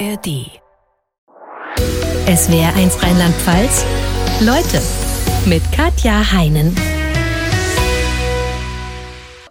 ARD. 0.00 0.50
Es 2.26 2.50
wäre 2.50 2.72
eins 2.74 3.00
Rheinland-Pfalz. 3.00 3.84
Leute 4.40 4.82
mit 5.46 5.62
Katja 5.72 6.32
Heinen. 6.32 6.74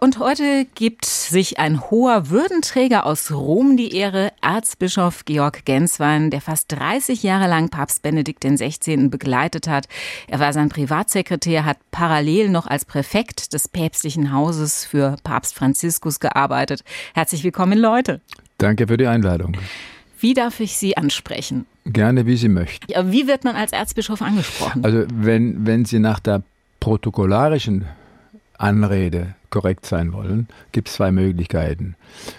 Und 0.00 0.18
heute 0.18 0.66
gibt 0.74 1.06
sich 1.06 1.58
ein 1.58 1.80
hoher 1.90 2.28
Würdenträger 2.28 3.06
aus 3.06 3.30
Rom 3.30 3.78
die 3.78 3.96
Ehre, 3.96 4.32
Erzbischof 4.42 5.24
Georg 5.24 5.64
Genswein, 5.64 6.30
der 6.30 6.42
fast 6.42 6.72
30 6.72 7.22
Jahre 7.22 7.48
lang 7.48 7.70
Papst 7.70 8.02
Benedikt 8.02 8.44
XVI. 8.44 9.08
begleitet 9.08 9.66
hat. 9.66 9.86
Er 10.28 10.40
war 10.40 10.52
sein 10.52 10.68
Privatsekretär, 10.68 11.64
hat 11.64 11.78
parallel 11.90 12.50
noch 12.50 12.66
als 12.66 12.84
Präfekt 12.84 13.54
des 13.54 13.68
päpstlichen 13.68 14.30
Hauses 14.30 14.84
für 14.84 15.16
Papst 15.24 15.54
Franziskus 15.54 16.20
gearbeitet. 16.20 16.84
Herzlich 17.14 17.44
willkommen, 17.44 17.78
Leute. 17.78 18.20
Danke 18.58 18.86
für 18.86 18.98
die 18.98 19.06
Einladung. 19.06 19.56
Wie 20.24 20.32
darf 20.32 20.58
ich 20.58 20.78
Sie 20.78 20.96
ansprechen? 20.96 21.66
Gerne, 21.84 22.24
wie 22.24 22.38
Sie 22.38 22.48
möchten. 22.48 22.90
Ja, 22.90 23.12
wie 23.12 23.26
wird 23.26 23.44
man 23.44 23.56
als 23.56 23.72
Erzbischof 23.72 24.22
angesprochen? 24.22 24.82
Also 24.82 25.04
wenn, 25.12 25.66
wenn 25.66 25.84
Sie 25.84 25.98
nach 25.98 26.18
der 26.18 26.42
protokollarischen 26.80 27.84
Anrede 28.56 29.34
korrekt 29.50 29.84
sein 29.84 30.14
wollen, 30.14 30.48
gibt 30.72 30.88
es 30.88 30.94
zwei 30.94 31.10
Möglichkeiten. 31.10 31.94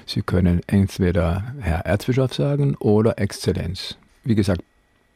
Sie 0.08 0.24
können 0.24 0.62
entweder 0.66 1.54
Herr 1.60 1.82
Erzbischof 1.86 2.34
sagen 2.34 2.74
oder 2.80 3.20
Exzellenz. 3.20 3.98
Wie 4.24 4.34
gesagt, 4.34 4.64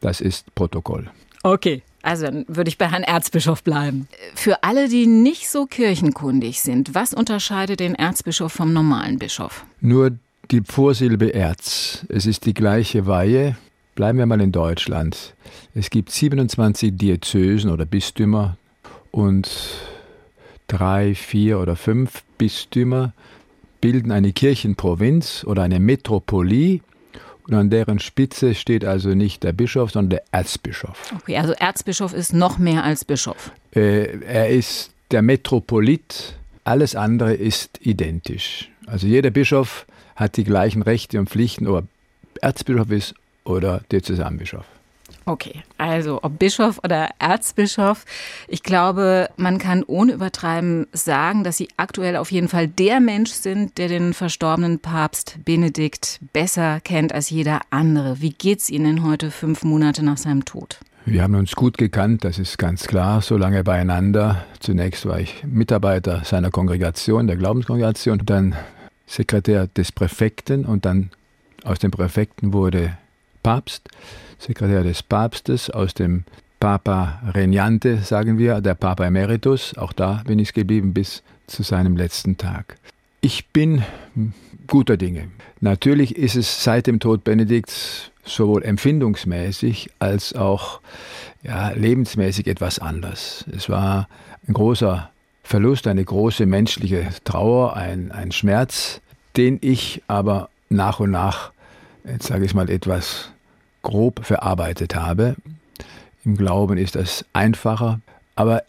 das 0.01 0.21
ist 0.21 0.53
Protokoll. 0.53 1.09
Okay. 1.41 1.81
Also 2.03 2.27
dann 2.27 2.45
würde 2.47 2.69
ich 2.69 2.77
bei 2.77 2.87
Herrn 2.87 3.01
Erzbischof 3.01 3.63
bleiben. 3.63 4.07
Für 4.35 4.63
alle, 4.63 4.89
die 4.89 5.07
nicht 5.07 5.49
so 5.49 5.65
kirchenkundig 5.65 6.61
sind, 6.61 6.93
was 6.93 7.15
unterscheidet 7.15 7.79
den 7.79 7.95
Erzbischof 7.95 8.53
vom 8.53 8.73
normalen 8.73 9.17
Bischof? 9.17 9.65
Nur 9.81 10.11
die 10.51 10.61
Vorsilbe 10.61 11.33
Erz. 11.33 12.05
Es 12.09 12.25
ist 12.25 12.45
die 12.45 12.53
gleiche 12.53 13.05
Weihe. 13.05 13.55
Bleiben 13.95 14.17
wir 14.17 14.25
mal 14.25 14.41
in 14.41 14.51
Deutschland. 14.51 15.35
Es 15.75 15.89
gibt 15.89 16.11
27 16.11 16.97
Diözesen 16.97 17.69
oder 17.69 17.85
Bistümer 17.85 18.57
und 19.11 19.49
drei, 20.67 21.15
vier 21.15 21.59
oder 21.59 21.75
fünf 21.75 22.23
Bistümer 22.37 23.13
bilden 23.81 24.11
eine 24.11 24.33
Kirchenprovinz 24.33 25.43
oder 25.45 25.63
eine 25.63 25.79
Metropolie. 25.79 26.81
Und 27.47 27.53
an 27.55 27.69
deren 27.69 27.99
Spitze 27.99 28.53
steht 28.53 28.85
also 28.85 29.09
nicht 29.09 29.43
der 29.43 29.53
Bischof, 29.53 29.91
sondern 29.91 30.09
der 30.11 30.23
Erzbischof. 30.31 31.13
Okay, 31.15 31.37
also 31.37 31.53
Erzbischof 31.53 32.13
ist 32.13 32.33
noch 32.33 32.57
mehr 32.57 32.83
als 32.83 33.05
Bischof. 33.05 33.51
Äh, 33.73 34.19
er 34.21 34.49
ist 34.49 34.91
der 35.11 35.23
Metropolit, 35.23 36.35
alles 36.63 36.95
andere 36.95 37.33
ist 37.33 37.79
identisch. 37.81 38.69
Also 38.85 39.07
jeder 39.07 39.31
Bischof 39.31 39.87
hat 40.19 40.37
die 40.37 40.43
gleichen 40.43 40.81
Rechte 40.81 41.17
und 41.19 41.29
Pflichten, 41.29 41.67
ob 41.67 41.85
er 42.41 42.49
Erzbischof 42.49 42.91
ist 42.91 43.15
oder 43.45 43.81
Diözesanbischof. 43.91 44.65
Okay, 45.25 45.61
also 45.77 46.19
ob 46.23 46.39
Bischof 46.39 46.79
oder 46.83 47.09
Erzbischof, 47.19 48.05
ich 48.47 48.63
glaube, 48.63 49.29
man 49.37 49.57
kann 49.59 49.83
ohne 49.83 50.13
Übertreiben 50.13 50.87
sagen, 50.91 51.43
dass 51.43 51.57
Sie 51.57 51.67
aktuell 51.77 52.15
auf 52.15 52.31
jeden 52.31 52.47
Fall 52.47 52.67
der 52.67 52.99
Mensch 52.99 53.31
sind, 53.31 53.77
der 53.77 53.87
den 53.87 54.13
verstorbenen 54.13 54.79
Papst 54.79 55.37
Benedikt 55.45 56.19
besser 56.33 56.79
kennt 56.83 57.13
als 57.13 57.29
jeder 57.29 57.61
andere. 57.69 58.21
Wie 58.21 58.31
geht's 58.31 58.69
Ihnen 58.69 59.03
heute 59.03 59.31
fünf 59.31 59.63
Monate 59.63 60.03
nach 60.03 60.17
seinem 60.17 60.45
Tod? 60.45 60.79
Wir 61.05 61.23
haben 61.23 61.35
uns 61.35 61.55
gut 61.55 61.77
gekannt, 61.77 62.23
das 62.23 62.37
ist 62.39 62.57
ganz 62.57 62.85
klar, 62.85 63.21
so 63.21 63.37
lange 63.37 63.63
beieinander. 63.63 64.45
Zunächst 64.59 65.05
war 65.05 65.19
ich 65.19 65.43
Mitarbeiter 65.43 66.23
seiner 66.23 66.51
Kongregation, 66.51 67.27
der 67.27 67.37
Glaubenskongregation, 67.37 68.21
dann 68.25 68.55
Sekretär 69.09 69.65
des 69.65 69.91
Präfekten 69.91 70.65
und 70.65 70.85
dann 70.85 71.09
aus 71.63 71.79
dem 71.79 71.89
Präfekten 71.89 72.53
wurde 72.53 72.95
Papst. 73.41 73.89
Sekretär 74.37 74.83
des 74.83 75.01
Papstes, 75.01 75.69
aus 75.71 75.95
dem 75.95 76.23
Papa 76.59 77.19
Regnante, 77.33 77.97
sagen 77.97 78.37
wir, 78.37 78.61
der 78.61 78.75
Papa 78.75 79.05
Emeritus. 79.05 79.75
Auch 79.77 79.93
da 79.93 80.21
bin 80.27 80.37
ich 80.37 80.53
geblieben 80.53 80.93
bis 80.93 81.23
zu 81.47 81.63
seinem 81.63 81.97
letzten 81.97 82.37
Tag. 82.37 82.77
Ich 83.21 83.47
bin 83.47 83.83
guter 84.67 84.95
Dinge. 84.95 85.29
Natürlich 85.59 86.15
ist 86.15 86.35
es 86.35 86.63
seit 86.63 86.85
dem 86.85 86.99
Tod 86.99 87.23
Benedikts 87.23 88.11
sowohl 88.23 88.63
empfindungsmäßig 88.63 89.89
als 89.97 90.33
auch 90.33 90.81
ja, 91.41 91.71
lebensmäßig 91.71 92.45
etwas 92.45 92.77
anders. 92.77 93.43
Es 93.51 93.69
war 93.69 94.07
ein 94.47 94.53
großer 94.53 95.09
Verlust, 95.49 95.87
eine 95.87 96.05
große 96.05 96.45
menschliche 96.45 97.07
Trauer, 97.23 97.75
ein, 97.75 98.11
ein 98.11 98.31
Schmerz, 98.31 99.01
den 99.35 99.57
ich 99.61 100.03
aber 100.05 100.49
nach 100.69 100.99
und 100.99 101.09
nach, 101.09 101.53
jetzt 102.05 102.27
sage 102.27 102.45
ich 102.45 102.53
mal, 102.53 102.69
etwas 102.69 103.31
grob 103.81 104.23
verarbeitet 104.23 104.93
habe. 104.93 105.37
Im 106.23 106.37
Glauben 106.37 106.77
ist 106.77 106.93
das 106.93 107.25
einfacher. 107.33 107.99
Aber 108.35 108.61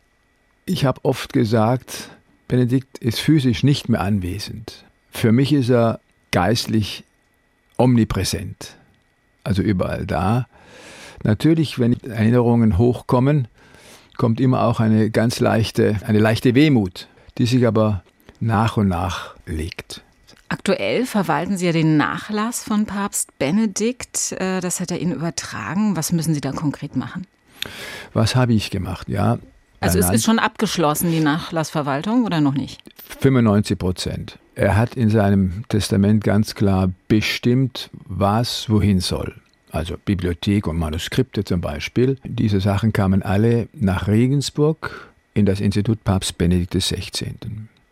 ich 0.65 0.87
habe 0.87 1.05
oft 1.05 1.35
gesagt, 1.35 2.09
Benedikt 2.49 2.97
ist 2.97 3.21
physisch 3.21 3.63
nicht 3.63 3.91
mehr 3.91 4.01
anwesend. 4.01 4.87
Für 5.11 5.33
mich 5.33 5.53
ist 5.53 5.69
er 5.69 6.01
geistlich 6.31 7.05
omnipräsent, 7.77 8.79
also 9.45 9.61
überall 9.61 10.07
da. 10.07 10.47
Natürlich, 11.25 11.79
wenn 11.79 11.93
Erinnerungen 12.05 12.79
hochkommen, 12.79 13.49
kommt 14.21 14.39
immer 14.39 14.65
auch 14.65 14.81
eine 14.81 15.09
ganz 15.09 15.41
leichte, 15.41 15.99
eine 16.07 16.19
leichte 16.19 16.55
Wehmut, 16.55 17.09
die 17.39 17.47
sich 17.47 17.67
aber 17.67 18.03
nach 18.39 18.77
und 18.77 18.87
nach 18.87 19.35
legt. 19.47 20.03
Aktuell 20.51 21.07
verwalten 21.07 21.57
Sie 21.57 21.65
ja 21.65 21.73
den 21.73 21.97
Nachlass 21.97 22.63
von 22.63 22.85
Papst 22.85 23.39
Benedikt. 23.39 24.33
Äh, 24.33 24.61
das 24.61 24.79
hat 24.79 24.91
er 24.91 25.01
Ihnen 25.01 25.13
übertragen. 25.13 25.97
Was 25.97 26.13
müssen 26.13 26.35
Sie 26.35 26.43
da 26.43 26.53
konkret 26.53 26.97
machen? 26.97 27.27
Was 28.13 28.37
habe 28.37 28.53
ich 28.53 28.71
gemacht? 28.71 29.09
Ja. 29.09 29.39
Also 29.81 29.99
es 29.99 30.11
ist 30.11 30.27
schon 30.27 30.39
abgeschlossen, 30.39 31.11
die 31.11 31.21
Nachlassverwaltung, 31.21 32.27
oder 32.27 32.43
noch 32.43 32.53
nicht? 32.53 32.83
95 33.21 33.79
Prozent. 33.79 34.39
Er 34.55 34.77
hat 34.77 34.97
in 34.97 35.09
seinem 35.09 35.65
Testament 35.71 36.25
ganz 36.25 36.55
klar 36.55 36.91
bestimmt, 37.09 37.89
was 38.07 38.69
wohin 38.69 39.01
soll. 39.01 39.35
Also 39.71 39.97
Bibliothek 40.05 40.67
und 40.67 40.79
Manuskripte 40.79 41.45
zum 41.45 41.61
Beispiel. 41.61 42.17
Diese 42.25 42.61
Sachen 42.61 42.93
kamen 42.93 43.23
alle 43.23 43.69
nach 43.73 44.09
Regensburg 44.09 45.11
in 45.35 45.47
das 45.47 45.61
Institut 45.61 46.03
Papst 46.05 46.39
Benedikt 46.39 46.75
XVI. 46.75 47.35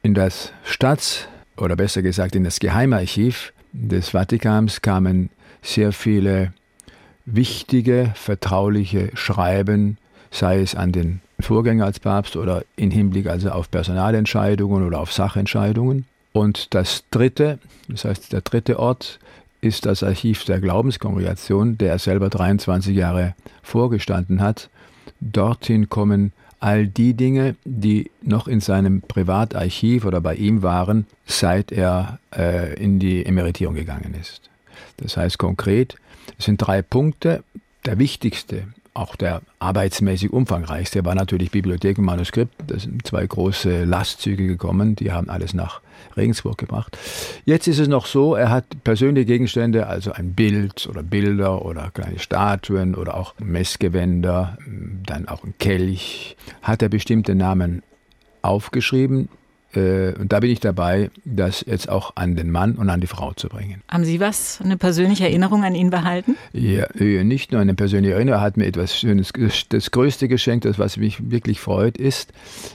In 0.03 0.15
das 0.15 0.53
Staats 0.65 1.29
oder 1.57 1.77
besser 1.77 2.03
gesagt 2.03 2.35
in 2.35 2.45
das 2.45 2.61
Geheimarchiv 2.61 3.53
des 3.73 4.11
Vatikans 4.11 4.83
kamen 4.83 5.31
sehr 5.63 5.93
viele 5.93 6.53
wichtige, 7.27 8.13
vertrauliche 8.15 9.11
Schreiben, 9.15 9.99
sei 10.31 10.61
es 10.61 10.75
an 10.75 10.93
den 10.93 11.21
Vorgänger 11.41 11.85
als 11.85 12.01
Papst 12.01 12.37
oder 12.37 12.65
in 12.77 12.91
Hinblick 12.91 13.27
also 13.27 13.51
auf 13.51 13.71
Personalentscheidungen 13.71 14.85
oder 14.85 15.01
auf 15.01 15.13
Sachentscheidungen. 15.13 16.07
Und 16.33 16.75
das 16.75 17.05
dritte, 17.11 17.59
das 17.89 18.05
heißt 18.05 18.33
der 18.33 18.41
dritte 18.41 18.79
Ort, 18.79 19.19
ist 19.61 19.87
das 19.87 20.03
Archiv 20.03 20.45
der 20.45 20.61
Glaubenskongregation, 20.61 21.79
der 21.79 21.93
er 21.93 21.99
selber 21.99 22.31
23 22.31 22.95
Jahre 22.97 23.35
vorgestanden 23.63 24.41
hat. 24.41 24.71
Dorthin 25.21 25.89
kommen 25.89 26.33
all 26.61 26.87
die 26.87 27.15
Dinge, 27.15 27.57
die 27.65 28.11
noch 28.23 28.49
in 28.49 28.61
seinem 28.61 29.01
Privatarchiv 29.03 30.05
oder 30.05 30.21
bei 30.21 30.35
ihm 30.35 30.63
waren, 30.63 31.07
seit 31.27 31.73
er 31.73 32.19
äh, 32.37 32.75
in 32.75 32.99
die 32.99 33.25
Emeritierung 33.25 33.75
gegangen 33.75 34.15
ist. 34.21 34.49
Das 34.97 35.17
heißt 35.17 35.39
konkret, 35.39 35.97
es 36.39 36.47
sind 36.47 36.59
drei 36.59 36.83
Punkte. 36.83 37.43
Der 37.85 37.99
wichtigste 37.99 38.65
auch 38.99 39.17
der 39.17 39.43
arbeitsmäßig 39.61 40.33
umfangreichste 40.33 41.05
war 41.05 41.15
natürlich 41.15 41.51
Bibliothek 41.51 41.99
und 41.99 42.05
Manuskript. 42.05 42.55
Da 42.67 42.79
sind 42.79 43.07
zwei 43.07 43.27
große 43.27 43.85
Lastzüge 43.85 44.47
gekommen, 44.47 44.97
die 44.97 45.13
haben 45.13 45.29
alles 45.31 45.55
nach 45.55 45.81
Regensburg 46.17 46.59
gebracht. 46.59 46.99
Jetzt 47.45 47.69
ist 47.69 47.79
es 47.79 47.89
noch 47.89 48.07
so, 48.07 48.35
er 48.35 48.51
hat 48.51 48.65
persönliche 48.85 49.27
Gegenstände, 49.27 49.87
also 49.87 50.13
ein 50.13 50.35
Bild 50.35 50.89
oder 50.89 51.03
Bilder 51.03 51.65
oder 51.65 51.91
kleine 51.93 52.19
Statuen 52.19 52.95
oder 52.95 53.17
auch 53.17 53.35
Messgewänder, 53.39 54.59
dann 55.07 55.29
auch 55.29 55.45
ein 55.45 55.55
Kelch, 55.59 56.37
hat 56.63 56.83
er 56.83 56.89
bestimmte 56.89 57.35
Namen 57.35 57.83
aufgeschrieben, 58.43 59.29
äh, 59.75 60.13
und 60.15 60.33
da 60.33 60.41
bin 60.41 60.51
ich 60.51 60.61
dabei, 60.61 61.11
das 61.25 61.65
jetzt 61.67 61.89
auch 61.89 62.13
an 62.15 62.37
den 62.37 62.51
Mann 62.51 62.77
und 62.77 62.89
an 62.89 63.01
die 63.01 63.07
Frau 63.07 63.33
zu 63.33 63.49
bringen. 63.49 63.83
Haben 63.89 64.05
Sie 64.05 64.21
was, 64.21 64.61
eine 64.63 64.77
persönliche 64.77 65.25
Erinnerung 65.25 65.65
an 65.65 65.75
ihn 65.75 65.91
behalten? 65.91 66.37
Ja, 66.53 66.87
nicht 66.95 67.53
nur 67.53 67.61
eine 67.61 67.75
persönliche 67.75 68.15
Erinnerung, 68.15 68.41
er 68.41 68.45
hat 68.45 68.57
mir 68.57 68.67
etwas 68.67 68.99
Schönes, 68.99 69.33
das 69.69 69.91
größte 69.91 70.29
Geschenk, 70.29 70.63
das 70.63 70.79
was 70.79 70.97
mich 70.97 71.31
wirklich 71.31 71.61
freut, 71.61 71.99
ist, 71.99 72.33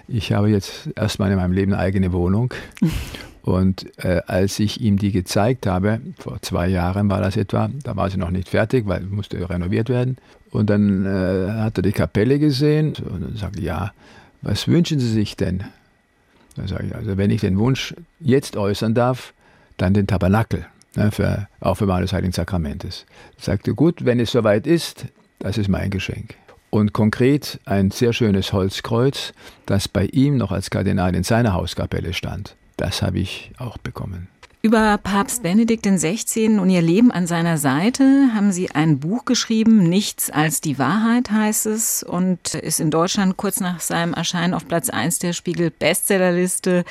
ich 0.08 0.34
habe 0.34 0.50
jetzt 0.50 0.90
erstmal 0.96 1.32
in 1.32 1.38
meinem 1.38 1.54
Leben 1.54 1.74
eine 1.74 1.82
eigene 1.82 2.12
Wohnung. 2.14 2.54
Und 3.44 3.88
äh, 3.98 4.22
als 4.26 4.58
ich 4.60 4.80
ihm 4.80 4.98
die 4.98 5.12
gezeigt 5.12 5.68
habe, 5.68 6.00
vor 6.18 6.42
zwei 6.42 6.70
Jahren 6.70 7.10
war 7.10 7.20
das 7.20 7.36
etwa, 7.36 7.70
da 7.84 7.94
war 7.98 8.10
sie 8.10 8.18
noch 8.18 8.32
nicht 8.32 8.48
fertig, 8.48 8.88
weil 8.88 9.02
musste 9.02 9.50
renoviert 9.50 9.90
werden. 9.90 10.16
Und 10.50 10.70
dann 10.70 11.06
äh, 11.06 11.52
hat 11.52 11.78
er 11.78 11.82
die 11.82 11.92
Kapelle 11.92 12.40
gesehen 12.40 12.94
und 13.04 13.22
dann 13.22 13.36
sagte, 13.36 13.62
ja, 13.62 13.92
was 14.42 14.70
wünschen 14.70 15.00
Sie 15.00 15.10
sich 15.10 15.36
denn? 15.36 15.66
Dann 16.56 16.68
sage 16.68 16.88
ich, 16.88 16.96
also 16.96 17.18
wenn 17.18 17.32
ich 17.32 17.42
den 17.42 17.58
Wunsch 17.58 17.96
jetzt 18.20 18.58
äußern 18.58 18.94
darf, 18.94 19.34
dann 19.78 19.94
den 19.94 20.08
Tabernakel. 20.08 20.66
ne, 20.96 21.12
für 21.12 21.48
Aufbewahrung 21.60 22.04
des 22.04 22.14
Heiligen 22.14 22.34
Sakramentes. 22.34 23.06
Er 23.38 23.44
sagte, 23.44 23.74
gut, 23.74 24.06
wenn 24.06 24.20
es 24.20 24.32
soweit 24.32 24.68
ist, 24.68 25.06
das 25.40 25.58
ist 25.58 25.68
mein 25.70 25.90
Geschenk. 25.90 26.36
Und 26.70 26.94
konkret 26.94 27.60
ein 27.66 27.92
sehr 27.92 28.14
schönes 28.14 28.52
Holzkreuz, 28.52 29.34
das 29.66 29.88
bei 29.88 30.06
ihm 30.06 30.38
noch 30.38 30.52
als 30.52 30.70
Kardinal 30.70 31.16
in 31.16 31.24
seiner 31.24 31.54
Hauskapelle 31.54 32.14
stand. 32.14 32.56
Das 32.78 33.02
habe 33.02 33.20
ich 33.20 33.52
auch 33.58 33.78
bekommen. 33.78 34.28
Über 34.66 34.98
Papst 34.98 35.44
Benedikt 35.44 35.86
XVI. 35.86 36.58
und 36.58 36.70
ihr 36.70 36.82
Leben 36.82 37.12
an 37.12 37.28
seiner 37.28 37.58
Seite 37.58 38.30
haben 38.34 38.54
Sie 38.54 38.72
ein 38.72 38.98
Buch 38.98 39.26
geschrieben, 39.26 39.90
Nichts 39.90 40.30
als 40.30 40.62
die 40.62 40.80
Wahrheit 40.80 41.32
heißt 41.32 41.66
es, 41.66 42.02
und 42.02 42.54
ist 42.54 42.80
in 42.80 42.90
Deutschland 42.90 43.36
kurz 43.36 43.60
nach 43.60 43.82
seinem 43.82 44.14
Erscheinen 44.14 44.54
auf 44.54 44.66
Platz 44.66 44.90
1 44.90 45.20
der 45.20 45.34
Spiegel 45.34 45.70
Bestsellerliste 45.70 46.86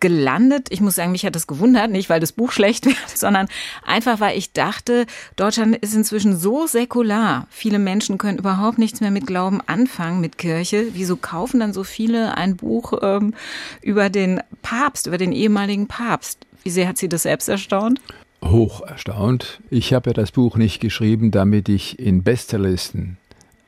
gelandet. 0.00 0.66
Ich 0.68 0.82
muss 0.82 0.96
sagen, 0.96 1.12
mich 1.12 1.24
hat 1.24 1.34
das 1.34 1.46
gewundert, 1.46 1.90
nicht 1.90 2.10
weil 2.10 2.20
das 2.20 2.32
Buch 2.32 2.52
schlecht 2.52 2.84
wird, 2.84 2.98
sondern 3.08 3.48
einfach, 3.86 4.20
weil 4.20 4.36
ich 4.36 4.52
dachte, 4.52 5.06
Deutschland 5.36 5.76
ist 5.76 5.94
inzwischen 5.94 6.38
so 6.38 6.66
säkular. 6.66 7.46
Viele 7.48 7.78
Menschen 7.78 8.18
können 8.18 8.36
überhaupt 8.36 8.76
nichts 8.76 9.00
mehr 9.00 9.10
mit 9.10 9.26
Glauben 9.26 9.62
anfangen, 9.66 10.20
mit 10.20 10.36
Kirche. 10.36 10.88
Wieso 10.92 11.16
kaufen 11.16 11.58
dann 11.58 11.72
so 11.72 11.84
viele 11.84 12.36
ein 12.36 12.56
Buch 12.56 12.92
ähm, 13.00 13.32
über 13.80 14.10
den 14.10 14.42
Papst, 14.60 15.06
über 15.06 15.16
den 15.16 15.32
ehemaligen 15.32 15.86
Papst? 15.86 16.44
Wie 16.62 16.70
sehr 16.70 16.88
hat 16.88 16.98
Sie 16.98 17.08
das 17.08 17.22
selbst 17.22 17.48
erstaunt? 17.48 18.00
Hoch 18.44 18.82
erstaunt. 18.82 19.60
Ich 19.70 19.92
habe 19.92 20.10
ja 20.10 20.14
das 20.14 20.32
Buch 20.32 20.56
nicht 20.56 20.80
geschrieben, 20.80 21.30
damit 21.30 21.68
ich 21.68 21.98
in 21.98 22.22
Bestsellerlisten 22.22 23.16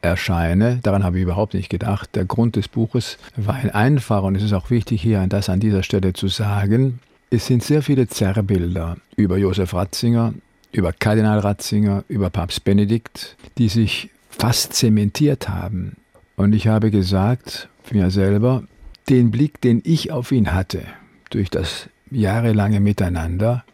erscheine. 0.02 0.81
Daran 0.82 1.02
habe 1.02 1.17
ich 1.17 1.23
überhaupt 1.23 1.55
nicht 1.55 1.70
gedacht. 1.70 2.11
Der 2.14 2.25
Grund 2.25 2.56
des 2.56 2.69
Buches 2.69 3.19
war 3.37 3.55
ein 3.55 3.70
einfacher 3.70 4.25
und 4.25 4.35
es 4.37 4.43
ist 4.43 4.52
auch 4.52 4.70
wichtig, 4.70 5.02
hier 5.02 5.26
das 5.29 5.49
an 5.49 5.61
dieser 5.61 5.82
Stelle 5.82 6.12
zu 6.12 6.29
sagen. 6.29 7.00
Es 7.31 7.46
sind 7.46 7.62
sehr 7.62 7.82
viele 7.82 8.06
Zerrbilder 8.06 8.96
über 9.17 9.38
Josef 9.38 9.75
Ratzinger, 9.75 10.35
über 10.73 10.93
Kardinal 10.93 11.38
Ratzinger, 11.38 12.05
über 12.08 12.31
Papst 12.31 12.64
Benedikt, 12.64 13.37
die 13.58 13.69
sich 13.69 14.11
fast 14.29 14.75
zementiert 14.75 15.49
haben. 15.49 15.96
Und 16.37 16.52
ich 16.52 16.67
habe 16.67 16.91
gesagt, 16.91 17.69
für 17.82 17.96
mir 17.96 18.11
selber, 18.11 18.64
den 19.08 19.31
Blick, 19.31 19.61
den 19.61 19.81
ich 19.85 20.12
auf 20.12 20.32
ihn 20.32 20.52
hatte, 20.52 20.82
durch 21.31 21.50
das 21.50 21.88
jahrelange 22.14 22.81
Miteinander, 22.81 23.64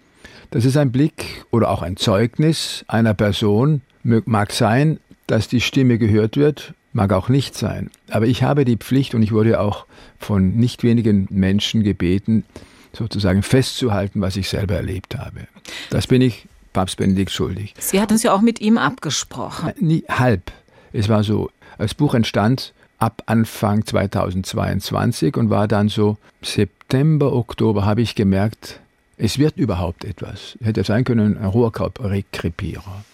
das 0.50 0.64
ist 0.64 0.76
ein 0.76 0.90
Blick 0.90 1.44
oder 1.50 1.70
auch 1.70 1.82
ein 1.82 1.96
Zeugnis 1.96 2.84
einer 2.88 3.14
Person, 3.14 3.82
mag 4.02 4.52
sein, 4.52 4.98
dass 5.26 5.48
die 5.48 5.60
Stimme 5.60 5.98
gehört 5.98 6.37
wird, 6.37 6.75
mag 6.92 7.12
auch 7.12 7.28
nicht 7.28 7.54
sein. 7.54 7.90
Aber 8.10 8.26
ich 8.26 8.42
habe 8.42 8.64
die 8.64 8.76
Pflicht 8.76 9.14
und 9.14 9.22
ich 9.22 9.32
wurde 9.32 9.60
auch 9.60 9.87
von 10.19 10.56
nicht 10.56 10.82
wenigen 10.82 11.28
Menschen 11.31 11.84
gebeten, 11.84 12.44
sozusagen 12.92 13.42
festzuhalten, 13.42 14.20
was 14.20 14.37
ich 14.37 14.48
selber 14.48 14.75
erlebt 14.75 15.16
habe. 15.16 15.46
Das 15.90 16.08
bin 16.08 16.20
ich 16.20 16.48
Papst 16.72 16.96
Benedikt 16.96 17.31
schuldig. 17.31 17.75
Sie 17.78 18.00
hatten 18.00 18.14
es 18.14 18.22
ja 18.22 18.32
auch 18.32 18.40
mit 18.40 18.60
ihm 18.60 18.78
abgesprochen. 18.78 19.72
Nie, 19.78 20.04
halb. 20.08 20.52
Es 20.93 21.08
war 21.08 21.22
so, 21.22 21.50
das 21.78 21.94
Buch 21.94 22.14
entstand 22.14 22.75
ab 23.00 23.23
Anfang 23.26 23.85
2022 23.85 25.37
und 25.37 25.50
war 25.50 25.67
dann 25.67 25.88
so 25.88 26.19
September, 26.43 27.32
Oktober 27.32 27.85
habe 27.85 28.02
ich 28.02 28.14
gemerkt, 28.14 28.81
es 29.17 29.38
wird 29.38 29.56
überhaupt 29.56 30.05
etwas. 30.05 30.56
Hätte 30.62 30.85
sein 30.85 31.05
können, 31.05 31.37
ein 31.37 31.47
Rohrkrepierer. 31.47 33.05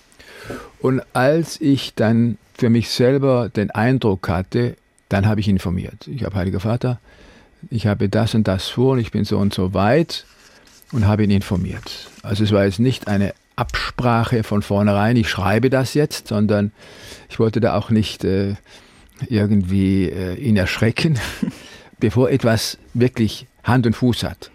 Und 0.81 1.03
als 1.15 1.61
ich 1.61 1.95
dann 1.95 2.39
für 2.55 2.69
mich 2.69 2.91
selber 2.91 3.49
den 3.49 3.71
Eindruck 3.71 4.29
hatte, 4.29 4.77
dann 5.09 5.27
habe 5.27 5.41
ich 5.41 5.49
informiert. 5.49 6.07
Ich 6.07 6.25
habe 6.25 6.37
Heiliger 6.37 6.61
Vater, 6.61 7.01
ich 7.71 7.87
habe 7.87 8.09
das 8.09 8.35
und 8.35 8.47
das 8.47 8.69
vor 8.69 8.93
und 8.93 8.99
ich 8.99 9.11
bin 9.11 9.25
so 9.25 9.39
und 9.39 9.55
so 9.55 9.75
weit 9.75 10.25
und 10.93 11.07
habe 11.07 11.25
ihn 11.25 11.31
informiert. 11.31 12.09
Also 12.23 12.45
es 12.45 12.53
war 12.53 12.65
jetzt 12.65 12.81
nicht 12.81 13.09
eine 13.09 13.35
Absprache 13.57 14.43
von 14.43 14.63
vornherein, 14.63 15.17
ich 15.17 15.29
schreibe 15.29 15.71
das 15.71 15.95
jetzt, 15.95 16.29
sondern 16.29 16.73
ich 17.29 17.39
wollte 17.39 17.61
da 17.61 17.77
auch 17.77 17.91
nicht 17.91 18.25
äh, 18.25 18.55
irgendwie 19.29 20.05
äh, 20.05 20.35
ihn 20.35 20.57
erschrecken, 20.57 21.19
bevor 22.01 22.31
etwas 22.31 22.79
wirklich 22.95 23.47
Hand 23.65 23.87
und 23.87 23.95
Fuß 23.95 24.23
hat. 24.25 24.51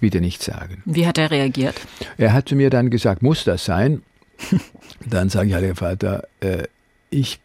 Bitte 0.00 0.20
nicht 0.20 0.42
sagen. 0.42 0.82
Wie 0.84 1.06
hat 1.06 1.18
er 1.18 1.30
reagiert? 1.30 1.80
Er 2.18 2.32
hat 2.32 2.48
zu 2.48 2.56
mir 2.56 2.70
dann 2.70 2.90
gesagt, 2.90 3.22
muss 3.22 3.44
das 3.44 3.64
sein? 3.64 4.02
Dann 5.06 5.28
sage 5.28 5.48
ich, 5.48 5.54
Heiliger 5.54 5.76
Vater, 5.76 6.24
äh, 6.40 6.64
ich 7.10 7.38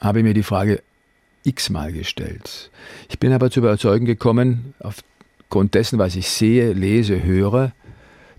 habe 0.00 0.22
mir 0.22 0.34
die 0.34 0.42
Frage 0.42 0.82
x-mal 1.44 1.92
gestellt. 1.92 2.70
Ich 3.08 3.18
bin 3.18 3.32
aber 3.32 3.50
zu 3.50 3.60
überzeugen 3.60 4.06
gekommen, 4.06 4.74
aufgrund 4.80 5.74
dessen, 5.74 5.98
was 5.98 6.14
ich 6.16 6.28
sehe, 6.28 6.72
lese, 6.72 7.22
höre, 7.22 7.72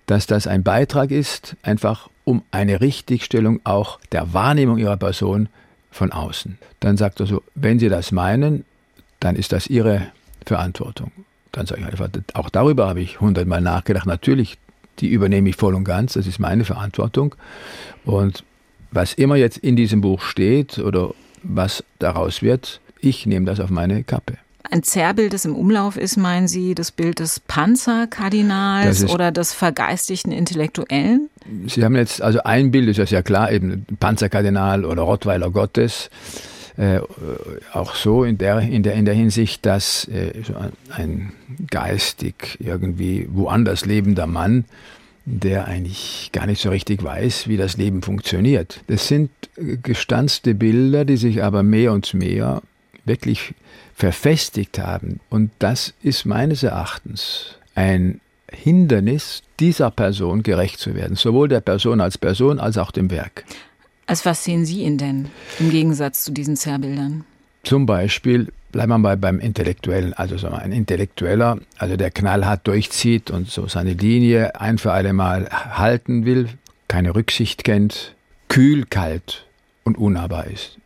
dass 0.05 0.25
das 0.25 0.47
ein 0.47 0.63
Beitrag 0.63 1.11
ist, 1.11 1.55
einfach 1.61 2.09
um 2.23 2.43
eine 2.51 2.81
Richtigstellung 2.81 3.59
auch 3.63 3.99
der 4.11 4.33
Wahrnehmung 4.33 4.77
Ihrer 4.77 4.97
Person 4.97 5.49
von 5.91 6.11
außen. 6.11 6.57
Dann 6.79 6.97
sagt 6.97 7.19
er 7.19 7.25
so, 7.25 7.43
wenn 7.55 7.79
Sie 7.79 7.89
das 7.89 8.11
meinen, 8.11 8.65
dann 9.19 9.35
ist 9.35 9.51
das 9.51 9.67
Ihre 9.67 10.07
Verantwortung. 10.45 11.11
Dann 11.51 11.65
sage 11.65 11.81
ich 11.81 11.87
einfach, 11.87 12.09
auch 12.33 12.49
darüber 12.49 12.87
habe 12.87 13.01
ich 13.01 13.19
hundertmal 13.19 13.61
nachgedacht. 13.61 14.05
Natürlich 14.05 14.57
die 14.99 15.07
übernehme 15.07 15.49
ich 15.49 15.55
voll 15.55 15.75
und 15.75 15.83
ganz, 15.83 16.13
das 16.13 16.27
ist 16.27 16.39
meine 16.39 16.65
Verantwortung. 16.65 17.35
Und 18.05 18.43
was 18.91 19.13
immer 19.13 19.35
jetzt 19.35 19.57
in 19.57 19.75
diesem 19.75 20.01
Buch 20.01 20.21
steht 20.21 20.77
oder 20.79 21.13
was 21.43 21.83
daraus 21.99 22.41
wird, 22.41 22.81
ich 22.99 23.25
nehme 23.25 23.45
das 23.45 23.59
auf 23.59 23.69
meine 23.69 24.03
Kappe. 24.03 24.37
Ein 24.71 24.83
Zerrbild, 24.83 25.33
das 25.33 25.45
im 25.45 25.55
Umlauf 25.55 25.97
ist, 25.97 26.17
meinen 26.17 26.47
Sie, 26.47 26.75
das 26.75 26.91
Bild 26.91 27.19
des 27.19 27.39
Panzerkardinals 27.39 29.09
oder 29.09 29.31
des 29.31 29.53
vergeistigten 29.53 30.31
Intellektuellen? 30.31 31.29
Sie 31.67 31.83
haben 31.83 31.95
jetzt, 31.95 32.21
also 32.21 32.43
ein 32.43 32.69
Bild 32.69 32.95
ist 32.95 33.11
ja 33.11 33.21
klar, 33.23 33.51
eben 33.51 33.85
Panzerkardinal 33.99 34.85
oder 34.85 35.01
Rottweiler 35.01 35.49
Gottes 35.49 36.09
äh, 36.79 37.01
auch 37.73 37.93
so 37.93 38.23
in 38.23 38.37
der, 38.37 38.59
in 38.59 38.83
der, 38.83 38.93
in 38.93 39.03
der 39.03 39.13
Hinsicht, 39.13 39.65
dass 39.65 40.05
äh, 40.05 40.31
ein 40.95 41.33
geistig 41.69 42.57
irgendwie 42.59 43.27
woanders 43.31 43.85
lebender 43.85 44.27
Mann, 44.27 44.63
der 45.25 45.67
eigentlich 45.67 46.29
gar 46.31 46.45
nicht 46.45 46.61
so 46.61 46.69
richtig 46.69 47.03
weiß, 47.03 47.49
wie 47.49 47.57
das 47.57 47.75
Leben 47.75 48.01
funktioniert. 48.01 48.81
Das 48.87 49.07
sind 49.07 49.29
gestanzte 49.83 50.55
Bilder, 50.55 51.03
die 51.03 51.17
sich 51.17 51.43
aber 51.43 51.63
mehr 51.63 51.91
und 51.91 52.13
mehr 52.13 52.61
wirklich 53.05 53.53
verfestigt 53.93 54.79
haben. 54.79 55.19
Und 55.29 55.51
das 55.59 55.93
ist 56.01 56.25
meines 56.25 56.63
Erachtens 56.63 57.55
ein 57.75 58.21
Hindernis, 58.51 59.43
dieser 59.59 59.91
Person 59.91 60.43
gerecht 60.43 60.79
zu 60.79 60.95
werden, 60.95 61.15
sowohl 61.15 61.47
der 61.47 61.61
Person 61.61 62.01
als 62.01 62.17
Person 62.17 62.59
als 62.59 62.77
auch 62.77 62.91
dem 62.91 63.11
Werk. 63.11 63.43
Als 64.07 64.25
was 64.25 64.43
sehen 64.43 64.65
Sie 64.65 64.81
ihn 64.81 64.97
denn 64.97 65.29
im 65.59 65.69
Gegensatz 65.69 66.23
zu 66.23 66.31
diesen 66.31 66.55
Zerrbildern? 66.55 67.25
Zum 67.63 67.85
Beispiel, 67.85 68.47
bleiben 68.71 68.91
wir 68.91 68.97
mal 68.97 69.17
beim 69.17 69.39
Intellektuellen, 69.39 70.13
also 70.13 70.37
so 70.37 70.47
ein 70.47 70.71
Intellektueller, 70.71 71.59
also 71.77 71.95
der 71.95 72.09
knallhart 72.09 72.65
durchzieht 72.65 73.29
und 73.29 73.49
so 73.49 73.67
seine 73.67 73.93
Linie 73.93 74.59
ein 74.59 74.79
für 74.79 74.93
alle 74.93 75.13
Mal 75.13 75.47
halten 75.51 76.25
will, 76.25 76.49
keine 76.87 77.13
Rücksicht 77.13 77.63
kennt, 77.63 78.15
kühl, 78.47 78.85
kalt 78.85 79.45
und 79.83 79.97
unnahbar 79.97 80.47
ist. 80.47 80.78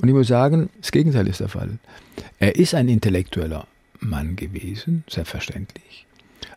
Und 0.00 0.08
ich 0.08 0.14
muss 0.14 0.28
sagen, 0.28 0.70
das 0.80 0.92
Gegenteil 0.92 1.26
ist 1.28 1.40
der 1.40 1.48
Fall. 1.48 1.78
Er 2.38 2.56
ist 2.56 2.74
ein 2.74 2.88
intellektueller 2.88 3.66
Mann 4.00 4.36
gewesen, 4.36 5.04
selbstverständlich, 5.08 6.06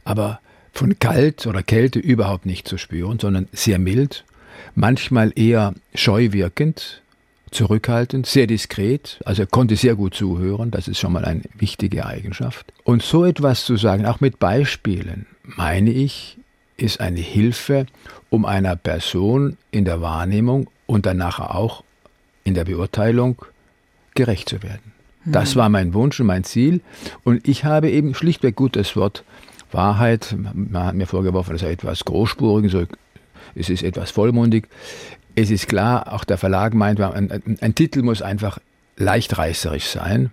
aber 0.05 0.39
von 0.71 0.97
Kalt 0.97 1.45
oder 1.45 1.61
Kälte 1.61 1.99
überhaupt 1.99 2.45
nicht 2.45 2.67
zu 2.67 2.77
spüren, 2.77 3.19
sondern 3.19 3.47
sehr 3.51 3.79
mild 3.79 4.23
manchmal 4.75 5.31
eher 5.35 5.73
scheu 5.93 6.31
wirkend, 6.31 7.01
zurückhaltend, 7.51 8.25
sehr 8.25 8.47
diskret, 8.47 9.19
also 9.25 9.43
er 9.43 9.47
konnte 9.47 9.75
sehr 9.75 9.95
gut 9.95 10.15
zuhören, 10.15 10.71
das 10.71 10.87
ist 10.87 10.99
schon 10.99 11.13
mal 11.13 11.25
eine 11.25 11.41
wichtige 11.55 12.05
Eigenschaft. 12.05 12.73
Und 12.83 13.03
so 13.03 13.25
etwas 13.25 13.65
zu 13.65 13.77
sagen, 13.77 14.05
auch 14.05 14.21
mit 14.21 14.39
Beispielen, 14.39 15.27
meine 15.43 15.91
ich, 15.91 16.37
ist 16.77 16.99
eine 16.99 17.19
Hilfe, 17.19 17.85
um 18.29 18.45
einer 18.45 18.75
Person 18.75 19.57
in 19.69 19.85
der 19.85 20.01
Wahrnehmung 20.01 20.69
und 20.87 21.05
danach 21.05 21.39
auch 21.39 21.83
in 22.43 22.53
der 22.53 22.65
Beurteilung 22.65 23.41
gerecht 24.15 24.49
zu 24.49 24.63
werden. 24.63 24.91
Das 25.25 25.51
hm. 25.51 25.55
war 25.57 25.69
mein 25.69 25.93
Wunsch 25.93 26.19
und 26.19 26.27
mein 26.27 26.43
Ziel. 26.43 26.81
Und 27.23 27.47
ich 27.47 27.65
habe 27.65 27.89
eben 27.89 28.13
schlichtweg 28.13 28.55
gut 28.55 28.75
das 28.75 28.95
Wort 28.95 29.23
Wahrheit, 29.71 30.35
man 30.53 30.85
hat 30.85 30.95
mir 30.95 31.07
vorgeworfen, 31.07 31.53
das 31.53 31.61
sei 31.61 31.71
etwas 31.71 32.05
großspurig, 32.05 32.71
so 32.71 32.85
es 33.55 33.69
ist 33.69 33.83
etwas 33.83 34.11
vollmundig. 34.11 34.67
Es 35.35 35.49
ist 35.49 35.67
klar, 35.67 36.13
auch 36.13 36.23
der 36.23 36.37
Verlag 36.37 36.73
meint, 36.73 36.99
ein, 36.99 37.57
ein 37.59 37.75
Titel 37.75 38.03
muss 38.03 38.21
einfach 38.21 38.59
leicht 38.97 39.37
reißerisch 39.37 39.87
sein. 39.87 40.31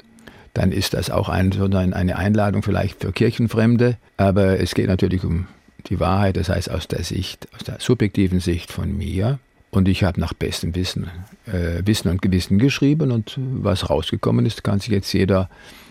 Dann 0.53 0.73
ist 0.73 0.95
das 0.95 1.11
auch 1.11 1.29
ein, 1.29 1.53
eine 1.95 2.17
Einladung 2.17 2.63
vielleicht 2.63 3.01
für 3.01 3.13
Kirchenfremde. 3.13 3.97
Aber 4.17 4.61
es 4.61 4.75
geht 4.75 4.89
natürlich 4.89 5.25
um 5.25 5.47
die 5.87 6.01
Wahrheit, 6.01 6.37
das 6.37 6.49
heißt 6.49 6.71
aus 6.71 6.89
der 6.89 7.05
Sicht, 7.05 7.49
aus 7.55 7.65
der 7.65 7.77
subjektiven 7.79 8.41
Sicht 8.41 8.71
von 8.71 8.97
mir. 8.97 9.39
Und 9.71 9.89
ich 9.89 10.03
habe 10.03 10.21
nach 10.21 10.35
bestem 10.35 10.75
Wissen, 10.75 11.11
äh, 11.47 11.83
Wissen 11.85 12.09
und 12.09 12.23
Gewissen 12.23 12.59
geschrieben 12.59 13.13
und 13.13 13.37
was 13.39 13.89
rausgekommen 13.89 14.45
ist, 14.47 14.65
kann 14.65 14.81
sich 14.81 14.91
jetzt 14.91 15.13
jeder 15.13 15.49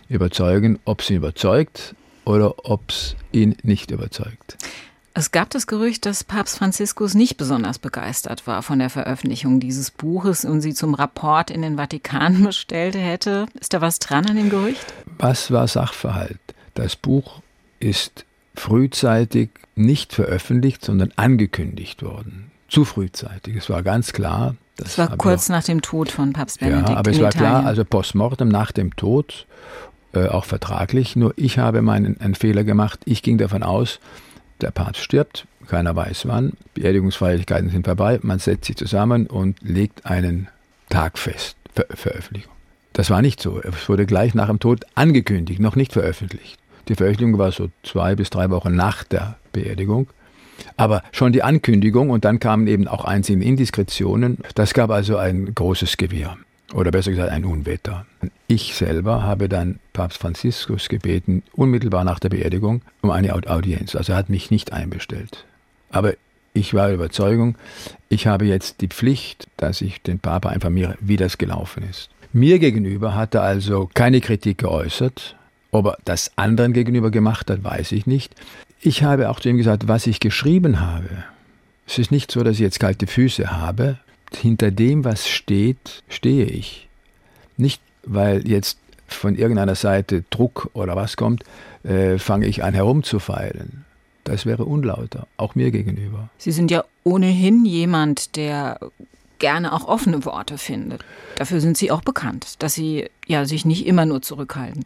überzeugen, 0.09 0.79
ob 0.85 1.01
es 1.01 1.09
ihn 1.09 1.17
überzeugt 1.17 1.95
oder 2.25 2.65
ob 2.65 2.89
es 2.89 3.15
ihn 3.31 3.55
nicht 3.63 3.91
überzeugt. 3.91 4.57
Es 5.13 5.31
gab 5.31 5.49
das 5.49 5.65
Gerücht, 5.67 6.05
dass 6.05 6.23
Papst 6.23 6.57
Franziskus 6.57 7.13
nicht 7.13 7.37
besonders 7.37 7.79
begeistert 7.79 8.47
war 8.47 8.63
von 8.63 8.79
der 8.79 8.89
Veröffentlichung 8.89 9.59
dieses 9.59 9.91
Buches 9.91 10.45
und 10.45 10.61
sie 10.61 10.73
zum 10.73 10.93
Rapport 10.93 11.49
in 11.49 11.61
den 11.61 11.77
Vatikan 11.77 12.43
bestellt 12.43 12.95
hätte. 12.95 13.47
Ist 13.59 13.73
da 13.73 13.81
was 13.81 13.99
dran 13.99 14.25
an 14.27 14.35
dem 14.35 14.49
Gerücht? 14.49 14.85
Was 15.17 15.51
war 15.51 15.67
Sachverhalt? 15.67 16.39
Das 16.75 16.95
Buch 16.95 17.41
ist 17.79 18.25
frühzeitig 18.55 19.49
nicht 19.75 20.13
veröffentlicht, 20.13 20.85
sondern 20.85 21.11
angekündigt 21.15 22.03
worden. 22.03 22.51
Zu 22.69 22.85
frühzeitig. 22.85 23.55
Es 23.55 23.69
war 23.69 23.83
ganz 23.83 24.13
klar. 24.13 24.55
Das 24.77 24.97
war 24.97 25.17
kurz 25.17 25.49
auch, 25.49 25.55
nach 25.55 25.63
dem 25.63 25.81
Tod 25.81 26.09
von 26.09 26.33
Papst 26.33 26.59
Benedikt. 26.59 26.89
Ja, 26.89 26.95
aber 26.95 27.11
es 27.11 27.19
war 27.19 27.29
Italien. 27.29 27.51
klar, 27.51 27.65
also 27.65 27.83
postmortem 27.83 28.47
nach 28.47 28.71
dem 28.71 28.95
Tod, 28.95 29.45
äh, 30.13 30.27
auch 30.27 30.45
vertraglich. 30.45 31.15
Nur 31.15 31.33
ich 31.35 31.57
habe 31.57 31.81
meinen 31.81 32.19
einen 32.21 32.35
Fehler 32.35 32.63
gemacht. 32.63 33.01
Ich 33.05 33.21
ging 33.21 33.37
davon 33.37 33.63
aus, 33.63 33.99
der 34.61 34.71
Papst 34.71 35.01
stirbt, 35.01 35.47
keiner 35.67 35.95
weiß 35.95 36.27
wann, 36.27 36.53
Beerdigungsfeierlichkeiten 36.73 37.69
sind 37.69 37.85
vorbei, 37.85 38.19
man 38.21 38.39
setzt 38.39 38.65
sich 38.65 38.75
zusammen 38.75 39.27
und 39.27 39.57
legt 39.61 40.05
einen 40.05 40.47
Tag 40.89 41.17
fest, 41.17 41.55
Ver 41.73 41.85
Veröffentlichung. 41.93 42.53
Das 42.93 43.09
war 43.09 43.21
nicht 43.21 43.41
so. 43.41 43.61
Es 43.61 43.87
wurde 43.87 44.05
gleich 44.05 44.33
nach 44.33 44.47
dem 44.47 44.59
Tod 44.59 44.85
angekündigt, 44.95 45.59
noch 45.59 45.75
nicht 45.75 45.93
veröffentlicht. 45.93 46.57
Die 46.87 46.95
Veröffentlichung 46.95 47.37
war 47.37 47.51
so 47.51 47.69
zwei 47.83 48.15
bis 48.15 48.29
drei 48.29 48.49
Wochen 48.49 48.75
nach 48.75 49.03
der 49.03 49.37
Beerdigung. 49.53 50.07
Aber 50.77 51.03
schon 51.11 51.31
die 51.31 51.43
Ankündigung 51.43 52.09
und 52.09 52.25
dann 52.25 52.39
kamen 52.39 52.67
eben 52.67 52.87
auch 52.87 53.05
einzelne 53.05 53.43
Indiskretionen. 53.43 54.37
Das 54.55 54.73
gab 54.73 54.89
also 54.89 55.17
ein 55.17 55.53
großes 55.53 55.97
Gewirr. 55.97 56.37
Oder 56.73 56.91
besser 56.91 57.11
gesagt 57.11 57.31
ein 57.31 57.45
Unwetter. 57.45 58.05
Ich 58.47 58.75
selber 58.75 59.23
habe 59.23 59.49
dann 59.49 59.79
Papst 59.93 60.19
Franziskus 60.19 60.87
gebeten, 60.87 61.41
unmittelbar 61.53 62.03
nach 62.03 62.19
der 62.19 62.29
Beerdigung, 62.29 62.83
um 63.01 63.09
eine 63.09 63.33
Audienz. 63.33 63.95
Also 63.95 64.13
er 64.13 64.17
hat 64.17 64.29
mich 64.29 64.51
nicht 64.51 64.71
einbestellt. 64.71 65.45
Aber 65.89 66.13
ich 66.53 66.73
war 66.73 66.87
der 66.87 66.95
Überzeugung, 66.95 67.57
ich 68.07 68.27
habe 68.27 68.45
jetzt 68.45 68.81
die 68.81 68.87
Pflicht, 68.87 69.47
dass 69.57 69.81
ich 69.81 70.01
den 70.01 70.19
Papa 70.19 70.51
informiere, 70.51 70.95
wie 70.99 71.17
das 71.17 71.37
gelaufen 71.37 71.83
ist. 71.89 72.09
Mir 72.33 72.59
gegenüber 72.59 73.15
hat 73.15 73.33
er 73.33 73.41
also 73.41 73.89
keine 73.93 74.21
Kritik 74.21 74.59
geäußert. 74.59 75.35
Ob 75.71 75.85
er 75.85 75.97
das 76.05 76.31
anderen 76.35 76.73
gegenüber 76.73 77.11
gemacht 77.11 77.49
hat, 77.49 77.63
weiß 77.63 77.91
ich 77.91 78.07
nicht. 78.07 78.33
Ich 78.81 79.03
habe 79.03 79.29
auch 79.29 79.39
zu 79.39 79.49
ihm 79.49 79.57
gesagt, 79.57 79.87
was 79.87 80.07
ich 80.07 80.19
geschrieben 80.19 80.79
habe. 80.79 81.09
Es 81.85 81.97
ist 81.97 82.11
nicht 82.11 82.31
so, 82.31 82.43
dass 82.43 82.55
ich 82.55 82.61
jetzt 82.61 82.79
kalte 82.79 83.07
Füße 83.07 83.51
habe. 83.51 83.97
Hinter 84.35 84.71
dem, 84.71 85.03
was 85.03 85.27
steht, 85.27 86.03
stehe 86.07 86.45
ich. 86.45 86.87
Nicht, 87.57 87.81
weil 88.03 88.47
jetzt 88.47 88.77
von 89.07 89.35
irgendeiner 89.35 89.75
Seite 89.75 90.23
Druck 90.29 90.69
oder 90.73 90.95
was 90.95 91.17
kommt, 91.17 91.43
äh, 91.83 92.19
fange 92.19 92.45
ich 92.45 92.63
an 92.63 92.73
herumzufeilen. 92.73 93.85
Das 94.23 94.45
wäre 94.45 94.65
unlauter, 94.65 95.27
auch 95.37 95.55
mir 95.55 95.71
gegenüber. 95.71 96.29
Sie 96.37 96.51
sind 96.51 96.69
ja 96.69 96.83
ohnehin 97.03 97.65
jemand, 97.65 98.35
der 98.35 98.79
gerne 99.39 99.73
auch 99.73 99.87
offene 99.87 100.25
Worte 100.25 100.57
findet. 100.57 101.03
Dafür 101.35 101.61
sind 101.61 101.77
Sie 101.77 101.91
auch 101.91 102.01
bekannt, 102.01 102.55
dass 102.59 102.73
Sie 102.73 103.09
ja 103.27 103.45
sich 103.45 103.65
nicht 103.65 103.85
immer 103.85 104.05
nur 104.05 104.21
zurückhalten. 104.21 104.83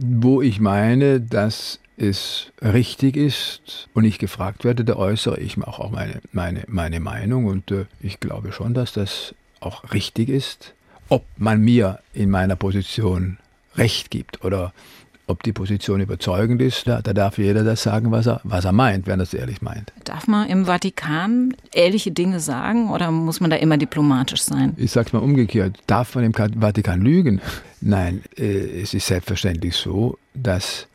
Wo 0.00 0.40
ich 0.40 0.60
meine, 0.60 1.20
dass 1.20 1.80
es 1.96 2.52
richtig 2.62 3.16
ist 3.16 3.88
und 3.94 4.04
ich 4.04 4.18
gefragt 4.18 4.64
werde, 4.64 4.84
da 4.84 4.96
äußere 4.96 5.38
ich 5.38 5.62
auch, 5.62 5.78
auch 5.78 5.90
meine, 5.90 6.20
meine, 6.32 6.64
meine 6.66 7.00
Meinung 7.00 7.46
und 7.46 7.70
äh, 7.70 7.86
ich 8.00 8.18
glaube 8.18 8.52
schon, 8.52 8.74
dass 8.74 8.92
das 8.92 9.34
auch 9.60 9.92
richtig 9.92 10.28
ist. 10.28 10.74
Ob 11.08 11.24
man 11.36 11.60
mir 11.60 12.00
in 12.12 12.30
meiner 12.30 12.56
Position 12.56 13.38
Recht 13.76 14.10
gibt 14.10 14.44
oder 14.44 14.72
ob 15.26 15.42
die 15.42 15.52
Position 15.52 16.00
überzeugend 16.00 16.60
ist, 16.60 16.86
da, 16.86 17.00
da, 17.00 17.12
darf 17.12 17.38
jeder 17.38 17.64
das 17.64 17.82
sagen, 17.82 18.10
was 18.10 18.26
er, 18.26 18.40
was 18.44 18.64
er 18.64 18.72
meint, 18.72 19.06
wenn 19.06 19.20
er 19.20 19.24
es 19.24 19.34
ehrlich 19.34 19.62
meint. 19.62 19.92
Darf 20.04 20.26
man 20.26 20.48
im 20.48 20.66
Vatikan 20.66 21.54
ehrliche 21.72 22.12
Dinge 22.12 22.40
sagen 22.40 22.90
oder 22.90 23.10
muss 23.10 23.40
man 23.40 23.50
da 23.50 23.56
immer 23.56 23.78
diplomatisch 23.78 24.42
sein? 24.42 24.74
Ich 24.76 24.92
sage 24.92 25.06
es 25.08 25.12
mal 25.12 25.20
umgekehrt. 25.20 25.78
Darf 25.86 26.14
man 26.14 26.24
im 26.24 26.34
Vatikan 26.34 27.00
lügen? 27.00 27.40
Nein, 27.80 28.22
äh, 28.36 28.82
es 28.82 28.92
ist 28.94 29.06
selbstverständlich 29.06 29.76
so, 29.76 30.18
dass 30.34 30.86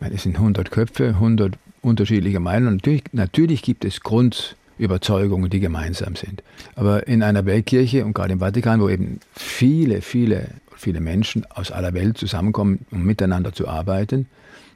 meine, 0.00 0.14
es 0.14 0.22
sind 0.22 0.36
100 0.36 0.70
Köpfe, 0.70 1.08
100 1.08 1.54
unterschiedliche 1.82 2.40
Meinungen. 2.40 2.76
Natürlich, 2.76 3.04
natürlich 3.12 3.62
gibt 3.62 3.84
es 3.84 4.00
Grundüberzeugungen, 4.00 5.50
die 5.50 5.60
gemeinsam 5.60 6.16
sind. 6.16 6.42
Aber 6.74 7.06
in 7.06 7.22
einer 7.22 7.46
Weltkirche 7.46 8.04
und 8.04 8.14
gerade 8.14 8.32
im 8.32 8.40
Vatikan, 8.40 8.80
wo 8.80 8.88
eben 8.88 9.20
viele, 9.34 10.02
viele, 10.02 10.48
viele 10.76 11.00
Menschen 11.00 11.44
aus 11.50 11.70
aller 11.70 11.94
Welt 11.94 12.18
zusammenkommen, 12.18 12.86
um 12.90 13.04
miteinander 13.04 13.52
zu 13.52 13.68
arbeiten, 13.68 14.26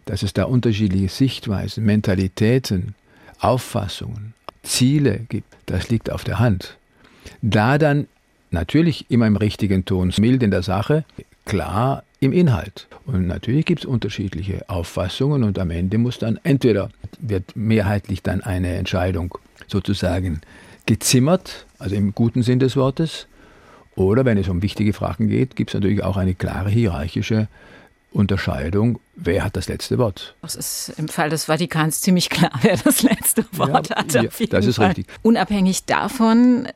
dass 0.07 0.23
es 0.23 0.33
da 0.33 0.45
unterschiedliche 0.45 1.09
Sichtweisen, 1.09 1.85
Mentalitäten, 1.85 2.95
Auffassungen, 3.39 4.35
Ziele 4.63 5.21
gibt, 5.29 5.55
das 5.67 5.89
liegt 5.89 6.11
auf 6.11 6.25
der 6.25 6.39
Hand. 6.39 6.77
Da 7.43 7.79
dann 7.79 8.07
natürlich 8.51 9.11
immer 9.11 9.27
im 9.27 9.37
richtigen 9.37 9.85
Ton, 9.85 10.13
mild 10.19 10.43
in 10.43 10.51
der 10.51 10.63
Sache, 10.63 11.05
klar 11.45 12.03
im 12.21 12.33
Inhalt. 12.33 12.87
Und 13.07 13.27
natürlich 13.27 13.65
gibt 13.65 13.81
es 13.81 13.87
unterschiedliche 13.87 14.69
Auffassungen 14.69 15.43
und 15.43 15.59
am 15.59 15.71
Ende 15.71 15.99
muss 15.99 16.19
dann 16.19 16.39
entweder 16.43 16.91
wird 17.19 17.57
mehrheitlich 17.57 18.23
dann 18.23 18.43
eine 18.43 18.77
Entscheidung 18.77 19.39
sozusagen 19.67 20.41
gezimmert, 20.87 21.67
also 21.79 21.95
im 21.95 22.15
guten 22.15 22.43
Sinn 22.43 22.59
des 22.59 22.77
Wortes, 22.77 23.27
oder 24.01 24.25
wenn 24.25 24.39
es 24.39 24.49
um 24.49 24.63
wichtige 24.63 24.93
Fragen 24.93 25.29
geht, 25.29 25.57
gibt 25.57 25.71
es 25.71 25.75
natürlich 25.75 26.03
auch 26.03 26.17
eine 26.17 26.35
klare 26.35 26.71
hierarchische 26.71 27.49
Unterscheidung, 28.13 28.99
wer 29.15 29.45
hat 29.45 29.57
das 29.57 29.69
letzte 29.69 29.97
Wort. 29.99 30.35
Das 30.43 30.57
ist 30.57 30.93
im 30.97 31.07
Fall 31.07 31.31
des 31.31 31.45
Vatikans 31.45 32.01
ziemlich 32.01 32.29
klar, 32.29 32.51
wer 32.63 32.77
das 32.77 33.03
letzte 33.03 33.45
Wort 33.53 33.91
ja, 33.91 33.97
hat. 33.97 34.13
Ja, 34.15 34.23
das 34.51 34.67
ist 34.67 34.77
Fall. 34.77 34.89
richtig. 34.89 35.07
Unabhängig 35.23 35.85
davon, 35.85 36.67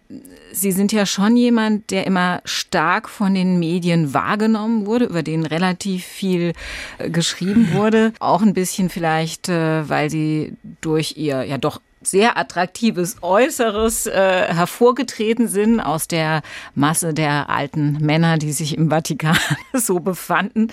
Sie 0.53 0.71
sind 0.71 0.93
ja 0.93 1.07
schon 1.07 1.37
jemand, 1.37 1.91
der 1.91 2.07
immer 2.07 2.41
stark 2.45 3.09
von 3.09 3.35
den 3.35 3.59
Medien 3.59 4.15
wahrgenommen 4.15 4.87
wurde, 4.87 5.07
über 5.07 5.25
den 5.25 5.45
relativ 5.45 6.05
viel 6.05 6.53
äh, 6.99 7.11
geschrieben 7.11 7.73
wurde. 7.73 8.13
Auch 8.21 8.43
ein 8.43 8.55
bisschen 8.55 8.89
vielleicht, 8.89 9.49
äh, 9.49 9.89
weil 9.89 10.11
Sie 10.11 10.53
durch 10.81 11.17
Ihr 11.17 11.43
ja 11.43 11.59
doch 11.59 11.81
sehr 12.07 12.37
attraktives 12.37 13.17
Äußeres 13.23 14.07
äh, 14.07 14.13
hervorgetreten 14.53 15.49
sind 15.49 15.81
aus 15.81 16.09
der 16.09 16.43
Masse 16.75 17.15
der 17.15 17.51
alten 17.51 17.99
Männer, 18.01 18.39
die 18.39 18.53
sich 18.53 18.77
im 18.77 18.91
Vatikan 18.91 19.37
so 19.73 20.01
befanden. 20.01 20.69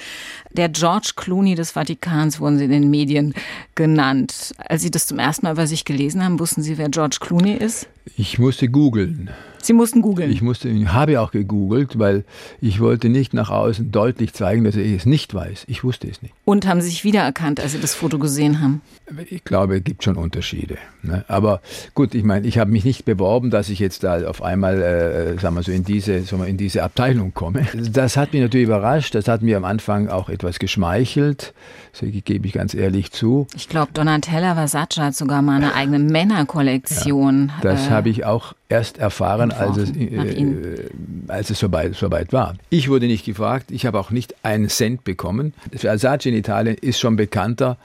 Der 0.52 0.70
George 0.70 1.14
Clooney 1.16 1.56
des 1.56 1.72
Vatikans 1.72 2.40
wurden 2.40 2.58
sie 2.58 2.66
in 2.66 2.72
den 2.72 2.90
Medien 2.90 3.34
genannt. 3.76 4.54
Als 4.58 4.82
Sie 4.82 4.92
das 4.92 5.08
zum 5.08 5.20
ersten 5.20 5.46
Mal 5.46 5.54
über 5.54 5.68
sich 5.68 5.86
gelesen 5.86 6.24
haben, 6.24 6.40
wussten 6.40 6.62
Sie, 6.62 6.78
wer 6.78 6.90
George 6.90 7.18
Clooney 7.20 7.54
ist? 7.54 7.88
Ich 8.18 8.40
musste 8.40 8.68
googeln. 8.68 9.30
Sie 9.62 9.74
mussten 9.74 10.02
googeln. 10.02 10.32
Ich 10.32 10.42
musste, 10.42 10.70
habe 10.92 11.22
auch 11.22 11.32
gegoogelt, 11.32 12.00
weil 12.00 12.24
ich 12.62 12.80
wollte 12.80 13.10
nicht 13.10 13.34
nach 13.34 13.50
außen 13.50 13.92
deutlich 13.92 14.34
zeigen, 14.34 14.64
dass 14.64 14.76
ich 14.76 14.92
es 14.92 15.06
nicht 15.06 15.34
weiß. 15.34 15.66
Ich 15.68 15.84
wusste 15.84 16.08
es 16.08 16.22
nicht. 16.22 16.34
Und 16.46 16.68
haben 16.68 16.82
Sie 16.82 16.90
sich 16.90 17.04
wiedererkannt, 17.04 17.60
als 17.60 17.74
Sie 17.74 17.80
das 17.80 17.94
Foto 17.94 18.18
gesehen 18.18 18.60
haben? 18.60 18.82
Ich 19.30 19.44
glaube, 19.44 19.78
es 19.78 19.84
gibt 19.84 20.04
schon 20.04 20.16
Unterschiede. 20.16 20.78
Ne? 21.04 21.26
Aber 21.28 21.62
gut, 21.94 22.16
ich 22.16 22.24
meine, 22.24 22.48
ich 22.48 22.58
habe 22.58 22.72
mich 22.72 22.86
nicht 22.86 23.06
beworben, 23.06 23.52
dass 23.52 23.70
ich 23.70 23.80
jetzt 23.80 24.04
da 24.04 24.28
auf 24.28 24.42
einmal, 24.42 24.82
äh, 24.82 25.40
sagen 25.40 25.56
wir 25.56 25.64
so, 25.64 25.72
in 25.72 25.84
diese, 25.84 26.22
sagen 26.24 26.42
wir, 26.42 26.48
in 26.48 26.58
diese 26.58 26.84
Abteilung 26.84 27.34
komme. 27.34 27.68
Das 27.92 28.18
hat 28.18 28.34
mich 28.34 28.42
natürlich 28.42 28.66
überrascht. 28.66 29.14
Das 29.14 29.28
hat 29.28 29.42
mir 29.42 29.58
am 29.58 29.66
Anfang 29.66 30.08
auch 30.08 30.30
etwas 30.30 30.60
geschmeichelt. 30.60 31.54
Das 31.92 32.10
gebe 32.24 32.48
ich 32.48 32.54
ganz 32.54 32.74
ehrlich 32.74 33.12
zu. 33.12 33.48
Ich 33.56 33.68
glaube, 33.68 33.92
Donatella 33.94 34.56
Versace 34.56 34.98
hat 34.98 35.16
sogar 35.16 35.42
mal 35.42 35.58
eine 35.58 35.76
eigene 35.76 36.00
Männerkollektion. 36.00 37.52
Ja, 37.62 37.72
das 37.72 37.88
äh, 37.88 37.91
habe 37.92 38.10
ich 38.10 38.26
auch 38.26 38.54
erst 38.70 38.98
erfahren, 38.98 39.52
als 39.52 39.78
es, 39.78 39.92
äh, 39.92 40.90
als 41.28 41.50
es 41.50 41.60
soweit, 41.60 41.96
soweit 41.96 42.34
war. 42.34 42.56
Ich 42.70 42.90
wurde 42.90 43.08
nicht 43.08 43.26
gefragt, 43.26 43.72
ich 43.72 43.86
habe 43.86 44.00
auch 44.00 44.12
nicht 44.12 44.36
einen 44.44 44.70
Cent 44.70 45.04
bekommen. 45.04 45.54
Versace 45.74 46.28
in 46.28 46.36
Italien 46.36 46.78
ist 46.80 47.00
schon 47.00 47.16
bekannter 47.16 47.78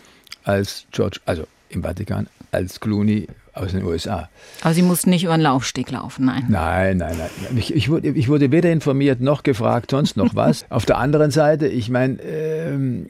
als 0.45 0.87
George, 0.93 1.21
also 1.27 1.45
im 1.69 1.83
Vatikan, 1.83 2.29
als 2.53 2.81
Clooney 2.81 3.27
aus 3.57 3.73
den 3.73 3.85
USA. 3.85 4.29
Aber 4.63 4.75
Sie 4.75 4.83
mussten 4.83 5.11
nicht 5.11 5.25
über 5.25 5.37
den 5.37 5.43
Laufsteg 5.43 5.91
laufen, 5.91 6.27
nein? 6.27 6.45
Nein, 6.49 6.99
nein, 6.99 7.17
nein. 7.19 7.57
Ich, 7.57 7.75
ich, 7.75 7.89
wurde, 7.89 8.09
ich 8.09 8.29
wurde 8.29 8.53
weder 8.53 8.71
informiert 8.71 9.21
noch 9.21 9.43
gefragt, 9.43 9.91
sonst 9.91 10.17
noch 10.17 10.35
was. 10.35 10.67
Auf 10.71 10.85
der 10.85 10.99
anderen 10.99 11.31
Seite, 11.31 11.67
ich 11.67 11.89
meine, 11.89 12.21
ähm, 12.23 13.07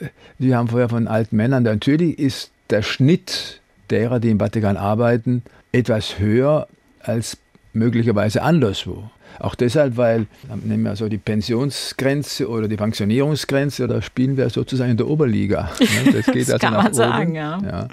äh, 0.00 0.06
wir 0.38 0.56
haben 0.56 0.68
vorher 0.68 0.88
von 0.88 1.08
alten 1.08 1.36
Männern, 1.36 1.64
natürlich 1.64 2.18
ist 2.18 2.50
der 2.70 2.82
Schnitt 2.82 3.59
derer, 3.90 4.20
die 4.20 4.30
im 4.30 4.38
Vatikan 4.38 4.76
arbeiten, 4.76 5.42
etwas 5.72 6.18
höher 6.18 6.68
als 7.00 7.38
möglicherweise 7.72 8.42
anderswo. 8.42 9.10
Auch 9.38 9.54
deshalb, 9.54 9.96
weil, 9.96 10.26
nehmen 10.64 10.82
wir 10.82 10.96
so 10.96 11.08
die 11.08 11.16
Pensionsgrenze 11.16 12.48
oder 12.48 12.68
die 12.68 12.76
Pensionierungsgrenze, 12.76 13.86
da 13.86 14.02
spielen 14.02 14.36
wir 14.36 14.50
sozusagen 14.50 14.90
in 14.90 14.96
der 14.96 15.06
Oberliga. 15.08 15.70
Das, 16.12 16.26
geht 16.26 16.48
das 16.48 16.54
also 16.54 16.58
kann 16.58 16.74
man 16.74 16.86
oben. 16.86 16.94
sagen, 16.94 17.34
ja. 17.34 17.58
ja. 17.62 17.88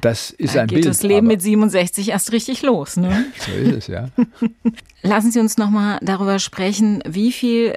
Das 0.00 0.30
ist 0.30 0.54
da 0.54 0.62
ein 0.62 0.66
geht 0.66 0.76
Bild. 0.76 0.86
das 0.86 1.02
Leben 1.02 1.26
mit 1.26 1.42
67 1.42 2.08
erst 2.10 2.32
richtig 2.32 2.62
los. 2.62 2.96
Ne? 2.96 3.26
so 3.38 3.52
ist 3.52 3.76
es, 3.76 3.86
ja. 3.86 4.08
Lassen 5.02 5.30
Sie 5.30 5.40
uns 5.40 5.58
nochmal 5.58 5.98
darüber 6.02 6.38
sprechen, 6.38 7.02
wie 7.06 7.32
viel 7.32 7.74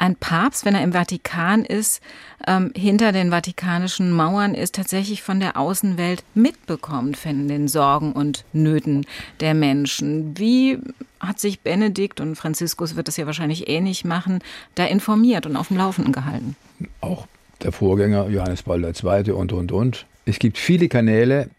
ein 0.00 0.16
Papst, 0.16 0.64
wenn 0.64 0.74
er 0.74 0.82
im 0.82 0.92
Vatikan 0.92 1.64
ist, 1.64 2.00
ähm, 2.46 2.72
hinter 2.74 3.12
den 3.12 3.30
vatikanischen 3.30 4.10
Mauern 4.10 4.54
ist, 4.54 4.74
tatsächlich 4.74 5.22
von 5.22 5.40
der 5.40 5.58
Außenwelt 5.58 6.24
mitbekommt 6.34 7.18
von 7.18 7.48
den 7.48 7.68
Sorgen 7.68 8.12
und 8.12 8.44
Nöten 8.54 9.04
der 9.40 9.52
Menschen. 9.52 10.38
Wie 10.38 10.78
hat 11.20 11.38
sich 11.38 11.60
Benedikt 11.60 12.20
und 12.20 12.36
Franziskus 12.36 12.96
wird 12.96 13.08
das 13.08 13.18
ja 13.18 13.26
wahrscheinlich 13.26 13.68
ähnlich 13.68 14.06
machen, 14.06 14.38
da 14.74 14.86
informiert 14.86 15.44
und 15.44 15.54
auf 15.56 15.68
dem 15.68 15.76
Laufenden 15.76 16.14
gehalten? 16.14 16.56
Auch 17.02 17.26
der 17.62 17.72
Vorgänger 17.72 18.28
Johannes 18.28 18.62
Paul 18.62 18.82
II. 18.82 19.32
und, 19.32 19.52
und, 19.52 19.70
und. 19.70 20.06
Es 20.24 20.38
gibt 20.38 20.56
viele 20.56 20.88
Kanäle, 20.88 21.50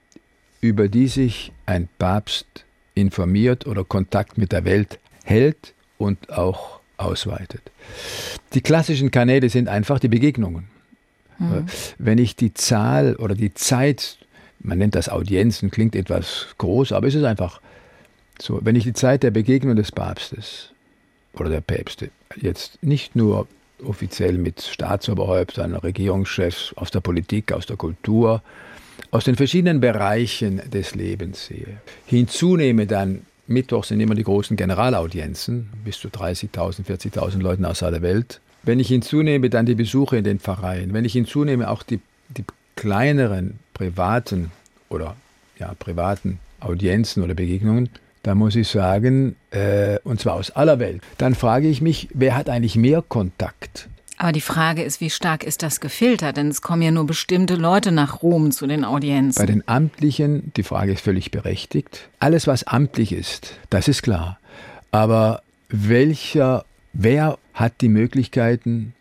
über 0.61 0.87
die 0.87 1.07
sich 1.07 1.51
ein 1.67 1.89
Papst 1.99 2.65
informiert 2.95 3.67
oder 3.67 3.83
Kontakt 3.83 4.39
mit 4.39 4.51
der 4.51 4.65
Welt 4.65 4.97
hält 5.23 5.75
und 5.99 6.31
auch 6.31 6.80
ausweitet. 7.01 7.61
Die 8.53 8.61
klassischen 8.61 9.11
Kanäle 9.11 9.49
sind 9.49 9.67
einfach 9.67 9.99
die 9.99 10.07
Begegnungen. 10.07 10.67
Mhm. 11.39 11.65
Wenn 11.97 12.17
ich 12.17 12.35
die 12.35 12.53
Zahl 12.53 13.15
oder 13.15 13.35
die 13.35 13.53
Zeit, 13.53 14.17
man 14.59 14.77
nennt 14.77 14.95
das 14.95 15.09
Audienzen, 15.09 15.71
klingt 15.71 15.95
etwas 15.95 16.47
groß, 16.57 16.91
aber 16.91 17.07
es 17.07 17.15
ist 17.15 17.23
einfach 17.23 17.61
so, 18.39 18.59
wenn 18.63 18.75
ich 18.75 18.83
die 18.83 18.93
Zeit 18.93 19.23
der 19.23 19.31
Begegnung 19.31 19.75
des 19.75 19.91
Papstes 19.91 20.69
oder 21.33 21.49
der 21.49 21.61
Päpste 21.61 22.09
jetzt 22.35 22.81
nicht 22.83 23.15
nur 23.15 23.47
offiziell 23.83 24.37
mit 24.37 24.61
Staatsoberhäuptern, 24.61 25.75
Regierungschefs 25.75 26.73
aus 26.75 26.91
der 26.91 27.01
Politik, 27.01 27.51
aus 27.51 27.65
der 27.65 27.77
Kultur, 27.77 28.41
aus 29.09 29.25
den 29.25 29.35
verschiedenen 29.35 29.79
Bereichen 29.79 30.61
des 30.69 30.95
Lebens 30.95 31.47
sehe, 31.47 31.81
hinzunehme 32.05 32.85
dann 32.85 33.21
Mittwoch 33.47 33.83
sind 33.83 33.99
immer 33.99 34.15
die 34.15 34.23
großen 34.23 34.55
Generalaudienzen, 34.57 35.69
bis 35.83 35.99
zu 35.99 36.07
30.000, 36.07 36.85
40.000 36.85 37.41
Leuten 37.41 37.65
aus 37.65 37.83
aller 37.83 38.01
Welt. 38.01 38.39
Wenn 38.63 38.79
ich 38.79 38.87
hinzunehme, 38.87 39.49
dann 39.49 39.65
die 39.65 39.75
Besuche 39.75 40.17
in 40.17 40.23
den 40.23 40.39
Pfarreien. 40.39 40.93
Wenn 40.93 41.05
ich 41.05 41.13
hinzunehme, 41.13 41.69
auch 41.69 41.83
die, 41.83 41.99
die 42.29 42.45
kleineren 42.75 43.59
privaten 43.73 44.51
oder 44.89 45.15
ja, 45.57 45.73
privaten 45.77 46.39
Audienzen 46.59 47.23
oder 47.23 47.33
Begegnungen, 47.33 47.89
da 48.23 48.35
muss 48.35 48.55
ich 48.55 48.67
sagen, 48.67 49.35
äh, 49.49 49.97
und 50.03 50.19
zwar 50.19 50.35
aus 50.35 50.51
aller 50.51 50.79
Welt, 50.79 51.01
dann 51.17 51.33
frage 51.33 51.67
ich 51.67 51.81
mich, 51.81 52.07
wer 52.13 52.35
hat 52.35 52.49
eigentlich 52.49 52.75
mehr 52.75 53.01
Kontakt 53.01 53.89
aber 54.21 54.33
die 54.33 54.41
Frage 54.41 54.83
ist, 54.83 55.01
wie 55.01 55.09
stark 55.09 55.43
ist 55.43 55.63
das 55.63 55.79
gefiltert? 55.79 56.37
Denn 56.37 56.49
es 56.49 56.61
kommen 56.61 56.83
ja 56.83 56.91
nur 56.91 57.07
bestimmte 57.07 57.55
Leute 57.55 57.91
nach 57.91 58.21
Rom 58.21 58.51
zu 58.51 58.67
den 58.67 58.85
Audienzen. 58.85 59.41
Bei 59.41 59.47
den 59.47 59.67
Amtlichen, 59.67 60.53
die 60.55 60.61
Frage 60.61 60.91
ist 60.91 61.01
völlig 61.01 61.31
berechtigt. 61.31 62.07
Alles, 62.19 62.45
was 62.45 62.63
amtlich 62.63 63.13
ist, 63.13 63.55
das 63.71 63.87
ist 63.87 64.03
klar. 64.03 64.39
Aber 64.91 65.41
welcher, 65.69 66.65
wer 66.93 67.39
hat 67.55 67.81
die 67.81 67.89
Möglichkeiten, 67.89 68.93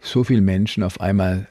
so 0.00 0.24
viele 0.24 0.40
Menschen 0.40 0.82
auf 0.82 0.98
einmal 0.98 1.46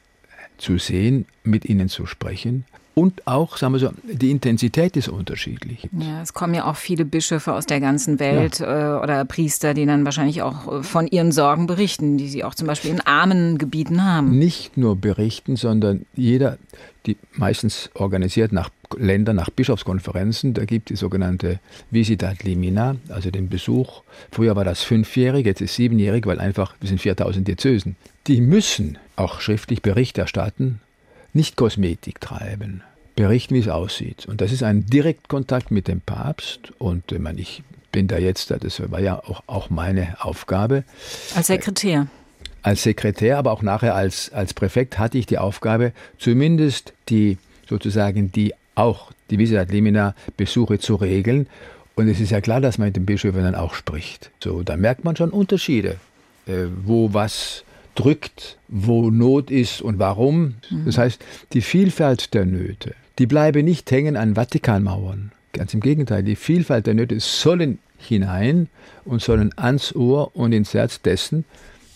zu 0.58 0.80
sehen, 0.80 1.28
mit 1.44 1.66
ihnen 1.66 1.90
zu 1.90 2.08
sprechen? 2.08 2.66
Und 2.96 3.26
auch, 3.26 3.58
sagen 3.58 3.74
wir 3.74 3.80
so, 3.80 3.90
die 4.04 4.30
Intensität 4.30 4.96
ist 4.96 5.10
unterschiedlich. 5.10 5.90
Ja, 5.98 6.22
es 6.22 6.34
kommen 6.34 6.54
ja 6.54 6.66
auch 6.66 6.76
viele 6.76 7.06
Bischöfe 7.06 7.54
aus 7.54 7.66
der 7.66 7.80
ganzen 7.80 8.20
Welt 8.20 8.60
ja. 8.60 8.98
äh, 8.98 9.04
oder 9.04 9.26
Priester, 9.26 9.74
die 9.74 9.86
dann 9.88 10.06
wahrscheinlich 10.06 10.44
auch 10.44 10.80
äh, 10.80 10.84
von 10.84 11.08
ihren 11.08 11.32
Sorgen 11.32 11.66
berichten, 11.66 12.18
die 12.18 12.30
sie 12.30 12.44
auch 12.44 12.54
zum 12.54 12.68
Beispiel 12.68 12.92
in 12.92 13.02
armen 13.02 13.58
Gebieten 13.58 14.04
haben. 14.04 14.38
Nicht 14.38 14.78
nur 14.78 14.96
berichten, 14.96 15.56
sondern 15.56 16.06
jeder, 16.16 16.60
die 17.08 17.18
meistens 17.34 17.90
organisiert 17.96 18.52
nach 18.52 18.70
Ländern, 18.96 19.38
nach 19.38 19.50
Bischofskonferenzen, 19.50 20.54
da 20.54 20.66
gibt 20.66 20.92
es 20.92 21.00
die 21.00 21.00
sogenannte 21.00 21.60
Visita 21.90 22.28
ad 22.28 22.48
Limina, 22.48 22.98
also 23.10 23.32
den 23.32 23.50
Besuch. 23.50 24.04
Früher 24.32 24.56
war 24.56 24.66
das 24.66 24.84
fünfjährig, 24.84 25.48
jetzt 25.48 25.62
ist 25.62 25.74
siebenjährig, 25.74 26.28
weil 26.28 26.40
einfach, 26.40 26.76
wir 26.80 26.90
sind 26.90 27.02
4000 27.02 27.48
Diözesen. 27.48 27.96
Die 28.28 28.40
müssen 28.40 29.00
auch 29.16 29.42
schriftlich 29.42 29.82
Bericht 29.82 30.20
erstatten 30.20 30.80
nicht 31.34 31.56
Kosmetik 31.56 32.22
treiben, 32.22 32.82
berichten, 33.16 33.56
wie 33.56 33.60
es 33.60 33.68
aussieht. 33.68 34.26
Und 34.26 34.42
das 34.42 34.52
ist 34.52 34.64
ein 34.64 34.86
Direktkontakt 34.86 35.72
mit 35.72 35.88
dem 35.88 36.02
Papst. 36.02 36.72
Und 36.78 37.12
ich, 37.12 37.20
meine, 37.20 37.42
ich 37.42 37.64
bin 37.92 38.08
da 38.08 38.18
jetzt, 38.18 38.52
das 38.52 38.92
war 38.92 39.00
ja 39.00 39.20
auch, 39.20 39.44
auch 39.48 39.70
meine 39.70 40.18
Aufgabe. 40.20 40.84
Als 41.36 41.48
Sekretär. 41.48 42.08
Als 42.62 42.84
Sekretär, 42.84 43.38
aber 43.38 43.52
auch 43.52 43.62
nachher 43.62 43.96
als, 43.96 44.32
als 44.32 44.54
Präfekt 44.54 44.98
hatte 44.98 45.18
ich 45.18 45.26
die 45.26 45.38
Aufgabe, 45.38 45.92
zumindest 46.18 46.94
die 47.10 47.38
sozusagen 47.68 48.32
die 48.32 48.54
auch 48.76 49.12
die 49.30 49.38
Visitat 49.38 49.72
Limina 49.72 50.16
Besuche 50.38 50.80
zu 50.80 50.96
regeln. 50.96 51.48
Und 51.96 52.08
es 52.08 52.20
ist 52.20 52.32
ja 52.32 52.42
klar, 52.42 52.62
dass 52.62 52.78
man 52.78 52.88
mit 52.88 52.96
den 52.96 53.06
Bischöfen 53.06 53.44
dann 53.44 53.56
auch 53.56 53.76
spricht. 53.76 54.32
So, 54.44 54.64
da 54.64 54.78
merkt 54.78 55.04
man 55.04 55.16
schon 55.16 55.30
Unterschiede, 55.30 55.98
äh, 56.48 56.66
wo 56.84 57.14
was 57.14 57.64
drückt, 57.96 58.58
wo 58.68 59.10
Not 59.10 59.52
ist 59.52 59.82
und 59.82 60.00
warum. 60.00 60.56
Mhm. 60.70 60.86
Das 60.86 60.98
heißt, 60.98 61.24
die 61.54 61.62
Vielfalt 61.62 62.34
der 62.34 62.46
Nöte, 62.46 62.96
die 63.20 63.28
bleibe 63.28 63.64
nicht 63.64 63.90
hängen 63.92 64.18
an 64.18 64.36
Vatikanmauern. 64.36 65.32
Ganz 65.54 65.74
im 65.74 65.82
Gegenteil, 65.82 66.24
die 66.24 66.36
Vielfalt 66.36 66.88
der 66.88 66.96
Nöte 66.96 67.20
sollen 67.20 67.80
hinein 67.98 68.70
und 69.06 69.22
sollen 69.22 69.52
ans 69.58 69.96
Ohr 69.96 70.36
und 70.36 70.52
ins 70.52 70.74
Herz 70.74 71.02
dessen, 71.02 71.46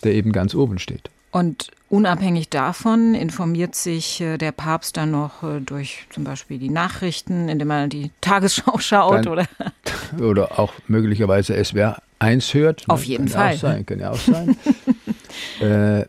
der 0.04 0.14
eben 0.14 0.32
ganz 0.32 0.54
oben 0.54 0.78
steht. 0.78 1.10
Und 1.30 1.68
unabhängig 1.90 2.48
davon 2.48 3.14
informiert 3.14 3.74
sich 3.74 4.20
äh, 4.20 4.38
der 4.38 4.52
Papst 4.52 4.96
dann 4.96 5.10
noch 5.10 5.42
äh, 5.42 5.60
durch 5.60 6.06
zum 6.10 6.24
Beispiel 6.24 6.58
die 6.58 6.70
Nachrichten, 6.70 7.48
indem 7.48 7.70
er 7.70 7.88
die 7.88 8.10
Tagesschau 8.20 8.78
schaut 8.78 9.26
dann, 9.26 9.28
oder? 9.28 9.46
Oder 10.20 10.58
auch 10.58 10.72
möglicherweise 10.86 11.62
SWR 11.62 12.00
1 12.18 12.54
hört. 12.54 12.84
Auf 12.88 13.04
jeden 13.04 13.28
Fall. 13.28 13.54
Auch 13.54 13.58
sein, 13.58 13.84
kann 13.84 14.00
ja 14.00 14.10
auch 14.10 14.18
sein. 14.18 14.56
Äh, 15.60 16.04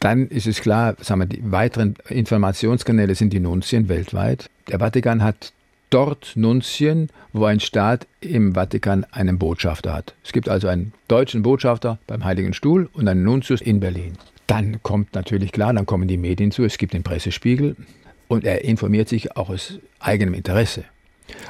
dann 0.00 0.28
ist 0.28 0.46
es 0.46 0.60
klar, 0.60 0.96
sagen 1.00 1.22
wir, 1.22 1.26
die 1.26 1.50
weiteren 1.50 1.96
Informationskanäle 2.08 3.14
sind 3.14 3.32
die 3.32 3.40
Nunzien 3.40 3.88
weltweit. 3.88 4.48
Der 4.68 4.78
Vatikan 4.78 5.22
hat 5.22 5.52
dort 5.90 6.32
Nunzien, 6.36 7.08
wo 7.32 7.44
ein 7.44 7.60
Staat 7.60 8.06
im 8.20 8.54
Vatikan 8.54 9.04
einen 9.10 9.38
Botschafter 9.38 9.92
hat. 9.92 10.14
Es 10.24 10.32
gibt 10.32 10.48
also 10.48 10.68
einen 10.68 10.92
deutschen 11.08 11.42
Botschafter 11.42 11.98
beim 12.06 12.24
Heiligen 12.24 12.52
Stuhl 12.52 12.88
und 12.92 13.08
einen 13.08 13.24
Nunzius 13.24 13.60
in 13.60 13.80
Berlin. 13.80 14.14
Dann 14.46 14.82
kommt 14.82 15.14
natürlich 15.14 15.52
klar, 15.52 15.72
dann 15.72 15.86
kommen 15.86 16.08
die 16.08 16.16
Medien 16.16 16.50
zu, 16.50 16.64
es 16.64 16.78
gibt 16.78 16.94
den 16.94 17.02
Pressespiegel 17.02 17.76
und 18.28 18.44
er 18.44 18.64
informiert 18.64 19.08
sich 19.08 19.36
auch 19.36 19.48
aus 19.48 19.78
eigenem 20.00 20.34
Interesse. 20.34 20.84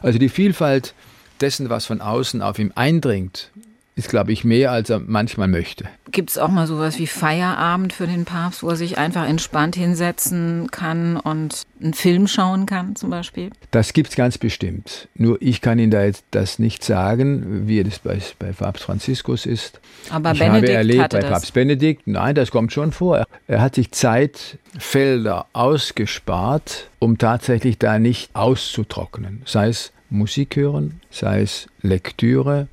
Also 0.02 0.18
die 0.18 0.28
Vielfalt 0.28 0.94
dessen, 1.40 1.70
was 1.70 1.86
von 1.86 2.00
außen 2.00 2.42
auf 2.42 2.58
ihm 2.58 2.72
eindringt, 2.74 3.50
ist, 3.96 4.08
glaube 4.08 4.32
ich, 4.32 4.44
mehr, 4.44 4.72
als 4.72 4.90
er 4.90 4.98
manchmal 4.98 5.46
möchte. 5.46 5.84
Gibt 6.10 6.30
es 6.30 6.38
auch 6.38 6.48
mal 6.48 6.66
sowas 6.66 6.98
wie 6.98 7.06
Feierabend 7.06 7.92
für 7.92 8.06
den 8.06 8.24
Papst, 8.24 8.62
wo 8.62 8.70
er 8.70 8.76
sich 8.76 8.98
einfach 8.98 9.28
entspannt 9.28 9.76
hinsetzen 9.76 10.68
kann 10.70 11.16
und 11.16 11.62
einen 11.80 11.94
Film 11.94 12.26
schauen 12.26 12.66
kann, 12.66 12.96
zum 12.96 13.10
Beispiel? 13.10 13.50
Das 13.70 13.92
gibt 13.92 14.10
es 14.10 14.16
ganz 14.16 14.36
bestimmt. 14.36 15.08
Nur 15.14 15.38
ich 15.40 15.60
kann 15.60 15.78
Ihnen 15.78 15.92
da 15.92 16.04
jetzt 16.04 16.24
das 16.32 16.58
nicht 16.58 16.82
sagen, 16.82 17.68
wie 17.68 17.82
das 17.84 18.00
bei, 18.00 18.18
bei 18.38 18.52
Papst 18.52 18.84
Franziskus 18.84 19.46
ist. 19.46 19.80
Aber 20.10 20.32
ich 20.32 20.40
Benedikt 20.40 20.68
habe 20.68 20.76
erlebt 20.76 21.10
bei 21.10 21.20
das. 21.20 21.30
Papst 21.30 21.54
Benedikt, 21.54 22.06
nein, 22.06 22.34
das 22.34 22.50
kommt 22.50 22.72
schon 22.72 22.90
vor. 22.90 23.24
Er 23.46 23.60
hat 23.60 23.76
sich 23.76 23.92
Zeitfelder 23.92 25.46
ausgespart, 25.52 26.90
um 26.98 27.18
tatsächlich 27.18 27.78
da 27.78 28.00
nicht 28.00 28.34
auszutrocknen. 28.34 29.42
Sei 29.44 29.68
es 29.68 29.92
Musik 30.10 30.56
hören, 30.56 31.00
sei 31.10 31.42
es 31.42 31.66
Lektüre, 31.80 32.68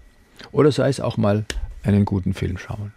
oder 0.52 0.72
sei 0.72 0.90
es 0.90 1.00
auch 1.00 1.18
mal 1.18 1.46
einen 1.84 2.06
guten 2.06 2.34
Film 2.34 2.58
schauen. 2.58 2.94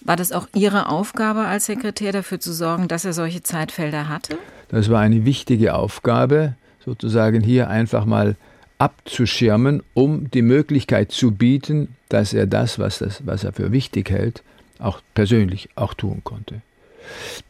War 0.00 0.16
das 0.16 0.32
auch 0.32 0.48
Ihre 0.54 0.88
Aufgabe 0.88 1.40
als 1.40 1.66
Sekretär 1.66 2.12
dafür 2.12 2.40
zu 2.40 2.52
sorgen, 2.52 2.88
dass 2.88 3.04
er 3.04 3.12
solche 3.12 3.42
Zeitfelder 3.42 4.08
hatte? 4.08 4.38
Das 4.68 4.90
war 4.90 5.00
eine 5.00 5.24
wichtige 5.24 5.74
Aufgabe, 5.74 6.54
sozusagen 6.84 7.42
hier 7.42 7.68
einfach 7.68 8.04
mal 8.04 8.36
abzuschirmen, 8.78 9.82
um 9.94 10.30
die 10.30 10.42
Möglichkeit 10.42 11.10
zu 11.12 11.32
bieten, 11.32 11.96
dass 12.08 12.32
er 12.32 12.46
das, 12.46 12.78
was, 12.78 12.98
das, 12.98 13.26
was 13.26 13.44
er 13.44 13.52
für 13.52 13.72
wichtig 13.72 14.10
hält, 14.10 14.42
auch 14.78 15.00
persönlich 15.14 15.68
auch 15.74 15.94
tun 15.94 16.22
konnte. 16.22 16.62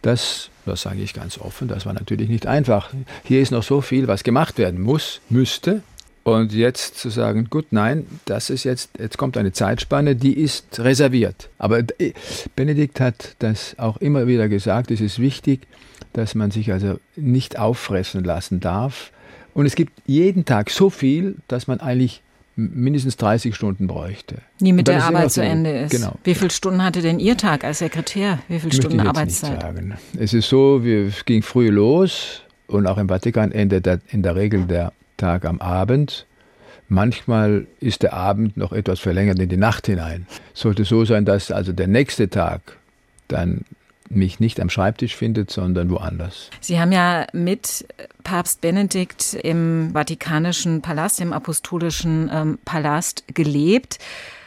Das, 0.02 0.50
das 0.64 0.82
sage 0.82 1.00
ich 1.02 1.14
ganz 1.14 1.38
offen, 1.38 1.68
das 1.68 1.84
war 1.84 1.92
natürlich 1.92 2.28
nicht 2.28 2.46
einfach. 2.46 2.90
Hier 3.24 3.40
ist 3.40 3.50
noch 3.50 3.62
so 3.62 3.80
viel, 3.80 4.08
was 4.08 4.24
gemacht 4.24 4.56
werden 4.56 4.80
muss, 4.80 5.20
müsste, 5.28 5.82
und 6.34 6.52
jetzt 6.52 6.98
zu 6.98 7.10
sagen, 7.10 7.48
gut, 7.50 7.66
nein, 7.70 8.06
das 8.24 8.50
ist 8.50 8.64
jetzt, 8.64 8.90
jetzt 8.98 9.18
kommt 9.18 9.36
eine 9.36 9.52
Zeitspanne, 9.52 10.16
die 10.16 10.38
ist 10.38 10.80
reserviert. 10.80 11.50
Aber 11.58 11.80
äh, 11.98 12.12
Benedikt 12.56 13.00
hat 13.00 13.36
das 13.38 13.74
auch 13.78 13.98
immer 13.98 14.26
wieder 14.26 14.48
gesagt, 14.48 14.90
es 14.90 15.00
ist 15.00 15.18
wichtig, 15.18 15.66
dass 16.12 16.34
man 16.34 16.50
sich 16.50 16.72
also 16.72 16.98
nicht 17.16 17.58
auffressen 17.58 18.24
lassen 18.24 18.60
darf. 18.60 19.12
Und 19.54 19.66
es 19.66 19.74
gibt 19.74 19.92
jeden 20.06 20.44
Tag 20.44 20.70
so 20.70 20.90
viel, 20.90 21.36
dass 21.48 21.66
man 21.66 21.80
eigentlich 21.80 22.22
mindestens 22.58 23.16
30 23.16 23.54
Stunden 23.54 23.86
bräuchte. 23.86 24.36
Nie 24.60 24.72
mit 24.72 24.88
der 24.88 25.04
Arbeit 25.04 25.30
zu 25.30 25.42
Ende 25.42 25.70
ist. 25.70 25.92
Genau. 25.92 26.14
Wie 26.24 26.34
viele 26.34 26.50
Stunden 26.50 26.82
hatte 26.82 27.02
denn 27.02 27.20
Ihr 27.20 27.36
Tag 27.36 27.62
als 27.62 27.78
Sekretär? 27.78 28.40
Wie 28.48 28.58
viele 28.58 28.72
Stunden 28.72 29.00
Arbeitszeit? 29.00 29.64
Es 30.18 30.34
ist 30.34 30.48
so, 30.48 30.82
wir, 30.82 31.06
es 31.06 31.24
ging 31.24 31.42
früh 31.42 31.68
los 31.68 32.42
und 32.66 32.86
auch 32.86 32.98
im 32.98 33.08
Vatikan 33.08 33.52
endet 33.52 33.88
in 34.10 34.22
der 34.22 34.34
Regel 34.34 34.64
der 34.64 34.92
Tag 35.18 35.44
am 35.44 35.60
Abend. 35.60 36.26
Manchmal 36.88 37.66
ist 37.80 38.02
der 38.02 38.14
Abend 38.14 38.56
noch 38.56 38.72
etwas 38.72 38.98
verlängert 38.98 39.38
in 39.38 39.50
die 39.50 39.58
Nacht 39.58 39.86
hinein. 39.86 40.26
Sollte 40.54 40.86
so 40.86 41.04
sein, 41.04 41.26
dass 41.26 41.50
also 41.50 41.72
der 41.72 41.86
nächste 41.86 42.30
Tag 42.30 42.78
dann 43.28 43.66
mich 44.08 44.40
nicht 44.40 44.58
am 44.58 44.70
Schreibtisch 44.70 45.14
findet, 45.14 45.50
sondern 45.50 45.90
woanders. 45.90 46.48
Sie 46.60 46.80
haben 46.80 46.92
ja 46.92 47.26
mit 47.34 47.86
Papst 48.24 48.62
Benedikt 48.62 49.34
im 49.34 49.90
Vatikanischen 49.92 50.80
Palast, 50.80 51.20
im 51.20 51.34
Apostolischen 51.34 52.30
ähm, 52.32 52.58
Palast 52.64 53.24
gelebt. 53.34 53.98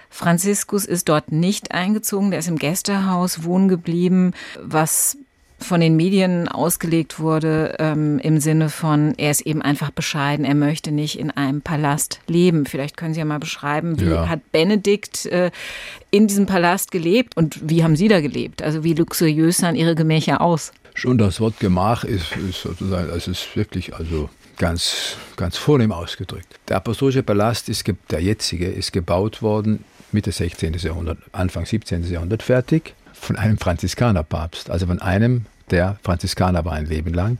Franziskus 0.10 0.86
ist 0.86 1.10
dort 1.10 1.32
nicht 1.32 1.72
eingezogen, 1.72 2.32
der 2.32 2.40
ist 2.40 2.48
im 2.48 2.58
Gästehaus 2.58 3.44
wohnen 3.44 3.70
geblieben, 3.70 4.34
was 4.62 5.18
von 5.62 5.82
den 5.82 5.96
Medien 5.96 6.48
ausgelegt 6.48 7.20
wurde 7.20 7.76
ähm, 7.80 8.20
im 8.20 8.40
Sinne 8.40 8.70
von, 8.70 9.14
er 9.18 9.32
ist 9.32 9.42
eben 9.42 9.62
einfach 9.62 9.92
bescheiden, 9.92 10.46
er 10.46 10.56
möchte 10.56 10.92
nicht 10.92 11.20
in 11.20 11.32
einem 11.32 11.62
Palast 11.62 12.20
leben. 12.28 12.66
Vielleicht 12.66 12.98
können 12.98 13.14
Sie 13.14 13.20
ja 13.20 13.26
mal 13.26 13.40
beschreiben, 13.40 14.00
wie 14.00 14.10
ja. 14.10 14.28
hat 14.28 14.52
Benedikt 14.52 15.26
äh, 15.28 15.52
in 16.10 16.28
diesem 16.28 16.46
Palast 16.46 16.92
gelebt 16.92 17.38
und 17.38 17.70
wie 17.70 17.84
haben 17.84 17.96
Sie 17.96 18.08
da 18.08 18.22
gelebt? 18.22 18.62
Also 18.62 18.84
wie 18.84 18.94
luxuriös 18.94 19.58
sahen 19.58 19.76
Ihre 19.76 19.96
Gemächer 19.96 20.42
aus? 20.42 20.72
Schon 20.94 21.18
das 21.18 21.40
Wort 21.40 21.60
Gemach 21.60 22.04
ist, 22.04 22.36
ist 22.36 22.62
sozusagen, 22.62 23.10
es 23.10 23.28
ist 23.28 23.56
wirklich 23.56 23.96
also 23.96 24.30
ganz, 24.58 25.16
ganz 25.38 25.58
vornehm 25.58 25.92
ausgedrückt. 25.92 26.60
Der 26.68 26.78
Apostolische 26.78 27.24
Palast 27.24 27.70
ist, 27.70 27.86
der 28.10 28.22
jetzige, 28.22 28.68
ist 28.68 28.92
gebaut 28.92 29.42
worden 29.42 29.86
Mitte 30.12 30.32
16. 30.32 30.74
Jahrhundert, 30.74 31.20
Anfang 31.32 31.66
17. 31.66 32.12
Jahrhundert 32.12 32.44
fertig 32.44 32.94
von 33.22 33.36
einem 33.36 33.58
Franziskanerpapst, 33.58 34.70
also 34.70 34.88
von 34.88 35.00
einem, 35.00 35.46
der 35.70 35.98
Franziskaner 36.04 36.66
war 36.66 36.74
ein 36.74 36.88
Leben 36.88 37.14
lang. 37.14 37.38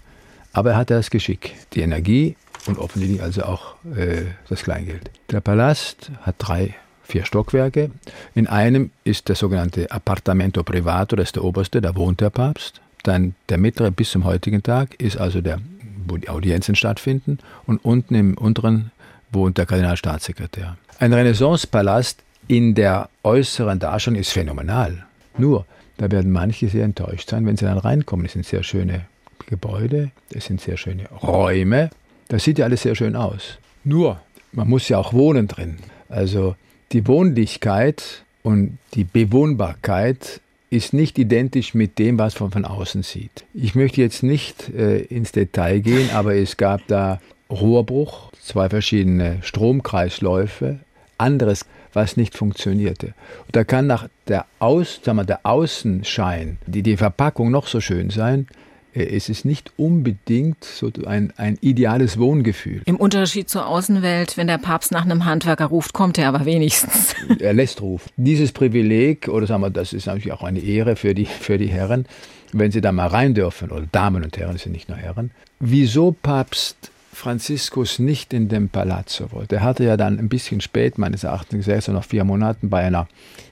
Aber 0.54 0.72
er 0.72 0.78
hatte 0.78 0.94
das 0.94 1.10
Geschick, 1.10 1.56
die 1.74 1.82
Energie 1.82 2.36
und 2.68 2.78
offensichtlich 2.78 3.22
also 3.22 3.44
auch 3.44 3.76
äh, 3.96 4.24
das 4.48 4.64
Kleingeld. 4.64 5.10
Der 5.32 5.42
Palast 5.42 6.12
hat 6.22 6.36
drei, 6.38 6.76
vier 7.04 7.26
Stockwerke. 7.26 7.90
In 8.36 8.48
einem 8.48 8.92
ist 9.04 9.28
der 9.28 9.36
sogenannte 9.36 9.92
Appartamento 9.92 10.64
Privato, 10.64 11.16
das 11.16 11.30
ist 11.30 11.36
der 11.36 11.44
oberste, 11.44 11.82
da 11.82 11.96
wohnt 11.96 12.22
der 12.22 12.30
Papst. 12.30 12.80
Dann 13.04 13.34
der 13.50 13.58
mittlere 13.58 13.90
bis 13.90 14.12
zum 14.12 14.24
heutigen 14.24 14.62
Tag 14.62 14.94
ist 15.02 15.18
also 15.18 15.42
der, 15.42 15.58
wo 16.06 16.18
die 16.18 16.30
Audienzen 16.30 16.76
stattfinden. 16.76 17.40
Und 17.66 17.84
unten 17.84 18.14
im 18.14 18.38
unteren 18.38 18.92
wohnt 19.32 19.58
der 19.58 19.66
Kardinalstaatssekretär. 19.66 20.78
Ein 21.00 21.14
Renaissance-Palast 21.14 22.22
in 22.48 22.76
der 22.76 23.10
äußeren 23.24 23.80
Darstellung 23.80 24.20
ist 24.20 24.32
phänomenal. 24.32 25.06
Nur, 25.38 25.66
da 25.98 26.12
werden 26.12 26.32
manche 26.32 26.68
sehr 26.68 26.86
enttäuscht 26.86 27.30
sein, 27.30 27.46
wenn 27.46 27.58
sie 27.58 27.66
dann 27.66 27.78
reinkommen. 27.78 28.26
Es 28.26 28.34
sind 28.34 28.46
sehr 28.46 28.64
schöne 28.64 29.06
Gebäude, 29.48 30.12
es 30.34 30.46
sind 30.46 30.62
sehr 30.62 30.78
schöne 30.78 31.08
Räume. 31.10 31.90
Das 32.28 32.44
sieht 32.44 32.58
ja 32.58 32.66
alles 32.66 32.84
sehr 32.84 32.96
schön 32.96 33.16
aus. 33.16 33.58
Nur, 33.84 34.22
man 34.52 34.70
muss 34.70 34.88
ja 34.90 34.98
auch 34.98 35.14
wohnen 35.14 35.48
drin. 35.48 35.78
Also 36.10 36.56
die 36.92 37.08
Wohnlichkeit 37.08 38.24
und 38.44 38.78
die 38.94 39.04
Bewohnbarkeit 39.04 40.42
ist 40.70 40.94
nicht 40.94 41.20
identisch 41.20 41.74
mit 41.74 42.00
dem, 42.00 42.18
was 42.18 42.40
man 42.40 42.52
von 42.52 42.66
außen 42.66 43.04
sieht. 43.04 43.44
Ich 43.54 43.76
möchte 43.76 44.02
jetzt 44.02 44.24
nicht 44.24 44.70
äh, 44.70 45.00
ins 45.00 45.34
Detail 45.34 45.80
gehen, 45.80 46.10
aber 46.12 46.36
es 46.36 46.58
gab 46.58 46.88
da 46.88 47.20
Rohrbruch, 47.50 48.32
zwei 48.42 48.70
verschiedene 48.70 49.40
Stromkreisläufe, 49.42 50.80
anderes 51.18 51.66
was 51.94 52.18
nicht 52.18 52.38
funktionierte. 52.38 53.08
Und 53.46 53.56
da 53.56 53.64
kann 53.64 53.88
nach 53.88 54.08
der, 54.28 54.46
Aus, 54.60 55.00
sagen 55.04 55.18
wir, 55.18 55.26
der 55.26 55.42
Außenschein, 55.44 56.58
die, 56.66 56.84
die 56.84 56.98
Verpackung 56.98 57.52
noch 57.52 57.68
so 57.68 57.82
schön 57.82 58.10
sein, 58.10 58.48
äh, 58.94 59.04
es 59.04 59.30
ist 59.30 59.46
nicht 59.46 59.72
unbedingt 59.78 60.64
so 60.64 60.92
ein, 61.06 61.34
ein 61.38 61.58
ideales 61.62 62.18
Wohngefühl. 62.20 62.82
Im 62.86 62.98
Unterschied 62.98 63.50
zur 63.50 63.68
Außenwelt, 63.68 64.38
wenn 64.38 64.48
der 64.48 64.58
Papst 64.58 64.92
nach 64.92 65.06
einem 65.06 65.26
Handwerker 65.26 65.66
ruft, 65.66 65.94
kommt 65.94 66.18
er 66.18 66.28
aber 66.28 66.46
wenigstens. 66.46 67.16
Er 67.40 67.54
lässt 67.54 67.82
rufen. 67.82 68.10
Dieses 68.18 68.52
Privileg, 68.52 69.28
oder 69.28 69.48
sagen 69.48 69.62
wir, 69.64 69.70
das 69.70 69.94
ist 69.94 70.06
natürlich 70.06 70.32
auch 70.32 70.44
eine 70.44 70.60
Ehre 70.60 70.96
für 70.96 71.16
die, 71.16 71.26
für 71.26 71.58
die 71.58 71.68
Herren, 71.68 72.06
wenn 72.52 72.72
sie 72.72 72.82
da 72.82 72.92
mal 72.92 73.08
rein 73.08 73.34
dürfen, 73.34 73.72
oder 73.72 73.86
Damen 73.92 74.24
und 74.24 74.38
Herren, 74.38 74.56
es 74.56 74.64
sind 74.64 74.74
nicht 74.74 74.90
nur 74.90 74.98
Herren. 74.98 75.32
Wieso 75.60 76.12
Papst 76.12 76.92
Franziskus 77.14 78.00
nicht 78.00 78.34
in 78.34 78.48
dem 78.48 78.70
Palazzo 78.70 79.32
wollte. 79.32 79.58
Er 79.58 79.64
hatte 79.64 79.84
ja 79.84 79.98
dann 79.98 80.18
ein 80.18 80.30
bisschen 80.30 80.62
spät, 80.62 80.98
meines 80.98 81.24
Erachtens, 81.24 81.66
sechs 81.66 81.90
oder 81.90 81.98
noch 81.98 82.06
vier 82.06 82.24
Monaten 82.24 82.70
bei 82.70 82.84
einer, 82.84 83.08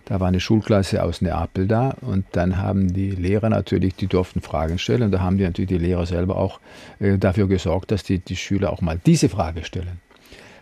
da 0.05 0.19
war 0.19 0.29
eine 0.29 0.39
Schulklasse 0.39 1.03
aus 1.03 1.21
Neapel 1.21 1.67
da 1.67 1.95
und 2.01 2.25
dann 2.31 2.57
haben 2.57 2.93
die 2.93 3.11
Lehrer 3.11 3.49
natürlich, 3.49 3.95
die 3.95 4.07
durften 4.07 4.41
Fragen 4.41 4.79
stellen 4.79 5.03
und 5.03 5.11
da 5.11 5.19
haben 5.19 5.37
die 5.37 5.43
natürlich 5.43 5.67
die 5.67 5.77
Lehrer 5.77 6.05
selber 6.05 6.37
auch 6.37 6.59
äh, 6.99 7.17
dafür 7.17 7.47
gesorgt, 7.47 7.91
dass 7.91 8.03
die, 8.03 8.19
die 8.19 8.37
Schüler 8.37 8.71
auch 8.71 8.81
mal 8.81 8.99
diese 9.05 9.29
Frage 9.29 9.63
stellen. 9.63 9.99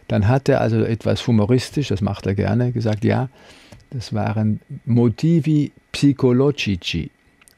Dann 0.07 0.27
hat 0.27 0.49
er 0.49 0.61
also 0.61 0.83
etwas 0.83 1.25
humoristisch, 1.27 1.89
das 1.89 2.01
macht 2.01 2.25
er 2.25 2.33
gerne, 2.33 2.71
gesagt, 2.71 3.03
ja, 3.03 3.29
das 3.91 4.13
waren 4.13 4.59
Motivi 4.85 5.71
psychologici. 5.91 7.11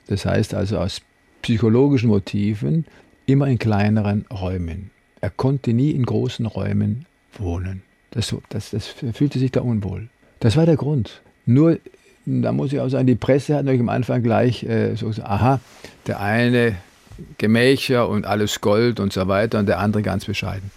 Das 0.07 0.25
heißt 0.25 0.53
also 0.53 0.79
aus 0.79 1.01
psychologischen 1.41 2.09
Motiven 2.09 2.85
immer 3.25 3.47
in 3.47 3.57
kleineren 3.57 4.25
Räumen. 4.31 4.91
Er 5.21 5.29
konnte 5.29 5.73
nie 5.73 5.91
in 5.91 6.05
großen 6.05 6.45
Räumen 6.45 7.05
wohnen. 7.37 7.83
Das, 8.11 8.35
das, 8.49 8.71
das 8.71 8.87
fühlte 8.87 9.39
sich 9.39 9.51
da 9.51 9.61
unwohl. 9.61 10.09
Das 10.39 10.55
war 10.55 10.65
der 10.65 10.77
Grund. 10.77 11.21
Nur, 11.45 11.77
da 12.25 12.51
muss 12.51 12.73
ich 12.73 12.79
auch 12.79 12.89
sagen, 12.89 13.07
die 13.07 13.15
Presse 13.15 13.55
hat 13.55 13.65
natürlich 13.65 13.81
am 13.81 13.89
Anfang 13.89 14.23
gleich 14.23 14.63
äh, 14.63 14.95
so 14.95 15.07
gesagt, 15.07 15.27
aha, 15.27 15.59
der 16.07 16.19
eine 16.19 16.75
Gemächer 17.37 18.07
und 18.07 18.25
alles 18.25 18.61
Gold 18.61 18.99
und 18.99 19.13
so 19.13 19.27
weiter 19.27 19.59
und 19.59 19.67
der 19.67 19.79
andere 19.79 20.03
ganz 20.03 20.25
bescheiden. 20.25 20.71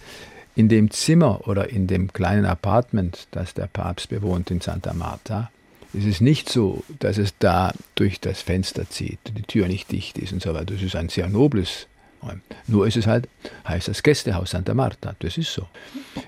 In 0.55 0.69
dem 0.69 0.91
Zimmer 0.91 1.47
oder 1.47 1.69
in 1.69 1.87
dem 1.87 2.13
kleinen 2.13 2.45
Apartment, 2.45 3.27
das 3.31 3.53
der 3.53 3.67
Papst 3.67 4.09
bewohnt 4.09 4.51
in 4.51 4.61
Santa 4.61 4.93
Marta, 4.93 5.49
ist 5.93 6.05
es 6.05 6.21
nicht 6.21 6.49
so, 6.49 6.83
dass 6.99 7.17
es 7.17 7.33
da 7.39 7.71
durch 7.95 8.19
das 8.19 8.41
Fenster 8.41 8.89
zieht, 8.89 9.19
die 9.37 9.43
Tür 9.43 9.67
nicht 9.67 9.91
dicht 9.91 10.17
ist 10.17 10.33
und 10.33 10.41
so 10.41 10.53
weiter. 10.53 10.73
Das 10.73 10.81
ist 10.81 10.95
ein 10.95 11.09
sehr 11.09 11.29
nobles 11.29 11.87
nur 12.67 12.87
ist 12.87 12.97
es 12.97 13.07
halt, 13.07 13.27
heißt 13.67 13.87
das 13.87 14.03
Gästehaus 14.03 14.51
Santa 14.51 14.73
Marta. 14.73 15.15
Das 15.19 15.37
ist 15.37 15.53
so. 15.53 15.67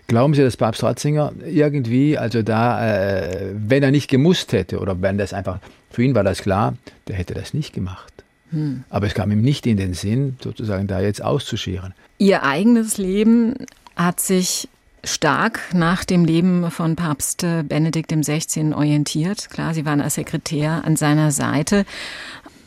Glauben 0.08 0.34
Sie, 0.34 0.41
dass 0.41 0.58
Papst 0.58 0.84
Ratzinger 0.84 1.34
irgendwie, 1.45 2.17
also 2.17 2.41
da, 2.41 3.17
äh, 3.17 3.51
wenn 3.53 3.84
er 3.84 3.91
nicht 3.91 4.10
gemusst 4.10 4.53
hätte 4.53 4.79
oder 4.79 5.01
wenn 5.01 5.17
das 5.17 5.34
einfach, 5.34 5.60
für 5.89 6.03
ihn 6.03 6.15
war 6.15 6.23
das 6.23 6.41
klar, 6.41 6.75
der 7.08 7.15
hätte 7.15 7.34
das 7.34 7.53
nicht 7.53 7.73
gemacht. 7.73 8.13
Hm. 8.51 8.84
Aber 8.89 9.08
es 9.08 9.13
kam 9.13 9.31
ihm 9.31 9.41
nicht 9.41 9.65
in 9.65 9.77
den 9.77 9.93
Sinn, 9.93 10.38
sozusagen 10.43 10.88
da 10.88 10.99
jetzt 10.99 11.23
auszuscheren. 11.23 11.93
Ihr 12.17 12.43
eigenes 12.43 12.97
Leben 12.97 13.55
hat 13.95 14.19
sich 14.19 14.67
stark 15.03 15.60
nach 15.73 16.03
dem 16.03 16.25
Leben 16.25 16.69
von 16.71 16.95
Papst 16.95 17.45
Benedikt 17.67 18.12
XVI. 18.12 18.73
orientiert. 18.73 19.49
Klar, 19.49 19.73
Sie 19.73 19.86
waren 19.86 20.01
als 20.01 20.15
Sekretär 20.15 20.84
an 20.86 20.95
seiner 20.95 21.31
Seite. 21.31 21.86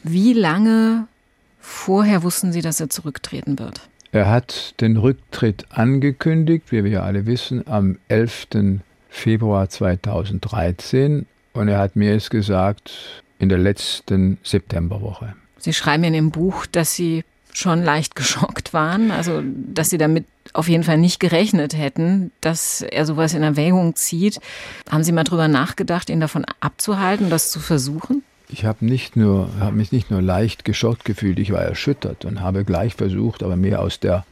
Wie 0.03 0.33
lange 0.33 1.07
Vorher 1.71 2.23
wussten 2.23 2.51
Sie, 2.51 2.63
dass 2.63 2.81
er 2.81 2.89
zurücktreten 2.89 3.59
wird. 3.59 3.83
Er 4.11 4.31
hat 4.31 4.75
den 4.81 4.97
Rücktritt 4.97 5.67
angekündigt, 5.71 6.73
wie 6.73 6.83
wir 6.83 6.91
ja 6.91 7.03
alle 7.03 7.27
wissen, 7.27 7.69
am 7.69 7.99
11. 8.09 8.49
Februar 9.11 9.69
2013 9.69 11.27
und 11.53 11.69
er 11.69 11.79
hat 11.79 11.95
mir 11.95 12.15
es 12.15 12.31
gesagt 12.31 13.23
in 13.39 13.51
der 13.51 13.59
letzten 13.59 14.39
Septemberwoche. 14.43 15.35
Sie 15.59 15.75
schreiben 15.75 16.05
in 16.05 16.15
dem 16.15 16.31
Buch, 16.31 16.65
dass 16.65 16.95
Sie 16.95 17.23
schon 17.53 17.85
leicht 17.85 18.17
geschockt 18.17 18.73
waren, 18.73 19.11
also 19.11 19.43
dass 19.45 19.91
Sie 19.91 19.99
damit 19.99 20.25
auf 20.55 20.69
jeden 20.69 20.85
Fall 20.85 20.99
nicht 20.99 21.21
gerechnet 21.21 21.77
hätten, 21.77 22.33
dass 22.41 22.81
er 22.81 23.05
sowas 23.05 23.35
in 23.35 23.43
Erwägung 23.43 23.95
zieht. 23.95 24.41
Haben 24.91 25.05
Sie 25.05 25.13
mal 25.13 25.25
drüber 25.25 25.49
nachgedacht, 25.49 26.09
ihn 26.09 26.21
davon 26.21 26.47
abzuhalten, 26.61 27.29
das 27.29 27.51
zu 27.51 27.61
versuchen? 27.61 28.23
Ich 28.51 28.65
habe 28.65 28.85
nicht 28.85 29.15
mich 29.17 29.93
nicht 29.93 30.11
nur 30.11 30.23
leicht 30.23 30.65
geschockt 30.65 31.05
gefühlt, 31.05 31.39
ich 31.39 31.53
war 31.53 31.63
erschüttert 31.63 32.25
und 32.25 32.41
habe 32.41 32.65
gleich 32.65 32.95
versucht, 32.95 33.43
aber 33.43 33.57
mehr 33.57 33.83
aus 33.83 34.01
der, 34.01 34.25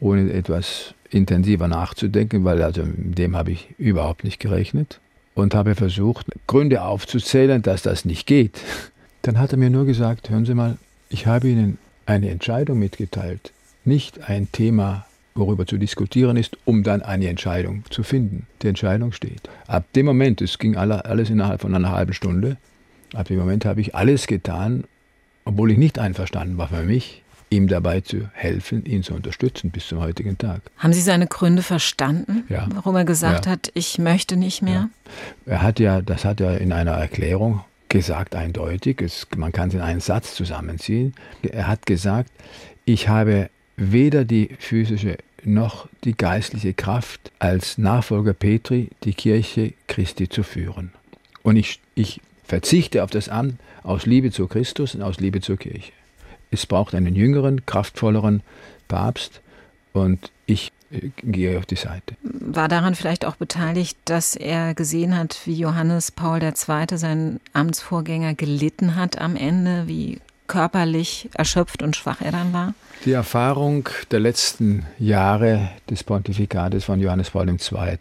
ohne 0.00 0.32
etwas 0.32 0.94
intensiver 1.10 1.68
nachzudenken, 1.68 2.44
weil 2.44 2.62
also 2.62 2.82
mit 2.84 3.18
dem 3.18 3.36
habe 3.36 3.52
ich 3.52 3.68
überhaupt 3.78 4.24
nicht 4.24 4.40
gerechnet 4.40 5.00
und 5.34 5.54
habe 5.54 5.74
versucht, 5.74 6.26
Gründe 6.46 6.82
aufzuzählen, 6.82 7.60
dass 7.62 7.82
das 7.82 8.04
nicht 8.04 8.26
geht. 8.26 8.60
Dann 9.22 9.38
hat 9.38 9.52
er 9.52 9.58
mir 9.58 9.70
nur 9.70 9.84
gesagt, 9.84 10.30
hören 10.30 10.46
Sie 10.46 10.54
mal, 10.54 10.78
ich 11.08 11.26
habe 11.26 11.48
Ihnen 11.48 11.78
eine 12.06 12.30
Entscheidung 12.30 12.78
mitgeteilt, 12.78 13.52
nicht 13.84 14.28
ein 14.28 14.50
Thema, 14.50 15.04
worüber 15.34 15.66
zu 15.66 15.78
diskutieren 15.78 16.36
ist, 16.36 16.56
um 16.64 16.82
dann 16.82 17.02
eine 17.02 17.28
Entscheidung 17.28 17.84
zu 17.90 18.02
finden. 18.02 18.46
Die 18.62 18.68
Entscheidung 18.68 19.12
steht. 19.12 19.48
Ab 19.66 19.84
dem 19.94 20.06
Moment, 20.06 20.42
es 20.42 20.58
ging 20.58 20.76
alles 20.76 21.30
innerhalb 21.30 21.60
von 21.60 21.74
einer 21.74 21.92
halben 21.92 22.12
Stunde, 22.12 22.56
Ab 23.14 23.28
dem 23.28 23.38
Moment 23.38 23.64
habe 23.64 23.80
ich 23.80 23.94
alles 23.94 24.26
getan, 24.26 24.84
obwohl 25.44 25.70
ich 25.70 25.78
nicht 25.78 25.98
einverstanden 25.98 26.56
war 26.58 26.68
für 26.68 26.82
mich, 26.82 27.22
ihm 27.50 27.68
dabei 27.68 28.00
zu 28.00 28.30
helfen, 28.32 28.84
ihn 28.86 29.02
zu 29.02 29.14
unterstützen 29.14 29.70
bis 29.70 29.86
zum 29.88 30.00
heutigen 30.00 30.38
Tag. 30.38 30.62
Haben 30.78 30.92
Sie 30.92 31.02
seine 31.02 31.26
Gründe 31.26 31.62
verstanden, 31.62 32.44
ja. 32.48 32.66
warum 32.74 32.96
er 32.96 33.04
gesagt 33.04 33.46
ja. 33.46 33.52
hat, 33.52 33.70
ich 33.74 33.98
möchte 33.98 34.36
nicht 34.36 34.62
mehr? 34.62 34.88
Ja. 35.46 35.52
Er 35.52 35.62
hat 35.62 35.78
ja, 35.78 36.00
das 36.00 36.24
hat 36.24 36.40
er 36.40 36.60
in 36.60 36.72
einer 36.72 36.92
Erklärung 36.92 37.60
gesagt, 37.90 38.34
eindeutig, 38.34 39.02
es, 39.02 39.26
man 39.36 39.52
kann 39.52 39.68
es 39.68 39.74
in 39.74 39.82
einen 39.82 40.00
Satz 40.00 40.34
zusammenziehen. 40.34 41.14
Er 41.42 41.68
hat 41.68 41.84
gesagt, 41.84 42.30
ich 42.86 43.08
habe 43.08 43.50
weder 43.76 44.24
die 44.24 44.56
physische 44.58 45.18
noch 45.44 45.88
die 46.04 46.16
geistliche 46.16 46.72
Kraft, 46.72 47.32
als 47.38 47.76
Nachfolger 47.76 48.32
Petri 48.32 48.90
die 49.04 49.12
Kirche 49.12 49.74
Christi 49.88 50.28
zu 50.28 50.42
führen. 50.42 50.92
Und 51.42 51.56
ich, 51.56 51.80
ich 51.94 52.20
verzichte 52.52 53.02
auf 53.02 53.08
das 53.08 53.30
Amt 53.30 53.54
aus 53.82 54.04
Liebe 54.04 54.30
zu 54.30 54.46
Christus 54.46 54.94
und 54.94 55.00
aus 55.00 55.18
Liebe 55.18 55.40
zur 55.40 55.56
Kirche. 55.56 55.90
Es 56.50 56.66
braucht 56.66 56.94
einen 56.94 57.16
jüngeren, 57.16 57.64
kraftvolleren 57.64 58.42
Papst 58.88 59.40
und 59.94 60.30
ich 60.44 60.70
äh, 60.90 61.08
gehe 61.22 61.56
auf 61.56 61.64
die 61.64 61.76
Seite. 61.76 62.14
War 62.20 62.68
daran 62.68 62.94
vielleicht 62.94 63.24
auch 63.24 63.36
beteiligt, 63.36 63.96
dass 64.04 64.36
er 64.36 64.74
gesehen 64.74 65.16
hat, 65.16 65.40
wie 65.46 65.54
Johannes 65.54 66.10
Paul 66.10 66.42
II., 66.42 66.98
sein 66.98 67.40
Amtsvorgänger, 67.54 68.34
gelitten 68.34 68.96
hat 68.96 69.18
am 69.18 69.34
Ende, 69.34 69.84
wie 69.86 70.20
körperlich 70.46 71.30
erschöpft 71.32 71.82
und 71.82 71.96
schwach 71.96 72.20
er 72.20 72.32
dann 72.32 72.52
war? 72.52 72.74
Die 73.06 73.12
Erfahrung 73.12 73.88
der 74.10 74.20
letzten 74.20 74.84
Jahre 74.98 75.70
des 75.88 76.04
Pontifikates 76.04 76.84
von 76.84 77.00
Johannes 77.00 77.30
Paul 77.30 77.48
II. 77.48 77.98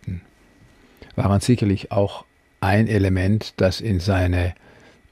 waren 1.16 1.40
sicherlich 1.40 1.94
auch 1.94 2.26
ein 2.62 2.88
Element, 2.88 3.54
das 3.58 3.82
in 3.82 4.00
seine 4.00 4.54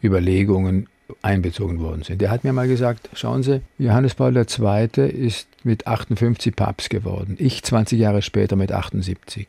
Überlegungen 0.01 0.87
einbezogen 1.21 1.79
worden 1.79 2.03
sind. 2.03 2.21
Er 2.21 2.29
hat 2.29 2.43
mir 2.43 2.53
mal 2.53 2.67
gesagt, 2.67 3.09
schauen 3.13 3.43
Sie, 3.43 3.61
Johannes 3.79 4.15
Paul 4.15 4.37
II. 4.37 5.09
ist 5.09 5.47
mit 5.63 5.87
58 5.87 6.55
Papst 6.55 6.89
geworden, 6.89 7.35
ich 7.39 7.63
20 7.63 7.99
Jahre 7.99 8.21
später 8.21 8.55
mit 8.55 8.71
78. 8.71 9.47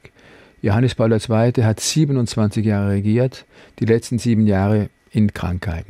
Johannes 0.62 0.94
Paul 0.94 1.12
II. 1.12 1.62
hat 1.62 1.80
27 1.80 2.64
Jahre 2.64 2.92
regiert, 2.92 3.44
die 3.78 3.84
letzten 3.84 4.18
sieben 4.18 4.46
Jahre 4.46 4.88
in 5.10 5.32
Krankheit. 5.32 5.86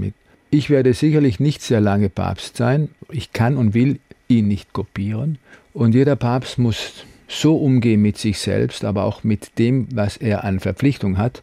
Ich 0.51 0.71
werde 0.71 0.93
sicherlich 0.95 1.41
nicht 1.41 1.63
sehr 1.63 1.81
lange 1.81 2.09
Papst 2.09 2.57
sein, 2.57 2.89
ich 3.11 3.33
kann 3.33 3.57
und 3.57 3.73
will 3.73 4.01
ihn 4.29 4.49
nicht 4.49 4.73
kopieren 4.73 5.39
und 5.73 5.95
jeder 5.95 6.17
Papst 6.17 6.59
muss 6.59 7.05
so 7.29 7.57
umgehen 7.57 8.03
mit 8.03 8.19
sich 8.19 8.41
selbst, 8.41 8.85
aber 8.85 9.05
auch 9.05 9.23
mit 9.23 9.59
dem, 9.59 9.87
was 9.93 10.17
er 10.17 10.43
an 10.43 10.59
Verpflichtung 10.59 11.17
hat, 11.17 11.43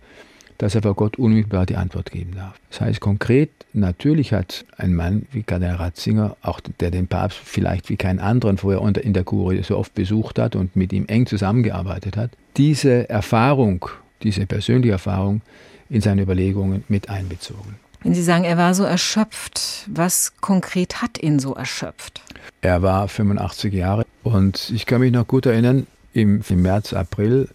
dass 0.58 0.76
er 0.76 0.82
vor 0.82 0.96
Gott 0.96 1.18
unmittelbar 1.18 1.66
die 1.66 1.76
Antwort 1.76 2.12
geben 2.12 2.34
darf. 2.36 2.56
Das 2.70 2.82
heißt 2.82 3.00
konkret, 3.00 3.50
natürlich 3.74 4.34
hat 4.34 4.66
ein 4.78 4.96
Mann 4.96 5.28
wie 5.32 5.44
Kardinal 5.44 5.76
Ratzinger, 5.76 6.36
auch 6.42 6.60
der 6.80 6.92
den 6.92 7.08
Papst 7.08 7.38
vielleicht 7.44 7.90
wie 7.90 7.98
keinen 7.98 8.20
anderen 8.20 8.58
vorher 8.58 8.82
in 8.98 9.14
der 9.14 9.24
Kurie 9.24 9.64
so 9.64 9.78
oft 9.78 9.94
besucht 9.94 10.40
hat 10.40 10.56
und 10.56 10.76
mit 10.76 10.94
ihm 10.94 11.06
eng 11.08 11.26
zusammengearbeitet 11.26 12.18
hat, 12.18 12.32
diese 12.58 13.10
Erfahrung, 13.10 13.86
diese 14.24 14.46
persönliche 14.46 14.94
Erfahrung 14.94 15.42
in 15.90 16.02
seine 16.02 16.24
Überlegungen 16.24 16.84
mit 16.88 17.10
einbezogen. 17.10 17.76
Wenn 18.04 18.14
Sie 18.14 18.24
sagen, 18.24 18.44
er 18.44 18.58
war 18.58 18.74
so 18.74 18.84
erschöpft, 18.84 19.88
was 19.88 20.34
konkret 20.40 21.02
hat 21.02 21.22
ihn 21.22 21.40
so 21.40 21.56
erschöpft? 21.56 22.22
Er 22.62 22.82
war 22.82 23.08
85 23.08 23.74
Jahre 23.74 24.06
und 24.24 24.72
ich 24.74 24.86
kann 24.86 25.02
mich 25.02 25.12
noch 25.12 25.28
gut 25.28 25.46
erinnern, 25.46 25.88
im, 26.14 26.42
im 26.48 26.62
März, 26.62 26.94
April 26.94 27.50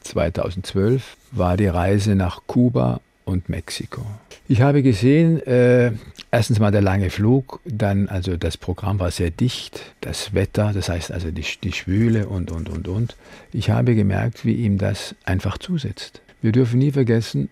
2012 0.00 1.16
war 1.32 1.56
die 1.56 1.66
Reise 1.66 2.14
nach 2.14 2.42
Kuba 2.46 3.00
und 3.24 3.48
Mexiko. 3.48 4.04
Ich 4.48 4.62
habe 4.62 4.82
gesehen, 4.82 5.40
äh, 5.46 5.92
erstens 6.30 6.58
mal 6.58 6.72
der 6.72 6.80
lange 6.80 7.10
Flug, 7.10 7.60
dann 7.64 8.08
also 8.08 8.36
das 8.36 8.56
Programm 8.56 8.98
war 8.98 9.10
sehr 9.10 9.30
dicht, 9.30 9.94
das 10.00 10.34
Wetter, 10.34 10.72
das 10.72 10.88
heißt 10.88 11.12
also 11.12 11.30
die, 11.30 11.44
die 11.62 11.72
Schwüle 11.72 12.26
und, 12.28 12.50
und, 12.50 12.68
und, 12.68 12.88
und. 12.88 13.16
Ich 13.52 13.70
habe 13.70 13.94
gemerkt, 13.94 14.44
wie 14.44 14.54
ihm 14.54 14.78
das 14.78 15.14
einfach 15.24 15.58
zusetzt. 15.58 16.20
Wir 16.42 16.52
dürfen 16.52 16.78
nie 16.78 16.90
vergessen, 16.90 17.48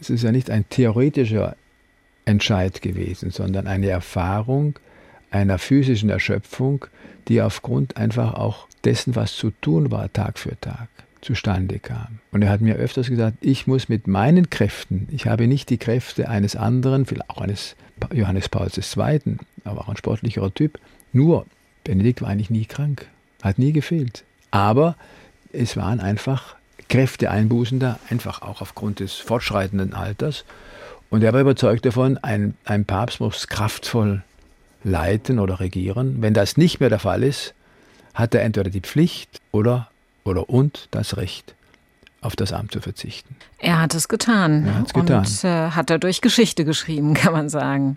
es 0.00 0.10
ist 0.10 0.24
ja 0.24 0.32
nicht 0.32 0.50
ein 0.50 0.68
theoretischer 0.68 1.56
Entscheid 2.24 2.82
gewesen, 2.82 3.30
sondern 3.30 3.66
eine 3.66 3.88
Erfahrung 3.88 4.78
einer 5.30 5.58
physischen 5.58 6.10
Erschöpfung, 6.10 6.86
die 7.28 7.40
aufgrund 7.40 7.96
einfach 7.96 8.34
auch 8.34 8.66
dessen, 8.84 9.14
was 9.14 9.36
zu 9.36 9.50
tun 9.60 9.92
war, 9.92 10.12
Tag 10.12 10.38
für 10.38 10.58
Tag 10.60 10.88
zustande 11.20 11.78
kam. 11.78 12.18
Und 12.32 12.42
er 12.42 12.50
hat 12.50 12.60
mir 12.60 12.76
öfters 12.76 13.08
gesagt, 13.08 13.38
ich 13.40 13.66
muss 13.66 13.88
mit 13.88 14.06
meinen 14.06 14.50
Kräften, 14.50 15.08
ich 15.10 15.26
habe 15.26 15.46
nicht 15.46 15.70
die 15.70 15.78
Kräfte 15.78 16.28
eines 16.28 16.56
anderen, 16.56 17.06
vielleicht 17.06 17.30
auch 17.30 17.40
eines 17.40 17.76
Johannes 18.12 18.48
Pauls 18.48 18.78
II., 18.78 19.36
aber 19.64 19.82
auch 19.82 19.88
ein 19.88 19.96
sportlicherer 19.96 20.52
Typ. 20.52 20.78
Nur, 21.12 21.46
Benedikt 21.84 22.22
war 22.22 22.28
eigentlich 22.28 22.50
nie 22.50 22.64
krank, 22.64 23.06
hat 23.42 23.58
nie 23.58 23.72
gefehlt. 23.72 24.24
Aber 24.50 24.96
es 25.52 25.76
waren 25.76 26.00
einfach 26.00 26.56
Kräfteeinbußen 26.88 27.78
da, 27.78 27.98
einfach 28.08 28.42
auch 28.42 28.60
aufgrund 28.60 29.00
des 29.00 29.14
fortschreitenden 29.14 29.94
Alters. 29.94 30.44
Und 31.08 31.22
er 31.22 31.32
war 31.32 31.40
überzeugt 31.40 31.84
davon, 31.84 32.18
ein, 32.18 32.54
ein 32.64 32.84
Papst 32.84 33.20
muss 33.20 33.48
kraftvoll 33.48 34.22
leiten 34.84 35.38
oder 35.38 35.60
regieren. 35.60 36.16
Wenn 36.20 36.34
das 36.34 36.56
nicht 36.56 36.80
mehr 36.80 36.88
der 36.88 36.98
Fall 36.98 37.22
ist, 37.22 37.54
hat 38.14 38.34
er 38.34 38.42
entweder 38.42 38.70
die 38.70 38.80
Pflicht 38.80 39.40
oder 39.52 39.89
oder 40.24 40.50
und 40.50 40.88
das 40.90 41.16
Recht, 41.16 41.54
auf 42.20 42.36
das 42.36 42.52
Amt 42.52 42.72
zu 42.72 42.80
verzichten. 42.80 43.36
Er 43.58 43.80
hat 43.80 43.94
es 43.94 44.08
getan. 44.08 44.66
Er 44.66 44.74
hat's 44.78 44.92
getan. 44.92 45.18
Und 45.18 45.44
äh, 45.44 45.70
hat 45.70 45.90
dadurch 45.90 46.20
Geschichte 46.20 46.64
geschrieben, 46.64 47.14
kann 47.14 47.32
man 47.32 47.48
sagen. 47.48 47.96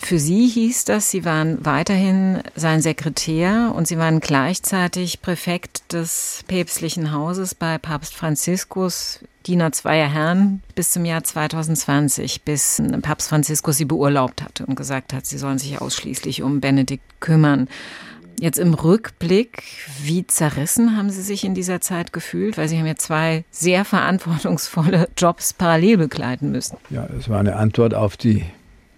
Für 0.00 0.18
Sie 0.18 0.46
hieß 0.46 0.84
das, 0.84 1.10
Sie 1.10 1.24
waren 1.24 1.64
weiterhin 1.64 2.40
sein 2.54 2.82
Sekretär 2.82 3.72
und 3.74 3.88
Sie 3.88 3.98
waren 3.98 4.20
gleichzeitig 4.20 5.20
Präfekt 5.22 5.92
des 5.92 6.44
päpstlichen 6.46 7.12
Hauses 7.12 7.54
bei 7.54 7.78
Papst 7.78 8.14
Franziskus, 8.14 9.20
Diener 9.46 9.72
zweier 9.72 10.08
Herren 10.08 10.62
bis 10.74 10.92
zum 10.92 11.04
Jahr 11.04 11.24
2020, 11.24 12.42
bis 12.42 12.82
Papst 13.02 13.28
Franziskus 13.28 13.76
Sie 13.76 13.86
beurlaubt 13.86 14.42
hatte 14.42 14.66
und 14.66 14.76
gesagt 14.76 15.12
hat, 15.12 15.26
Sie 15.26 15.38
sollen 15.38 15.58
sich 15.58 15.80
ausschließlich 15.80 16.42
um 16.42 16.60
Benedikt 16.60 17.20
kümmern. 17.20 17.68
Jetzt 18.40 18.58
im 18.58 18.74
Rückblick, 18.74 19.62
wie 20.02 20.26
zerrissen 20.26 20.96
haben 20.96 21.10
Sie 21.10 21.22
sich 21.22 21.44
in 21.44 21.54
dieser 21.54 21.80
Zeit 21.80 22.12
gefühlt? 22.12 22.56
Weil 22.56 22.68
Sie 22.68 22.78
haben 22.78 22.86
ja 22.86 22.94
zwei 22.96 23.44
sehr 23.50 23.84
verantwortungsvolle 23.84 25.08
Jobs 25.16 25.52
parallel 25.52 25.98
begleiten 25.98 26.52
müssen. 26.52 26.76
Ja, 26.90 27.08
es 27.18 27.28
war 27.28 27.40
eine 27.40 27.56
Antwort 27.56 27.94
auf 27.94 28.16
die 28.16 28.44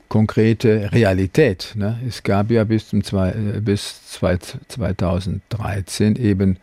konkrete 0.08 0.92
Realität. 0.92 1.72
Ne? 1.76 1.98
Es 2.06 2.22
gab 2.22 2.50
ja 2.50 2.64
bis, 2.64 2.88
zum 2.88 3.02
zwei, 3.02 3.30
äh, 3.30 3.60
bis 3.60 4.06
2013 4.08 6.16
eben 6.16 6.58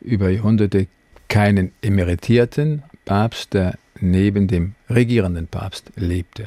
über 0.00 0.30
Jahrhunderte 0.30 0.86
keinen 1.28 1.72
emeritierten 1.82 2.82
Papst, 3.04 3.52
der 3.52 3.74
neben 4.00 4.48
dem 4.48 4.74
regierenden 4.88 5.48
Papst 5.48 5.92
lebte. 5.96 6.46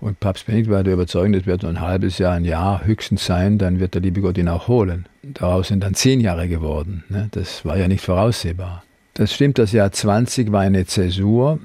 Und 0.00 0.20
Papst 0.20 0.46
Benedikt 0.46 0.70
war 0.70 0.84
der 0.84 0.94
Überzeugung, 0.94 1.32
das 1.32 1.46
wird 1.46 1.62
nur 1.62 1.72
ein 1.72 1.80
halbes 1.80 2.18
Jahr, 2.18 2.34
ein 2.34 2.44
Jahr 2.44 2.84
höchstens 2.84 3.26
sein, 3.26 3.58
dann 3.58 3.80
wird 3.80 3.94
der 3.94 4.02
liebe 4.02 4.20
Gott 4.20 4.38
ihn 4.38 4.48
auch 4.48 4.68
holen. 4.68 5.06
Daraus 5.22 5.68
sind 5.68 5.82
dann 5.82 5.94
zehn 5.94 6.20
Jahre 6.20 6.48
geworden. 6.48 7.04
Ne? 7.08 7.28
Das 7.32 7.64
war 7.64 7.76
ja 7.76 7.88
nicht 7.88 8.04
voraussehbar. 8.04 8.84
Das 9.14 9.32
stimmt, 9.32 9.58
das 9.58 9.72
Jahr 9.72 9.90
20 9.92 10.52
war 10.52 10.60
eine 10.60 10.86
Zäsur 10.86 11.58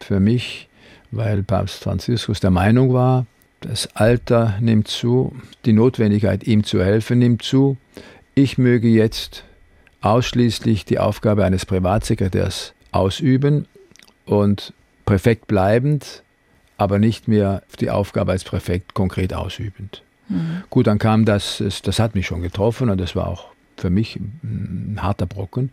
für 0.00 0.20
mich, 0.20 0.68
weil 1.10 1.42
Papst 1.42 1.82
Franziskus 1.82 2.40
der 2.40 2.50
Meinung 2.50 2.92
war, 2.92 3.26
das 3.60 3.88
Alter 3.94 4.58
nimmt 4.60 4.88
zu, 4.88 5.34
die 5.64 5.72
Notwendigkeit, 5.72 6.46
ihm 6.46 6.64
zu 6.64 6.84
helfen, 6.84 7.18
nimmt 7.18 7.42
zu. 7.42 7.76
Ich 8.34 8.58
möge 8.58 8.88
jetzt 8.88 9.44
ausschließlich 10.02 10.84
die 10.84 10.98
Aufgabe 10.98 11.44
eines 11.44 11.64
Privatsekretärs 11.64 12.74
ausüben 12.92 13.66
und 14.24 14.72
Präfekt 15.04 15.46
bleibend 15.46 16.22
aber 16.76 16.98
nicht 16.98 17.28
mehr 17.28 17.62
die 17.80 17.90
Aufgabe 17.90 18.32
als 18.32 18.44
Präfekt 18.44 18.94
konkret 18.94 19.34
ausübend. 19.34 20.02
Mhm. 20.28 20.62
Gut, 20.70 20.86
dann 20.86 20.98
kam 20.98 21.24
das, 21.24 21.62
das 21.82 21.98
hat 21.98 22.14
mich 22.14 22.26
schon 22.26 22.42
getroffen 22.42 22.90
und 22.90 23.00
das 23.00 23.16
war 23.16 23.28
auch 23.28 23.46
für 23.76 23.90
mich 23.90 24.16
ein 24.42 24.98
harter 25.00 25.26
Brocken. 25.26 25.70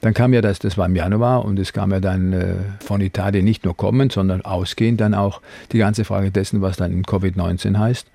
Dann 0.00 0.14
kam 0.14 0.32
ja 0.32 0.40
das, 0.40 0.58
das 0.58 0.78
war 0.78 0.86
im 0.86 0.96
Januar 0.96 1.44
und 1.44 1.58
es 1.58 1.72
kam 1.72 1.92
ja 1.92 2.00
dann 2.00 2.32
äh, 2.32 2.54
von 2.80 3.00
Italien 3.00 3.44
nicht 3.44 3.64
nur 3.64 3.76
kommend, 3.76 4.12
sondern 4.12 4.42
ausgehend 4.42 5.00
dann 5.00 5.14
auch 5.14 5.42
die 5.70 5.78
ganze 5.78 6.04
Frage 6.04 6.30
dessen, 6.30 6.62
was 6.62 6.76
dann 6.76 6.92
in 6.92 7.04
Covid-19 7.04 7.78
heißt. 7.78 8.06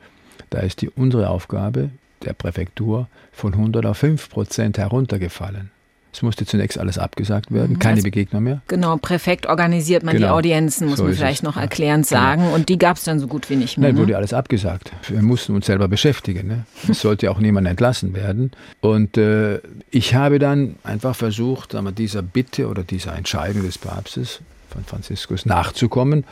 Da 0.49 0.59
ist 0.59 0.81
die 0.81 0.89
unsere 0.89 1.29
Aufgabe 1.29 1.89
der 2.23 2.33
Präfektur 2.33 3.07
von 3.31 3.53
100 3.53 3.85
auf 3.85 3.97
5 3.97 4.29
Prozent 4.29 4.77
heruntergefallen. 4.77 5.71
Es 6.13 6.21
musste 6.21 6.45
zunächst 6.45 6.79
alles 6.79 6.97
abgesagt 6.97 7.51
werden, 7.51 7.73
mhm. 7.73 7.79
keine 7.79 7.95
also, 7.95 8.03
Begegnung 8.03 8.43
mehr. 8.43 8.61
Genau, 8.67 8.97
Präfekt 8.97 9.45
organisiert 9.45 10.03
man 10.03 10.15
genau. 10.15 10.27
die 10.27 10.31
Audienzen, 10.31 10.87
muss 10.87 10.97
so 10.97 11.03
man 11.03 11.13
vielleicht 11.13 11.39
es. 11.39 11.43
noch 11.43 11.57
erklärend 11.57 12.09
ja. 12.09 12.17
sagen. 12.17 12.47
Und 12.53 12.69
die 12.69 12.77
gab 12.77 12.97
es 12.97 13.03
dann 13.03 13.19
so 13.19 13.27
gut 13.27 13.49
wie 13.49 13.55
nicht 13.55 13.77
mehr. 13.77 13.89
Nein, 13.89 13.95
ne? 13.95 14.01
wurde 14.01 14.17
alles 14.17 14.33
abgesagt. 14.33 14.91
Wir 15.07 15.21
mussten 15.21 15.53
uns 15.53 15.65
selber 15.65 15.87
beschäftigen. 15.87 16.47
Ne? 16.47 16.65
Es 16.89 17.01
sollte 17.01 17.29
auch 17.29 17.39
niemand 17.39 17.67
entlassen 17.67 18.13
werden. 18.15 18.51
Und 18.81 19.17
äh, 19.17 19.59
ich 19.91 20.15
habe 20.15 20.39
dann 20.39 20.75
einfach 20.83 21.15
versucht, 21.15 21.73
wir, 21.73 21.91
dieser 21.91 22.21
Bitte 22.21 22.67
oder 22.67 22.83
dieser 22.83 23.15
Entscheidung 23.15 23.63
des 23.63 23.77
Papstes 23.77 24.39
von 24.69 24.83
Franziskus 24.83 25.45
nachzukommen 25.45 26.23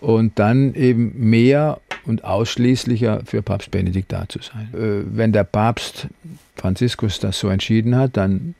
und 0.00 0.38
dann 0.38 0.74
eben 0.74 1.12
mehr 1.16 1.80
und 2.04 2.24
ausschließlicher 2.24 3.22
für 3.24 3.42
Papst 3.42 3.70
Benedikt 3.70 4.12
da 4.12 4.28
zu 4.28 4.38
sein. 4.40 4.68
Äh, 4.72 5.04
wenn 5.16 5.32
der 5.32 5.44
Papst 5.44 6.08
Franziskus 6.56 7.20
das 7.20 7.38
so 7.38 7.48
entschieden 7.48 7.96
hat, 7.96 8.16
dann 8.16 8.54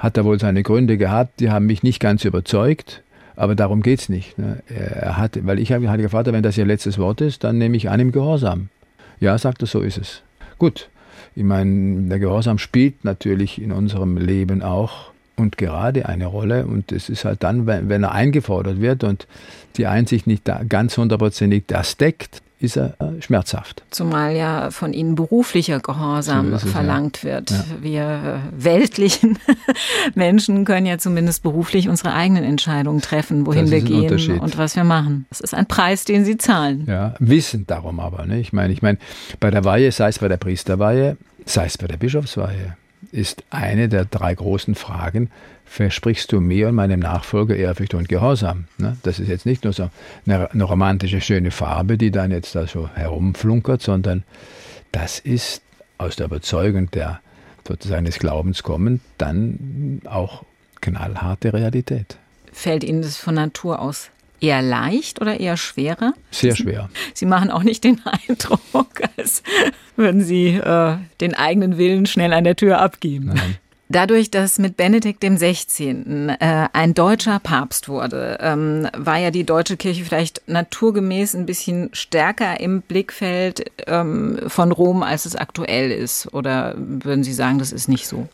hat 0.00 0.16
er 0.16 0.24
wohl 0.24 0.40
seine 0.40 0.62
Gründe 0.62 0.96
gehabt, 0.96 1.40
die 1.40 1.50
haben 1.50 1.66
mich 1.66 1.82
nicht 1.82 2.00
ganz 2.00 2.24
überzeugt, 2.24 3.02
aber 3.36 3.54
darum 3.54 3.82
geht 3.82 4.00
es 4.00 4.08
nicht. 4.08 4.38
Ne? 4.38 4.62
Er 4.68 5.18
hat, 5.18 5.38
weil 5.46 5.58
ich 5.58 5.72
habe 5.72 5.86
gefragt, 5.98 6.32
wenn 6.32 6.42
das 6.42 6.56
Ihr 6.56 6.64
letztes 6.64 6.98
Wort 6.98 7.20
ist, 7.20 7.44
dann 7.44 7.58
nehme 7.58 7.76
ich 7.76 7.90
an 7.90 8.00
im 8.00 8.10
Gehorsam. 8.10 8.70
Ja, 9.20 9.36
sagt 9.36 9.62
er, 9.62 9.66
so 9.66 9.80
ist 9.80 9.98
es. 9.98 10.22
Gut, 10.58 10.88
ich 11.36 11.44
meine, 11.44 12.08
der 12.08 12.18
Gehorsam 12.18 12.56
spielt 12.56 13.04
natürlich 13.04 13.60
in 13.60 13.72
unserem 13.72 14.16
Leben 14.16 14.62
auch 14.62 15.10
und 15.36 15.58
gerade 15.58 16.06
eine 16.06 16.26
Rolle. 16.26 16.64
Und 16.64 16.92
es 16.92 17.10
ist 17.10 17.26
halt 17.26 17.42
dann, 17.42 17.66
wenn, 17.66 17.90
wenn 17.90 18.02
er 18.02 18.12
eingefordert 18.12 18.80
wird 18.80 19.04
und 19.04 19.26
die 19.76 19.86
Einsicht 19.86 20.26
nicht 20.26 20.48
da 20.48 20.62
ganz 20.66 20.96
hundertprozentig 20.96 21.64
das 21.66 21.98
deckt, 21.98 22.40
ist 22.60 22.76
er 22.76 22.94
äh, 23.00 23.20
schmerzhaft. 23.22 23.82
Zumal 23.90 24.36
ja 24.36 24.70
von 24.70 24.92
ihnen 24.92 25.14
beruflicher 25.14 25.80
Gehorsam 25.80 26.50
so 26.50 26.56
es, 26.56 26.70
verlangt 26.70 27.22
ja. 27.22 27.30
wird. 27.30 27.50
Ja. 27.50 27.64
Wir 27.80 28.02
äh, 28.02 28.64
weltlichen 28.64 29.38
Menschen 30.14 30.64
können 30.64 30.86
ja 30.86 30.98
zumindest 30.98 31.42
beruflich 31.42 31.88
unsere 31.88 32.12
eigenen 32.12 32.44
Entscheidungen 32.44 33.00
treffen, 33.00 33.46
wohin 33.46 33.70
wir 33.70 33.80
gehen 33.80 34.40
und 34.40 34.58
was 34.58 34.76
wir 34.76 34.84
machen. 34.84 35.26
Das 35.30 35.40
ist 35.40 35.54
ein 35.54 35.66
Preis, 35.66 36.04
den 36.04 36.24
sie 36.24 36.36
zahlen. 36.36 36.84
Ja, 36.86 37.14
wissend 37.18 37.70
darum 37.70 37.98
aber. 37.98 38.26
Ne? 38.26 38.40
Ich 38.40 38.52
meine, 38.52 38.72
ich 38.72 38.82
meine, 38.82 38.98
bei 39.40 39.50
der 39.50 39.64
Weihe, 39.64 39.90
sei 39.90 40.08
es 40.08 40.18
bei 40.18 40.28
der 40.28 40.36
Priesterweihe, 40.36 41.16
sei 41.46 41.64
es 41.64 41.78
bei 41.78 41.86
der 41.86 41.96
Bischofsweihe, 41.96 42.76
ist 43.12 43.44
eine 43.50 43.88
der 43.88 44.04
drei 44.04 44.34
großen 44.34 44.74
Fragen, 44.74 45.30
versprichst 45.64 46.32
du 46.32 46.40
mir 46.40 46.68
und 46.68 46.74
meinem 46.74 47.00
Nachfolger 47.00 47.56
Ehrfurcht 47.56 47.94
und 47.94 48.08
Gehorsam? 48.08 48.64
Ne? 48.78 48.96
Das 49.02 49.18
ist 49.18 49.28
jetzt 49.28 49.46
nicht 49.46 49.64
nur 49.64 49.72
so 49.72 49.90
eine, 50.26 50.50
eine 50.50 50.64
romantische, 50.64 51.20
schöne 51.20 51.50
Farbe, 51.50 51.96
die 51.96 52.10
dann 52.10 52.30
jetzt 52.30 52.54
da 52.54 52.66
so 52.66 52.88
herumflunkert, 52.88 53.82
sondern 53.82 54.24
das 54.92 55.18
ist 55.18 55.62
aus 55.98 56.16
der 56.16 56.26
Überzeugung 56.26 56.90
der 56.90 57.20
sozusagen 57.66 58.04
des 58.04 58.18
Glaubens 58.18 58.62
kommen, 58.62 59.00
dann 59.18 60.00
auch 60.06 60.44
knallharte 60.80 61.52
Realität. 61.52 62.16
Fällt 62.52 62.82
Ihnen 62.82 63.02
das 63.02 63.16
von 63.16 63.34
Natur 63.34 63.80
aus 63.80 64.10
eher 64.40 64.62
leicht 64.62 65.20
oder 65.20 65.40
eher 65.40 65.56
schwerer? 65.56 66.14
Sehr 66.30 66.56
schwer. 66.56 66.90
Sie 67.14 67.26
machen 67.26 67.50
auch 67.50 67.62
nicht 67.62 67.84
den 67.84 68.00
Eindruck, 68.28 69.00
als 69.16 69.42
würden 69.96 70.22
Sie 70.22 70.48
äh, 70.48 70.96
den 71.20 71.34
eigenen 71.34 71.78
Willen 71.78 72.06
schnell 72.06 72.32
an 72.32 72.44
der 72.44 72.56
Tür 72.56 72.80
abgeben. 72.80 73.32
Nein. 73.34 73.56
Dadurch, 73.92 74.30
dass 74.30 74.60
mit 74.60 74.76
Benedikt 74.76 75.20
dem 75.24 75.36
16. 75.36 76.28
Äh, 76.28 76.68
ein 76.72 76.94
deutscher 76.94 77.40
Papst 77.40 77.88
wurde, 77.88 78.38
ähm, 78.40 78.86
war 78.96 79.18
ja 79.18 79.32
die 79.32 79.42
deutsche 79.42 79.76
Kirche 79.76 80.04
vielleicht 80.04 80.42
naturgemäß 80.46 81.34
ein 81.34 81.44
bisschen 81.44 81.90
stärker 81.92 82.60
im 82.60 82.82
Blickfeld 82.82 83.64
ähm, 83.88 84.38
von 84.46 84.70
Rom, 84.70 85.02
als 85.02 85.26
es 85.26 85.34
aktuell 85.34 85.90
ist. 85.90 86.32
Oder 86.32 86.76
würden 86.78 87.24
Sie 87.24 87.32
sagen, 87.32 87.58
das 87.58 87.72
ist 87.72 87.88
nicht 87.88 88.06
so? 88.06 88.28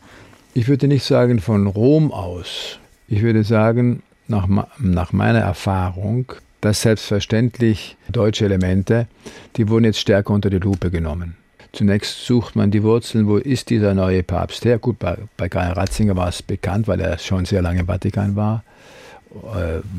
Ich 0.53 0.67
würde 0.67 0.87
nicht 0.87 1.03
sagen 1.03 1.39
von 1.39 1.65
Rom 1.65 2.11
aus. 2.11 2.77
Ich 3.07 3.23
würde 3.23 3.43
sagen, 3.43 4.03
nach, 4.29 4.47
nach 4.79 5.13
meiner 5.13 5.39
Erfahrung, 5.39 6.31
dass 6.61 6.81
selbstverständlich 6.81 7.97
deutsche 8.09 8.45
Elemente, 8.45 9.07
die 9.55 9.69
wurden 9.69 9.85
jetzt 9.85 9.99
stärker 9.99 10.33
unter 10.33 10.49
die 10.49 10.59
Lupe 10.59 10.91
genommen. 10.91 11.37
Zunächst 11.71 12.25
sucht 12.25 12.55
man 12.55 12.71
die 12.71 12.81
Wurzeln, 12.81 13.27
wo 13.27 13.37
ist 13.37 13.69
dieser 13.69 13.93
neue 13.93 14.23
Papst 14.23 14.65
her? 14.65 14.79
Gut, 14.79 14.97
bei, 14.99 15.17
bei 15.35 15.49
Karl 15.49 15.73
Ratzinger 15.73 16.15
war 16.15 16.29
es 16.29 16.41
bekannt, 16.41 16.87
weil 16.87 16.99
er 16.99 17.17
schon 17.19 17.45
sehr 17.45 17.61
lange 17.61 17.81
im 17.81 17.87
Vatikan 17.87 18.35
war, 18.35 18.63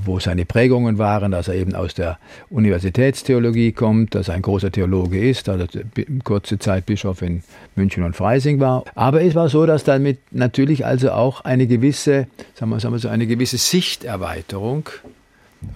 wo 0.05 0.19
seine 0.21 0.45
Prägungen 0.45 0.99
waren, 0.99 1.33
dass 1.33 1.49
er 1.49 1.55
eben 1.55 1.75
aus 1.75 1.95
der 1.95 2.19
Universitätstheologie 2.51 3.73
kommt, 3.73 4.15
dass 4.15 4.29
er 4.29 4.35
ein 4.35 4.43
großer 4.43 4.71
Theologe 4.71 5.19
ist, 5.19 5.49
dass 5.49 5.75
er 5.75 5.85
kurze 6.25 6.59
Zeit 6.59 6.87
Bischof 6.87 7.23
in 7.23 7.43
München 7.77 8.05
und 8.05 8.17
Freising 8.17 8.61
war. 8.61 8.85
Aber 8.95 9.23
es 9.23 9.35
war 9.35 9.49
so, 9.49 9.67
dass 9.67 9.85
damit 9.85 10.19
natürlich 10.31 10.85
also 10.85 11.13
auch 11.13 11.43
eine 11.43 11.67
gewisse, 11.67 12.27
sagen 12.55 12.71
wir, 12.71 12.81
sagen 12.81 12.95
wir 12.95 12.99
so, 12.99 13.09
eine 13.09 13.27
gewisse 13.27 13.59
Sichterweiterung 13.59 14.89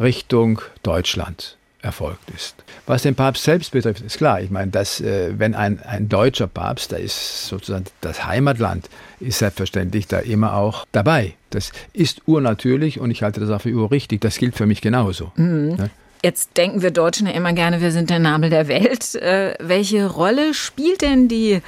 Richtung 0.00 0.60
Deutschland 0.82 1.56
erfolgt 1.82 2.30
ist. 2.30 2.54
Was 2.86 3.02
den 3.02 3.14
Papst 3.14 3.44
selbst 3.44 3.72
betrifft, 3.72 4.00
ist 4.02 4.18
klar. 4.18 4.40
Ich 4.40 4.50
meine, 4.50 4.70
dass 4.70 5.00
äh, 5.00 5.38
wenn 5.38 5.54
ein, 5.54 5.80
ein 5.80 6.08
deutscher 6.08 6.46
Papst, 6.46 6.92
da 6.92 6.96
ist 6.96 7.48
sozusagen 7.48 7.84
das 8.00 8.24
Heimatland, 8.24 8.88
ist 9.20 9.38
selbstverständlich 9.38 10.06
da 10.06 10.18
immer 10.18 10.54
auch 10.54 10.86
dabei. 10.92 11.34
Das 11.50 11.72
ist 11.92 12.22
urnatürlich 12.26 13.00
und 13.00 13.10
ich 13.10 13.22
halte 13.22 13.40
das 13.40 13.50
auch 13.50 13.60
für 13.60 13.72
urrichtig. 13.72 14.20
Das 14.20 14.38
gilt 14.38 14.56
für 14.56 14.66
mich 14.66 14.80
genauso. 14.80 15.32
Mhm. 15.36 15.76
Ja? 15.78 15.88
Jetzt 16.24 16.56
denken 16.56 16.82
wir 16.82 16.92
Deutschen 16.92 17.26
ja 17.26 17.32
immer 17.32 17.52
gerne, 17.52 17.80
wir 17.80 17.90
sind 17.90 18.08
der 18.08 18.20
Nabel 18.20 18.48
der 18.48 18.68
Welt. 18.68 19.16
Äh, 19.16 19.54
welche 19.58 20.08
Rolle 20.08 20.54
spielt 20.54 21.02
denn 21.02 21.26
die 21.26 21.60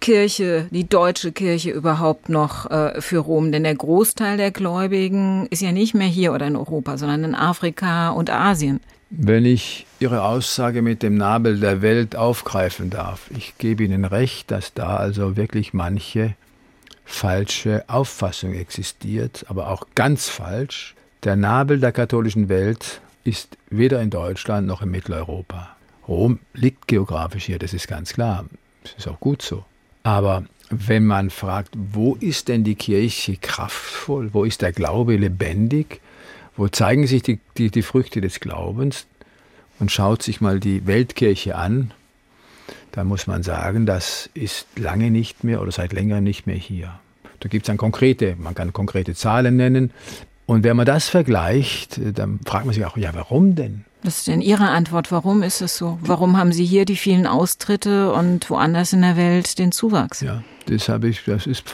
Kirche, 0.00 0.66
die 0.70 0.88
deutsche 0.88 1.32
Kirche 1.32 1.70
überhaupt 1.70 2.28
noch 2.28 2.70
äh, 2.70 3.00
für 3.00 3.18
Rom? 3.18 3.50
Denn 3.50 3.64
der 3.64 3.74
Großteil 3.74 4.36
der 4.36 4.52
Gläubigen 4.52 5.48
ist 5.50 5.60
ja 5.60 5.72
nicht 5.72 5.94
mehr 5.94 6.06
hier 6.06 6.32
oder 6.32 6.46
in 6.46 6.54
Europa, 6.54 6.98
sondern 6.98 7.24
in 7.24 7.34
Afrika 7.34 8.10
und 8.10 8.30
Asien. 8.30 8.80
Wenn 9.10 9.44
ich 9.44 9.86
Ihre 9.98 10.22
Aussage 10.22 10.82
mit 10.82 11.02
dem 11.02 11.16
Nabel 11.16 11.58
der 11.58 11.82
Welt 11.82 12.14
aufgreifen 12.14 12.90
darf, 12.90 13.28
ich 13.36 13.58
gebe 13.58 13.82
Ihnen 13.82 14.04
recht, 14.04 14.52
dass 14.52 14.72
da 14.72 14.96
also 14.96 15.36
wirklich 15.36 15.74
manche 15.74 16.36
falsche 17.04 17.84
Auffassung 17.88 18.54
existiert, 18.54 19.44
aber 19.48 19.68
auch 19.68 19.88
ganz 19.96 20.28
falsch. 20.28 20.94
Der 21.24 21.34
Nabel 21.34 21.80
der 21.80 21.90
katholischen 21.90 22.48
Welt 22.48 23.00
ist 23.24 23.58
weder 23.68 24.00
in 24.00 24.10
Deutschland 24.10 24.68
noch 24.68 24.80
in 24.80 24.92
Mitteleuropa. 24.92 25.76
Rom 26.06 26.38
liegt 26.54 26.86
geografisch 26.86 27.46
hier, 27.46 27.58
das 27.58 27.74
ist 27.74 27.88
ganz 27.88 28.12
klar. 28.12 28.44
Das 28.84 28.94
ist 28.96 29.08
auch 29.08 29.18
gut 29.18 29.42
so. 29.42 29.64
Aber 30.04 30.44
wenn 30.70 31.04
man 31.04 31.30
fragt, 31.30 31.74
wo 31.74 32.14
ist 32.14 32.46
denn 32.46 32.62
die 32.62 32.76
Kirche 32.76 33.36
kraftvoll, 33.36 34.32
wo 34.32 34.44
ist 34.44 34.62
der 34.62 34.72
Glaube 34.72 35.16
lebendig, 35.16 36.00
wo 36.56 36.68
zeigen 36.68 37.06
sich 37.06 37.22
die, 37.22 37.40
die, 37.56 37.70
die 37.70 37.82
Früchte 37.82 38.20
des 38.20 38.40
Glaubens 38.40 39.06
und 39.78 39.90
schaut 39.90 40.22
sich 40.22 40.40
mal 40.40 40.60
die 40.60 40.86
Weltkirche 40.86 41.56
an, 41.56 41.92
da 42.92 43.04
muss 43.04 43.26
man 43.26 43.42
sagen, 43.42 43.86
das 43.86 44.28
ist 44.34 44.66
lange 44.76 45.10
nicht 45.10 45.44
mehr 45.44 45.60
oder 45.62 45.72
seit 45.72 45.92
längerem 45.92 46.24
nicht 46.24 46.46
mehr 46.46 46.56
hier. 46.56 46.98
Da 47.40 47.48
gibt 47.48 47.64
es 47.64 47.66
dann 47.68 47.76
konkrete, 47.76 48.36
man 48.38 48.54
kann 48.54 48.72
konkrete 48.72 49.14
Zahlen 49.14 49.56
nennen. 49.56 49.92
Und 50.46 50.64
wenn 50.64 50.76
man 50.76 50.86
das 50.86 51.08
vergleicht, 51.08 52.00
dann 52.18 52.40
fragt 52.44 52.66
man 52.66 52.74
sich 52.74 52.84
auch, 52.84 52.96
ja, 52.96 53.10
warum 53.14 53.54
denn? 53.54 53.84
Was 54.02 54.18
ist 54.18 54.28
denn 54.28 54.40
Ihre 54.40 54.68
Antwort? 54.68 55.12
Warum 55.12 55.42
ist 55.42 55.60
es 55.60 55.76
so? 55.76 55.98
Warum 56.02 56.36
haben 56.36 56.52
Sie 56.52 56.64
hier 56.64 56.84
die 56.84 56.96
vielen 56.96 57.26
Austritte 57.26 58.12
und 58.12 58.48
woanders 58.50 58.92
in 58.92 59.02
der 59.02 59.16
Welt 59.16 59.58
den 59.58 59.72
Zuwachs? 59.72 60.22
Ja, 60.22 60.42
das 60.66 60.88
habe 60.88 61.08
ich, 61.08 61.24
das 61.24 61.46
ist 61.46 61.64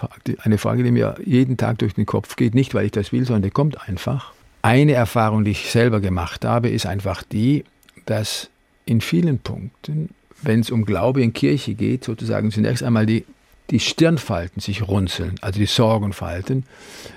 eine 0.42 0.58
Frage, 0.58 0.82
die 0.82 0.90
mir 0.90 1.14
jeden 1.24 1.56
Tag 1.56 1.78
durch 1.78 1.94
den 1.94 2.04
Kopf 2.04 2.36
geht. 2.36 2.54
Nicht, 2.54 2.74
weil 2.74 2.86
ich 2.86 2.92
das 2.92 3.12
will, 3.12 3.24
sondern 3.24 3.42
die 3.42 3.50
kommt 3.50 3.88
einfach. 3.88 4.32
Eine 4.66 4.94
Erfahrung, 4.94 5.44
die 5.44 5.52
ich 5.52 5.70
selber 5.70 6.00
gemacht 6.00 6.44
habe, 6.44 6.68
ist 6.70 6.86
einfach 6.86 7.22
die, 7.22 7.62
dass 8.04 8.50
in 8.84 9.00
vielen 9.00 9.38
Punkten, 9.38 10.08
wenn 10.42 10.58
es 10.58 10.72
um 10.72 10.84
Glaube 10.84 11.22
in 11.22 11.32
Kirche 11.32 11.74
geht, 11.74 12.02
sozusagen 12.02 12.50
zunächst 12.50 12.82
einmal 12.82 13.06
die, 13.06 13.24
die 13.70 13.78
Stirnfalten 13.78 14.60
sich 14.60 14.88
runzeln, 14.88 15.36
also 15.40 15.60
die 15.60 15.66
Sorgenfalten. 15.66 16.64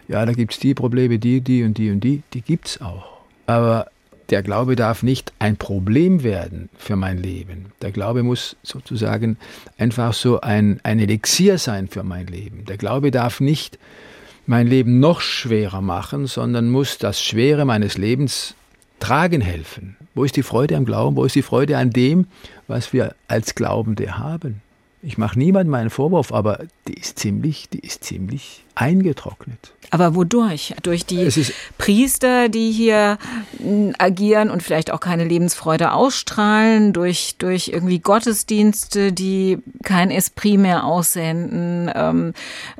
Ja, 0.08 0.24
da 0.28 0.34
gibt 0.34 0.54
es 0.54 0.60
die 0.60 0.76
Probleme, 0.76 1.18
die, 1.18 1.42
die 1.42 1.64
und 1.64 1.80
die 1.80 1.90
und 1.90 2.02
die, 2.02 2.22
die 2.36 2.42
gibt 2.42 2.68
es 2.68 2.82
auch. 2.82 3.18
Aber 3.48 3.88
der 4.30 4.44
Glaube 4.44 4.76
darf 4.76 5.02
nicht 5.02 5.34
ein 5.40 5.58
Problem 5.58 6.22
werden 6.22 6.70
für 6.78 6.98
mein 6.98 7.18
Leben. 7.18 7.72
Der 7.82 7.92
Glaube 7.92 8.22
muss 8.22 8.58
sozusagen 8.62 9.38
einfach 9.80 10.14
so 10.14 10.40
ein, 10.42 10.80
ein 10.84 11.00
Elixier 11.00 11.58
sein 11.58 11.88
für 11.88 12.04
mein 12.04 12.28
Leben. 12.28 12.66
Der 12.66 12.78
Glaube 12.78 13.10
darf 13.10 13.40
nicht 13.40 13.80
mein 14.50 14.66
Leben 14.66 15.00
noch 15.00 15.22
schwerer 15.22 15.80
machen, 15.80 16.26
sondern 16.26 16.72
muss 16.72 16.98
das 16.98 17.22
Schwere 17.22 17.66
meines 17.66 18.00
Lebens 18.00 18.56
tragen 19.00 19.42
helfen. 19.42 19.96
Wo 20.16 20.24
ist 20.24 20.36
die 20.38 20.44
Freude 20.44 20.76
am 20.76 20.86
Glauben? 20.86 21.16
Wo 21.16 21.24
ist 21.24 21.36
die 21.36 21.44
Freude 21.44 21.78
an 21.78 21.92
dem, 21.92 22.26
was 22.68 22.92
wir 22.92 23.14
als 23.28 23.54
Glaubende 23.54 24.18
haben? 24.18 24.64
Ich 25.04 25.20
mache 25.20 25.38
niemandem 25.38 25.76
einen 25.76 25.92
Vorwurf, 25.92 26.34
aber 26.34 26.66
die 26.88 26.96
ist 26.96 27.20
ziemlich, 27.20 27.70
die 27.70 27.78
ist 27.78 28.04
ziemlich 28.04 28.66
eingetrocknet. 28.76 29.74
Aber 29.92 30.16
wodurch? 30.16 30.76
Durch 30.84 31.06
die 31.06 31.28
Priester, 31.78 32.48
die 32.50 32.72
hier 32.72 33.18
hm, 33.58 33.96
agieren 33.98 34.52
und 34.52 34.62
vielleicht 34.62 34.92
auch 34.92 35.00
keine 35.00 35.24
Lebensfreude 35.24 35.94
ausstrahlen, 35.94 36.94
durch, 36.94 37.36
durch 37.40 37.70
irgendwie 37.70 38.00
Gottesdienste, 38.00 39.12
die 39.12 39.58
kein 39.84 40.12
Esprit 40.12 40.60
mehr 40.60 40.84
aussenden, 40.86 41.92
ähm, 41.96 42.34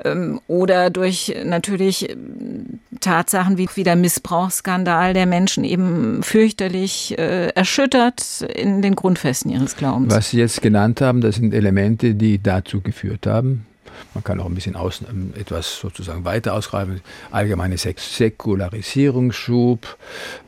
ähm, 0.04 0.40
oder 0.46 0.90
durch 0.90 1.34
natürlich 1.44 2.10
ähm, 2.10 2.78
Tatsachen 3.00 3.58
wie, 3.58 3.68
wie 3.74 3.84
der 3.84 3.96
Missbrauchsskandal, 3.96 5.12
der 5.12 5.26
Menschen 5.26 5.64
eben 5.64 6.22
fürchterlich 6.22 7.18
äh, 7.18 7.48
erschüttert 7.48 8.42
in 8.54 8.82
den 8.82 8.94
Grundfesten 8.94 9.50
ihres 9.50 9.76
Glaubens. 9.76 10.14
Was 10.14 10.30
Sie 10.30 10.38
jetzt 10.38 10.62
genannt 10.62 11.00
haben, 11.00 11.20
das 11.20 11.36
sind 11.36 11.54
Elemente, 11.54 12.14
die 12.14 12.40
dazu 12.40 12.80
geführt 12.80 13.26
haben, 13.26 13.66
man 14.14 14.24
kann 14.24 14.40
auch 14.40 14.46
ein 14.46 14.54
bisschen 14.54 14.76
aus, 14.76 15.02
ähm, 15.08 15.32
etwas 15.38 15.78
sozusagen 15.78 16.24
weiter 16.24 16.54
ausgreifen. 16.54 17.00
Allgemeine 17.30 17.76
Säkularisierungsschub, 17.78 19.96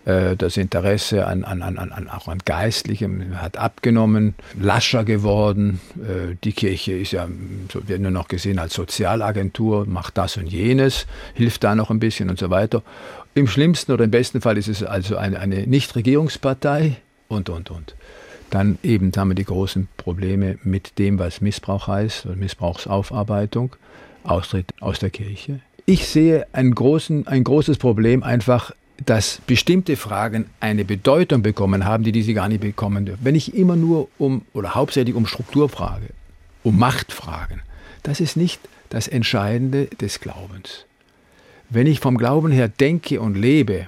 äh, 0.05 0.37
das 0.37 0.57
Interesse 0.57 1.27
an, 1.27 1.45
an, 1.45 1.63
an, 1.63 1.79
an, 1.79 2.09
auch 2.09 2.29
an 2.29 2.39
Geistlichem 2.45 3.41
hat 3.41 3.57
abgenommen, 3.57 4.35
lascher 4.59 5.05
geworden. 5.05 5.81
Äh, 5.97 6.37
die 6.43 6.53
Kirche 6.53 6.93
ist 6.93 7.13
ja, 7.13 7.29
wird 7.29 8.01
nur 8.01 8.11
noch 8.11 8.29
gesehen 8.29 8.59
als 8.59 8.75
Sozialagentur, 8.75 9.87
macht 9.87 10.19
das 10.19 10.37
und 10.37 10.47
jenes, 10.47 11.07
hilft 11.35 11.65
da 11.65 11.75
noch 11.75 11.91
ein 11.91 12.01
bisschen 12.01 12.31
und 12.31 12.39
so 12.39 12.51
weiter. 12.51 12.83
Im 13.35 13.47
schlimmsten 13.47 13.93
oder 13.93 14.05
im 14.05 14.11
besten 14.11 14.41
Fall 14.41 14.59
ist 14.59 14.69
es 14.69 14.83
also 14.83 15.17
eine, 15.17 15.41
eine 15.41 15.67
Nichtregierungspartei 15.67 16.97
und, 17.29 17.49
und, 17.49 17.71
und. 17.71 17.95
Dann 18.53 18.79
eben 18.83 19.13
haben 19.17 19.29
wir 19.29 19.35
die 19.35 19.47
großen 19.47 19.89
Probleme 19.97 20.59
mit 20.63 20.99
dem, 20.99 21.19
was 21.19 21.41
Missbrauch 21.41 21.87
heißt, 21.89 22.27
Missbrauchsaufarbeitung, 22.37 23.75
Austritt 24.25 24.67
aus 24.79 24.99
der 24.99 25.09
Kirche. 25.09 25.61
Ich 25.87 26.07
sehe 26.07 26.47
ein, 26.53 26.75
großen, 26.75 27.27
ein 27.27 27.45
großes 27.45 27.79
Problem 27.79 28.23
einfach, 28.23 28.73
dass 29.07 29.41
bestimmte 29.47 29.97
Fragen 29.97 30.51
eine 30.61 30.85
Bedeutung 30.85 31.41
bekommen 31.41 31.87
haben, 31.87 32.05
die 32.05 32.13
diese 32.13 32.35
gar 32.35 32.51
nicht 32.51 32.61
bekommen 32.61 33.07
dürfen. 33.07 33.25
Wenn 33.25 33.37
ich 33.37 33.55
immer 33.55 33.75
nur 33.75 34.09
um 34.19 34.43
oder 34.53 34.75
hauptsächlich 34.75 35.17
um 35.17 35.25
Struktur 35.25 35.71
frage, 35.71 36.09
um 36.63 36.79
Macht 36.79 37.11
fragen, 37.11 37.63
das 38.03 38.21
ist 38.21 38.37
nicht 38.37 38.61
das 38.91 39.09
Entscheidende 39.09 39.87
des 39.87 40.21
Glaubens. 40.21 40.85
Wenn 41.71 41.87
ich 41.87 42.01
vom 42.01 42.19
Glauben 42.19 42.53
her 42.53 42.69
denke 42.69 43.19
und 43.19 43.35
lebe, 43.35 43.87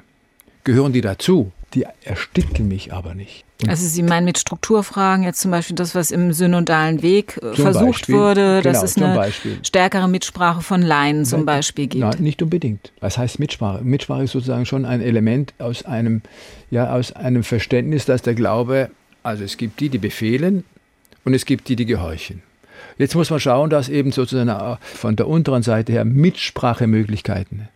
gehören 0.64 0.94
die 0.94 1.02
dazu. 1.02 1.52
Die 1.74 1.84
ersticken 2.04 2.68
mich 2.68 2.92
aber 2.92 3.14
nicht. 3.14 3.44
Und 3.62 3.68
also 3.68 3.86
Sie 3.86 4.02
meinen 4.02 4.24
mit 4.24 4.38
Strukturfragen 4.38 5.24
jetzt 5.24 5.40
zum 5.40 5.50
Beispiel 5.50 5.74
das, 5.74 5.94
was 5.94 6.10
im 6.12 6.32
synodalen 6.32 7.02
Weg 7.02 7.38
äh, 7.42 7.54
versucht 7.54 7.84
Beispiel, 7.86 8.14
wurde, 8.14 8.62
dass 8.62 8.78
genau, 8.78 8.84
es 8.84 8.96
eine 8.96 9.14
Beispiel. 9.14 9.58
stärkere 9.64 10.08
Mitsprache 10.08 10.60
von 10.60 10.82
Laien 10.82 11.24
zum 11.24 11.44
Beispiel 11.44 11.88
gibt? 11.88 12.04
Nein, 12.04 12.22
nicht 12.22 12.42
unbedingt. 12.42 12.92
Was 13.00 13.18
heißt 13.18 13.38
Mitsprache? 13.40 13.82
Mitsprache 13.82 14.24
ist 14.24 14.32
sozusagen 14.32 14.66
schon 14.66 14.84
ein 14.84 15.00
Element 15.00 15.52
aus 15.58 15.84
einem, 15.84 16.22
ja, 16.70 16.92
aus 16.92 17.12
einem 17.12 17.42
Verständnis, 17.42 18.04
dass 18.04 18.22
der 18.22 18.34
Glaube, 18.34 18.90
also 19.22 19.42
es 19.42 19.56
gibt 19.56 19.80
die, 19.80 19.88
die 19.88 19.98
befehlen 19.98 20.64
und 21.24 21.34
es 21.34 21.44
gibt 21.44 21.68
die, 21.68 21.76
die 21.76 21.86
gehorchen. 21.86 22.42
Jetzt 22.98 23.16
muss 23.16 23.30
man 23.30 23.40
schauen, 23.40 23.70
dass 23.70 23.88
eben 23.88 24.12
sozusagen 24.12 24.48
äh, 24.48 24.76
von 24.80 25.16
der 25.16 25.26
unteren 25.26 25.62
Seite 25.62 25.92
her 25.92 26.04
Mitsprachemöglichkeiten. 26.04 27.68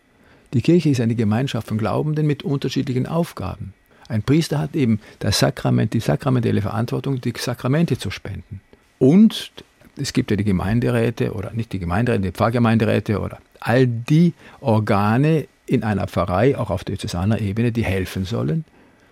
Die 0.53 0.61
Kirche 0.61 0.89
ist 0.89 1.01
eine 1.01 1.15
Gemeinschaft 1.15 1.67
von 1.67 1.77
Glaubenden 1.77 2.25
mit 2.25 2.43
unterschiedlichen 2.43 3.05
Aufgaben. 3.05 3.73
Ein 4.09 4.23
Priester 4.23 4.57
hat 4.57 4.75
eben 4.75 4.99
das 5.19 5.39
Sakrament, 5.39 5.93
die 5.93 5.99
sakramentelle 5.99 6.61
Verantwortung, 6.61 7.21
die 7.21 7.33
Sakramente 7.37 7.97
zu 7.97 8.09
spenden. 8.09 8.59
Und 8.97 9.51
es 9.97 10.13
gibt 10.13 10.31
ja 10.31 10.37
die 10.37 10.43
Gemeinderäte 10.43 11.33
oder 11.33 11.51
nicht 11.53 11.71
die 11.71 11.79
Gemeinderäte, 11.79 12.23
die 12.23 12.31
Pfarrgemeinderäte 12.31 13.19
oder 13.19 13.37
all 13.59 13.85
die 13.85 14.33
Organe 14.61 15.47
in 15.67 15.83
einer 15.83 16.07
Pfarrei, 16.07 16.57
auch 16.57 16.71
auf 16.71 16.83
diözesaner 16.83 17.39
Ebene, 17.39 17.71
die 17.71 17.85
helfen 17.85 18.25
sollen, 18.25 18.65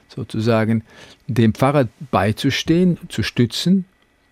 sozusagen 0.07 0.83
dem 1.27 1.53
Pfarrer 1.53 1.87
beizustehen, 2.09 2.97
zu 3.07 3.21
stützen, 3.21 3.85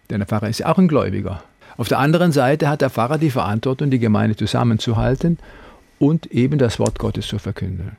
denn 0.10 0.20
der 0.20 0.28
Pfarrer 0.28 0.50
ist 0.50 0.60
ja 0.60 0.68
auch 0.68 0.80
ein 0.80 0.88
Gläubiger. 0.88 1.44
Auf 1.78 1.90
der 1.90 2.00
anderen 2.00 2.32
Seite 2.32 2.70
hat 2.70 2.82
der 2.82 2.90
Pfarrer 2.90 3.20
die 3.20 3.30
Verantwortung, 3.30 3.92
die 3.92 4.00
Gemeinde 4.00 4.36
zusammenzuhalten 4.36 5.38
und 6.00 6.28
eben 6.28 6.58
das 6.58 6.80
Wort 6.80 7.00
Gottes 7.00 7.28
zu 7.28 7.40
verkünden. 7.40 7.98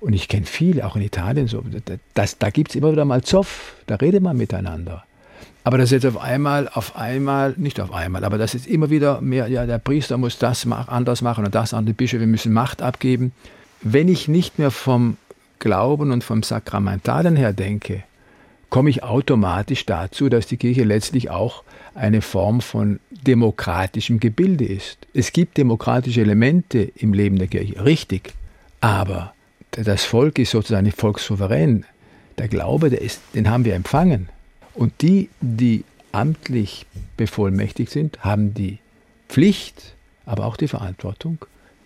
Und 0.00 0.12
ich 0.12 0.28
kenne 0.28 0.46
viele, 0.46 0.86
auch 0.86 0.96
in 0.96 1.02
Italien, 1.02 1.48
so, 1.48 1.62
das, 2.14 2.38
da 2.38 2.50
gibt 2.50 2.70
es 2.70 2.76
immer 2.76 2.92
wieder 2.92 3.04
mal 3.04 3.22
Zoff, 3.22 3.74
da 3.86 3.96
redet 3.96 4.22
man 4.22 4.36
miteinander. 4.36 5.04
Aber 5.66 5.78
das 5.78 5.90
jetzt 5.90 6.04
auf 6.04 6.18
einmal, 6.18 6.68
auf 6.68 6.94
einmal, 6.94 7.54
nicht 7.56 7.80
auf 7.80 7.90
einmal, 7.90 8.24
aber 8.24 8.36
das 8.36 8.54
ist 8.54 8.66
immer 8.66 8.90
wieder 8.90 9.22
mehr, 9.22 9.48
ja, 9.48 9.64
der 9.64 9.78
Priester 9.78 10.18
muss 10.18 10.38
das 10.38 10.66
anders 10.66 11.22
machen 11.22 11.46
und 11.46 11.54
das 11.54 11.72
an 11.72 11.86
die 11.86 11.94
Bischöfe 11.94 12.26
müssen 12.26 12.52
Macht 12.52 12.82
abgeben. 12.82 13.32
Wenn 13.80 14.08
ich 14.08 14.28
nicht 14.28 14.58
mehr 14.58 14.70
vom 14.70 15.16
Glauben 15.60 16.10
und 16.10 16.22
vom 16.22 16.42
Sakramentalen 16.42 17.36
her 17.36 17.54
denke, 17.54 18.04
komme 18.70 18.90
ich 18.90 19.02
automatisch 19.02 19.86
dazu, 19.86 20.28
dass 20.28 20.46
die 20.46 20.56
Kirche 20.56 20.84
letztlich 20.84 21.30
auch 21.30 21.64
eine 21.94 22.22
Form 22.22 22.60
von 22.60 23.00
demokratischem 23.10 24.20
Gebilde 24.20 24.64
ist. 24.64 24.98
Es 25.14 25.32
gibt 25.32 25.56
demokratische 25.56 26.20
Elemente 26.20 26.90
im 26.96 27.12
Leben 27.12 27.38
der 27.38 27.48
Kirche, 27.48 27.84
richtig, 27.84 28.34
aber 28.80 29.34
das 29.70 30.04
Volk 30.04 30.38
ist 30.38 30.50
sozusagen 30.50 30.90
volkssouverän. 30.90 31.84
Der 32.38 32.48
Glaube, 32.48 32.90
der 32.90 33.00
ist, 33.00 33.20
den 33.34 33.48
haben 33.48 33.64
wir 33.64 33.74
empfangen. 33.74 34.28
Und 34.74 35.02
die, 35.02 35.30
die 35.40 35.84
amtlich 36.12 36.86
bevollmächtigt 37.16 37.90
sind, 37.90 38.24
haben 38.24 38.54
die 38.54 38.78
Pflicht, 39.28 39.94
aber 40.26 40.46
auch 40.46 40.56
die 40.56 40.68
Verantwortung, 40.68 41.38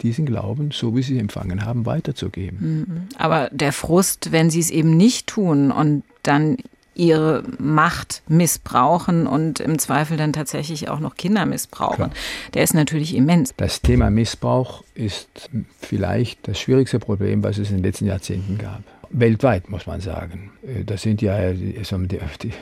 diesen 0.02 0.26
Glauben, 0.26 0.70
so 0.70 0.94
wie 0.96 1.02
sie 1.02 1.14
ihn 1.14 1.20
empfangen 1.20 1.64
haben, 1.64 1.86
weiterzugeben. 1.86 2.58
Mhm. 2.60 3.08
Aber 3.16 3.48
der 3.52 3.72
Frust, 3.72 4.32
wenn 4.32 4.50
sie 4.50 4.60
es 4.60 4.70
eben 4.70 4.96
nicht 4.96 5.26
tun 5.26 5.70
und 5.70 6.02
dann 6.28 6.58
ihre 6.98 7.44
Macht 7.58 8.22
missbrauchen 8.26 9.26
und 9.28 9.60
im 9.60 9.78
Zweifel 9.78 10.16
dann 10.16 10.32
tatsächlich 10.32 10.88
auch 10.88 10.98
noch 10.98 11.14
Kinder 11.14 11.46
missbrauchen. 11.46 11.96
Klar. 11.96 12.10
Der 12.54 12.64
ist 12.64 12.74
natürlich 12.74 13.14
immens. 13.14 13.54
Das 13.56 13.80
Thema 13.80 14.10
Missbrauch 14.10 14.82
ist 14.94 15.28
vielleicht 15.80 16.48
das 16.48 16.58
schwierigste 16.58 16.98
Problem, 16.98 17.44
was 17.44 17.58
es 17.58 17.70
in 17.70 17.76
den 17.76 17.84
letzten 17.84 18.06
Jahrzehnten 18.06 18.58
gab. 18.58 18.82
Weltweit 19.10 19.70
muss 19.70 19.86
man 19.86 20.00
sagen. 20.00 20.50
Äh, 20.62 20.84
das 20.84 21.02
sind 21.02 21.22
ja 21.22 21.52
die, 21.52 21.78
die, 22.42 22.52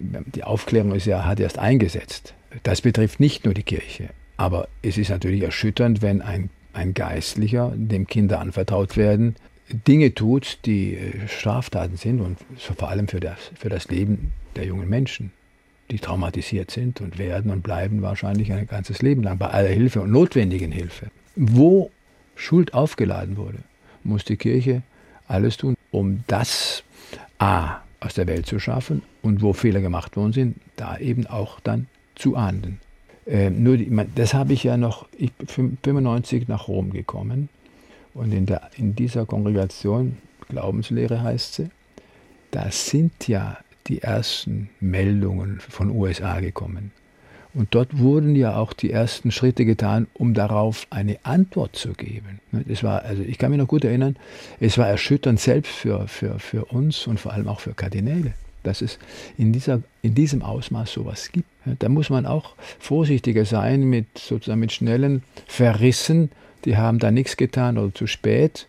die 0.00 0.44
Aufklärung 0.44 0.94
ist 0.94 1.06
ja, 1.06 1.24
hat 1.24 1.38
erst 1.38 1.58
eingesetzt. 1.58 2.34
Das 2.62 2.80
betrifft 2.80 3.20
nicht 3.20 3.44
nur 3.44 3.52
die 3.52 3.62
Kirche. 3.62 4.08
Aber 4.38 4.68
es 4.82 4.96
ist 4.96 5.10
natürlich 5.10 5.42
erschütternd, 5.42 6.00
wenn 6.00 6.22
ein, 6.22 6.50
ein 6.72 6.94
Geistlicher, 6.94 7.72
dem 7.74 8.06
Kinder 8.06 8.40
anvertraut 8.40 8.96
werden, 8.96 9.36
Dinge 9.68 10.14
tut, 10.14 10.58
die 10.64 10.94
äh, 10.94 11.28
Straftaten 11.28 11.96
sind 11.96 12.20
und 12.20 12.38
vor 12.58 12.88
allem 12.88 13.08
für 13.08 13.20
das, 13.20 13.38
für 13.54 13.68
das 13.68 13.88
Leben 13.88 14.32
der 14.54 14.66
jungen 14.66 14.88
Menschen, 14.88 15.32
die 15.90 15.98
traumatisiert 15.98 16.70
sind 16.70 17.00
und 17.00 17.18
werden 17.18 17.50
und 17.50 17.62
bleiben 17.62 18.02
wahrscheinlich 18.02 18.52
ein 18.52 18.66
ganzes 18.66 19.02
Leben 19.02 19.22
lang 19.22 19.38
bei 19.38 19.48
aller 19.48 19.68
Hilfe 19.68 20.00
und 20.02 20.10
notwendigen 20.10 20.72
Hilfe. 20.72 21.10
Wo 21.34 21.90
Schuld 22.34 22.74
aufgeladen 22.74 23.36
wurde, 23.36 23.58
muss 24.04 24.24
die 24.24 24.36
Kirche 24.36 24.82
alles 25.26 25.56
tun, 25.56 25.74
um 25.90 26.22
das 26.26 26.84
A 27.38 27.80
aus 28.00 28.14
der 28.14 28.26
Welt 28.26 28.46
zu 28.46 28.58
schaffen 28.58 29.02
und 29.22 29.42
wo 29.42 29.52
Fehler 29.52 29.80
gemacht 29.80 30.16
worden 30.16 30.32
sind, 30.32 30.56
da 30.76 30.98
eben 30.98 31.26
auch 31.26 31.60
dann 31.60 31.88
zu 32.14 32.36
ahnden. 32.36 32.80
Äh, 33.26 33.50
nur 33.50 33.76
die, 33.76 33.90
das 34.14 34.34
habe 34.34 34.52
ich 34.52 34.62
ja 34.62 34.76
noch, 34.76 35.08
ich 35.18 35.32
bin 35.32 35.78
95 35.82 36.46
nach 36.46 36.68
Rom 36.68 36.92
gekommen 36.92 37.48
und 38.16 38.32
in, 38.32 38.46
der, 38.46 38.70
in 38.76 38.94
dieser 38.94 39.26
Kongregation, 39.26 40.16
Glaubenslehre 40.48 41.22
heißt 41.22 41.54
sie, 41.54 41.68
da 42.50 42.70
sind 42.70 43.28
ja 43.28 43.58
die 43.88 44.02
ersten 44.02 44.70
Meldungen 44.80 45.60
von 45.60 45.90
USA 45.90 46.40
gekommen. 46.40 46.92
Und 47.52 47.74
dort 47.74 47.98
wurden 47.98 48.36
ja 48.36 48.56
auch 48.56 48.72
die 48.72 48.90
ersten 48.90 49.30
Schritte 49.30 49.64
getan, 49.64 50.06
um 50.14 50.34
darauf 50.34 50.86
eine 50.90 51.18
Antwort 51.22 51.76
zu 51.76 51.92
geben. 51.92 52.40
Das 52.52 52.82
war, 52.82 53.02
also 53.02 53.22
ich 53.22 53.38
kann 53.38 53.50
mich 53.50 53.58
noch 53.58 53.68
gut 53.68 53.84
erinnern, 53.84 54.16
es 54.60 54.76
war 54.76 54.88
erschütternd 54.88 55.40
selbst 55.40 55.72
für, 55.72 56.06
für, 56.06 56.38
für 56.38 56.66
uns 56.66 57.06
und 57.06 57.18
vor 57.18 57.32
allem 57.32 57.48
auch 57.48 57.60
für 57.60 57.72
Kardinäle, 57.72 58.34
dass 58.62 58.82
es 58.82 58.98
in, 59.38 59.52
dieser, 59.52 59.82
in 60.02 60.14
diesem 60.14 60.42
Ausmaß 60.42 60.92
sowas 60.92 61.32
gibt. 61.32 61.48
Da 61.78 61.88
muss 61.88 62.10
man 62.10 62.26
auch 62.26 62.54
vorsichtiger 62.78 63.44
sein 63.46 63.84
mit 63.84 64.18
sozusagen 64.18 64.60
mit 64.60 64.72
schnellen 64.72 65.22
Verrissen 65.46 66.30
die 66.66 66.76
haben 66.76 66.98
da 66.98 67.10
nichts 67.10 67.38
getan 67.38 67.78
oder 67.78 67.94
zu 67.94 68.06
spät. 68.06 68.66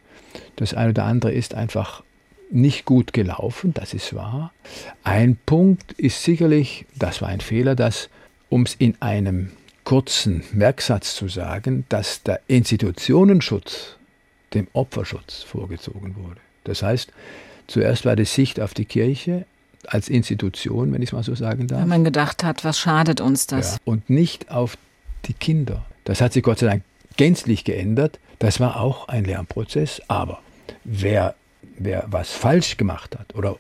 Das 0.56 0.74
eine 0.74 0.92
oder 0.92 1.04
andere 1.04 1.34
ist 1.34 1.54
einfach 1.54 2.04
nicht 2.50 2.86
gut 2.86 3.12
gelaufen, 3.12 3.74
das 3.74 3.94
ist 3.94 4.16
wahr. 4.16 4.54
Ein 5.04 5.38
Punkt 5.46 5.92
ist 5.94 6.24
sicherlich, 6.24 6.86
das 6.96 7.22
war 7.22 7.28
ein 7.28 7.42
Fehler, 7.42 7.76
dass, 7.76 8.10
um 8.50 8.64
es 8.64 8.76
in 8.76 8.96
einem 9.02 9.52
kurzen 9.84 10.44
Merksatz 10.54 11.16
zu 11.16 11.28
sagen, 11.28 11.86
dass 11.90 12.24
der 12.24 12.40
Institutionenschutz 12.48 13.98
dem 14.54 14.68
Opferschutz 14.74 15.44
vorgezogen 15.44 16.16
wurde. 16.16 16.40
Das 16.64 16.84
heißt, 16.84 17.12
zuerst 17.68 18.06
war 18.06 18.16
die 18.16 18.26
Sicht 18.26 18.62
auf 18.62 18.74
die 18.74 18.86
Kirche 18.86 19.46
als 19.86 20.08
Institution, 20.08 20.94
wenn 20.94 21.02
ich 21.02 21.10
es 21.10 21.14
mal 21.14 21.24
so 21.24 21.36
sagen 21.36 21.68
darf. 21.68 21.82
Wenn 21.82 21.90
man 21.90 22.04
gedacht 22.04 22.44
hat, 22.44 22.64
was 22.64 22.80
schadet 22.80 23.22
uns 23.22 23.48
das? 23.48 23.74
Ja, 23.74 23.78
und 23.86 24.10
nicht 24.10 24.52
auf 24.52 24.78
die 25.26 25.34
Kinder. 25.34 25.86
Das 26.04 26.22
hat 26.22 26.34
sich 26.34 26.44
Gott 26.44 26.60
sei 26.60 26.68
Dank 26.68 26.84
gänzlich 27.18 27.64
geändert. 27.64 28.20
Das 28.40 28.60
war 28.60 28.80
auch 28.80 29.08
ein 29.08 29.26
Lernprozess. 29.26 30.02
Aber 30.08 30.40
wer, 30.84 31.36
wer 31.78 32.06
was 32.08 32.32
falsch 32.32 32.78
gemacht 32.78 33.18
hat 33.18 33.36
oder 33.36 33.58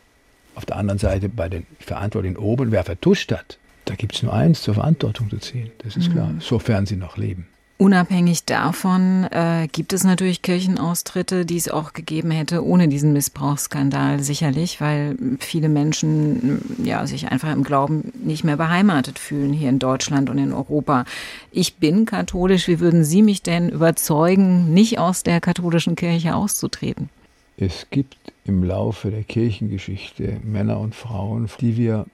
auf 0.55 0.65
der 0.65 0.77
anderen 0.77 0.99
Seite 0.99 1.29
bei 1.29 1.49
den 1.49 1.67
Verantwortlichen 1.79 2.37
oben, 2.37 2.71
wer 2.71 2.83
vertuscht 2.83 3.31
hat, 3.31 3.57
da 3.85 3.95
gibt 3.95 4.15
es 4.15 4.23
nur 4.23 4.33
eins, 4.33 4.61
zur 4.61 4.73
Verantwortung 4.73 5.29
zu 5.29 5.37
ziehen. 5.37 5.71
Das 5.79 5.95
ist 5.95 6.09
mhm. 6.09 6.13
klar, 6.13 6.31
sofern 6.39 6.85
sie 6.85 6.97
noch 6.97 7.17
leben. 7.17 7.47
Unabhängig 7.79 8.43
davon 8.45 9.25
äh, 9.25 9.67
gibt 9.71 9.93
es 9.93 10.03
natürlich 10.03 10.41
Kirchenaustritte, 10.41 11.45
die 11.45 11.57
es 11.57 11.69
auch 11.69 11.93
gegeben 11.93 12.31
hätte 12.31 12.65
ohne 12.65 12.87
diesen 12.87 13.13
Missbrauchsskandal 13.13 14.19
sicherlich, 14.19 14.81
weil 14.81 15.15
viele 15.39 15.69
Menschen 15.69 16.59
ja 16.83 17.05
sich 17.05 17.27
einfach 17.27 17.53
im 17.53 17.63
Glauben 17.63 18.11
nicht 18.15 18.43
mehr 18.43 18.57
beheimatet 18.57 19.19
fühlen 19.19 19.53
hier 19.53 19.69
in 19.69 19.77
Deutschland 19.77 20.31
und 20.31 20.39
in 20.39 20.53
Europa. 20.53 21.05
Ich 21.51 21.75
bin 21.75 22.05
katholisch. 22.05 22.67
Wie 22.67 22.79
würden 22.79 23.03
Sie 23.03 23.21
mich 23.21 23.43
denn 23.43 23.69
überzeugen, 23.69 24.73
nicht 24.73 24.97
aus 24.97 25.21
der 25.21 25.39
katholischen 25.39 25.95
Kirche 25.95 26.33
auszutreten? 26.33 27.09
Es 27.57 27.85
gibt 27.91 28.17
im 28.45 28.63
Laufe 28.63 29.11
der 29.11 29.23
Kirchengeschichte 29.23 30.39
Männer 30.43 30.79
und 30.79 30.95
Frauen, 30.95 31.47
die 31.61 31.77
wir 31.77 32.07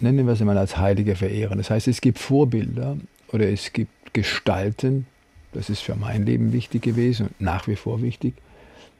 nennen 0.00 0.26
wir 0.26 0.36
sie 0.36 0.44
mal 0.44 0.58
als 0.58 0.76
Heilige 0.76 1.14
verehren. 1.14 1.58
Das 1.58 1.70
heißt, 1.70 1.86
es 1.86 2.00
gibt 2.00 2.18
Vorbilder 2.18 2.96
oder 3.32 3.48
es 3.48 3.72
gibt 3.72 4.14
gestalten, 4.14 5.06
das 5.52 5.70
ist 5.70 5.80
für 5.80 5.94
mein 5.94 6.24
Leben 6.24 6.52
wichtig 6.52 6.82
gewesen 6.82 7.26
und 7.26 7.40
nach 7.40 7.66
wie 7.66 7.76
vor 7.76 8.02
wichtig, 8.02 8.34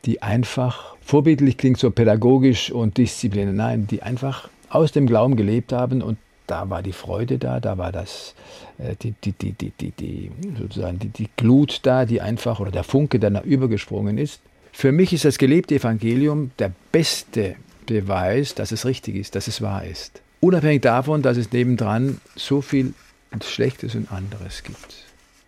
die 0.05 0.23
einfach, 0.23 0.97
vorbildlich 1.01 1.57
klingt 1.57 1.79
so 1.79 1.91
pädagogisch 1.91 2.71
und 2.71 2.99
disziplinär, 2.99 3.53
nein, 3.53 3.87
die 3.87 4.03
einfach 4.03 4.49
aus 4.69 4.93
dem 4.93 5.07
Glauben 5.07 5.37
gelebt 5.37 5.73
haben 5.73 6.03
und 6.03 6.19
da 6.47 6.69
war 6.69 6.83
die 6.83 6.93
Freude 6.93 7.39
da, 7.39 7.61
da 7.61 7.79
war 7.79 7.93
das, 7.93 8.35
äh, 8.79 8.97
die, 9.01 9.15
die, 9.25 9.33
die, 9.33 9.53
die, 9.53 9.71
die, 9.71 9.91
die, 9.93 10.31
sozusagen 10.59 10.99
die, 10.99 11.09
die 11.09 11.29
Glut 11.37 11.81
da, 11.85 12.05
die 12.05 12.21
einfach, 12.21 12.59
oder 12.59 12.71
der 12.71 12.85
Funke, 12.85 13.19
der 13.19 13.31
da 13.31 13.41
übergesprungen 13.43 14.19
ist. 14.19 14.41
Für 14.73 14.91
mich 14.91 15.13
ist 15.13 15.25
das 15.25 15.39
gelebte 15.39 15.77
Evangelium 15.77 16.51
der 16.59 16.73
beste 16.91 17.57
Beweis, 17.87 18.55
dass 18.55 18.73
es 18.73 18.85
richtig 18.87 19.17
ist, 19.17 19.35
dass 19.35 19.47
es 19.47 19.63
wahr 19.63 19.85
ist. 19.85 20.21
Unabhängig 20.41 20.83
davon, 20.83 21.23
dass 21.23 21.37
es 21.37 21.53
nebendran 21.53 22.21
so 22.35 22.61
viel 22.61 22.95
Schlechtes 23.41 23.95
und 23.95 24.11
anderes 24.13 24.63
gibt. 24.63 25.05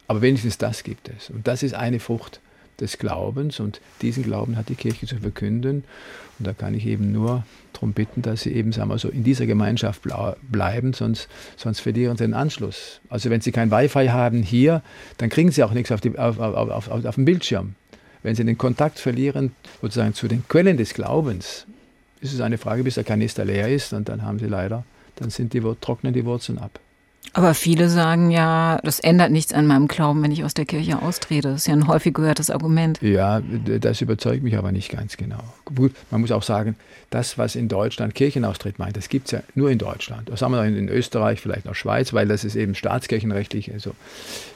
Aber 0.07 0.23
wenigstens 0.23 0.59
das 0.59 0.83
gibt 0.83 1.09
es. 1.09 1.31
Und 1.31 1.47
das 1.47 1.63
ist 1.63 1.75
eine 1.75 2.01
Frucht 2.01 2.41
des 2.81 2.99
Glaubens 2.99 3.61
und 3.61 3.81
diesen 4.03 4.25
Glauben 4.25 4.57
hat 4.57 4.69
die 4.69 4.75
Kirche 4.75 5.07
zu 5.07 5.17
verkünden. 5.17 5.85
Und 6.39 6.47
da 6.47 6.53
kann 6.53 6.75
ich 6.75 6.87
eben 6.87 7.13
nur 7.13 7.45
darum 7.73 7.93
bitten, 7.93 8.23
dass 8.23 8.43
sie 8.43 8.53
eben 8.53 8.73
sagen 8.73 8.91
wir 8.91 8.99
so, 8.99 9.09
in 9.09 9.23
dieser 9.23 9.47
Gemeinschaft 9.47 10.03
bleiben, 10.51 10.93
sonst, 10.93 11.29
sonst 11.57 11.81
verlieren 11.81 12.17
sie 12.17 12.25
den 12.25 12.35
Anschluss. 12.35 13.01
Also 13.09 13.31
wenn 13.31 13.41
sie 13.41 13.53
kein 13.53 13.71
Wi-Fi 13.71 14.09
haben 14.09 14.43
hier, 14.43 14.83
dann 15.19 15.29
kriegen 15.29 15.53
sie 15.53 15.63
auch 15.63 15.73
nichts 15.73 15.93
auf, 15.93 16.01
die, 16.01 16.19
auf, 16.19 16.39
auf, 16.39 16.89
auf, 16.89 17.05
auf 17.05 17.15
dem 17.15 17.25
Bildschirm. 17.25 17.75
Wenn 18.23 18.35
sie 18.35 18.45
den 18.45 18.59
Kontakt 18.59 18.99
verlieren, 18.99 19.53
sozusagen 19.81 20.15
zu 20.15 20.29
den 20.29 20.49
Quellen 20.49 20.77
des 20.77 20.95
Glaubens, 20.95 21.67
ist 22.21 22.33
es 22.33 22.41
eine 22.41 22.59
Frage, 22.59 22.83
bis 22.83 22.95
der 22.95 23.05
Kanister 23.05 23.45
leer 23.45 23.69
ist 23.69 23.93
und 23.93 24.09
dann 24.09 24.23
haben 24.23 24.39
sie 24.39 24.47
leider, 24.47 24.85
dann 25.17 25.31
sind 25.31 25.53
die, 25.53 25.61
trocknen 25.81 26.15
die 26.15 26.25
Wurzeln 26.25 26.59
ab. 26.59 26.81
Aber 27.33 27.55
viele 27.55 27.89
sagen 27.89 28.31
ja, 28.31 28.79
das 28.85 29.01
ändert 29.01 29.33
nichts 29.33 29.53
an 29.53 29.67
meinem 29.67 29.89
Glauben, 29.89 30.23
wenn 30.23 30.31
ich 30.31 30.45
aus 30.45 30.55
der 30.55 30.67
Kirche 30.67 31.03
austrete. 31.03 31.49
Das 31.49 31.63
ist 31.63 31.67
ja 31.67 31.73
ein 31.73 31.89
häufig 31.89 32.15
gehörtes 32.15 32.49
Argument. 32.49 33.01
Ja, 33.03 33.41
das 33.41 34.01
überzeugt 34.01 34.45
mich 34.45 34.57
aber 34.57 34.71
nicht 34.71 34.91
ganz 34.91 35.17
genau. 35.17 35.43
Gut, 35.65 35.93
man 36.13 36.21
muss 36.21 36.31
auch 36.31 36.45
sagen, 36.45 36.77
das, 37.11 37.37
was 37.37 37.57
in 37.57 37.69
Deutschland 37.69 38.15
Kirchenaustritt 38.15 38.79
meint, 38.79 38.97
das 38.97 39.09
gibt 39.09 39.27
es 39.27 39.33
ja 39.33 39.43
nur 39.55 39.71
in 39.71 39.79
Deutschland. 39.79 40.29
Das 40.29 40.43
haben 40.43 40.53
wir 40.53 40.65
in 40.65 40.89
Österreich, 40.89 41.41
vielleicht 41.41 41.65
noch 41.65 41.75
Schweiz, 41.75 42.13
weil 42.13 42.29
das 42.29 42.45
ist 42.45 42.55
eben 42.55 42.77
staatskirchenrechtlich. 42.77 43.73
Also 43.73 43.93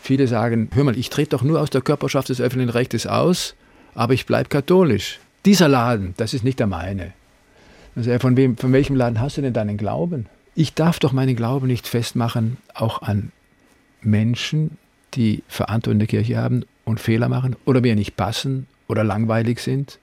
viele 0.01 0.29
sagen, 0.29 0.71
hör 0.73 0.85
mal, 0.85 0.97
ich 0.97 1.11
trete 1.11 1.31
doch 1.31 1.43
nur 1.43 1.61
aus 1.61 1.71
der 1.71 1.81
Körperschaft 1.81 2.29
des 2.29 2.41
öffentlichen 2.41 2.71
Rechtes 2.71 3.07
aus, 3.07 3.55
aber 3.95 4.14
ich 4.14 4.27
bleibe 4.27 4.49
katholisch. 4.51 5.19
Dieser 5.45 5.69
Laden, 5.69 6.14
das 6.16 6.33
ist 6.33 6.45
nicht 6.45 6.61
der 6.61 6.66
meine. 6.69 7.12
Also 7.97 8.16
von, 8.21 8.37
wem, 8.37 8.57
von 8.57 8.73
welchem 8.73 8.95
Laden 8.95 9.21
hast 9.21 9.37
du 9.37 9.43
denn 9.43 9.53
deinen 9.53 9.77
Glauben? 9.77 10.27
Ich 10.61 10.75
darf 10.75 10.99
doch 10.99 11.13
meinen 11.13 11.37
Glauben 11.37 11.69
nicht 11.69 11.87
festmachen, 11.87 12.57
auch 12.75 13.01
an 13.03 13.31
Menschen, 14.03 14.77
die 15.15 15.45
Verantwortung 15.47 15.93
in 15.93 15.99
der 16.01 16.09
Kirche 16.09 16.37
haben 16.37 16.65
und 16.85 16.99
Fehler 16.99 17.29
machen 17.29 17.55
oder 17.65 17.81
mir 17.81 17.95
nicht 17.95 18.17
passen 18.17 18.67
oder 18.89 19.05
langweilig 19.05 19.61
sind 19.61 20.01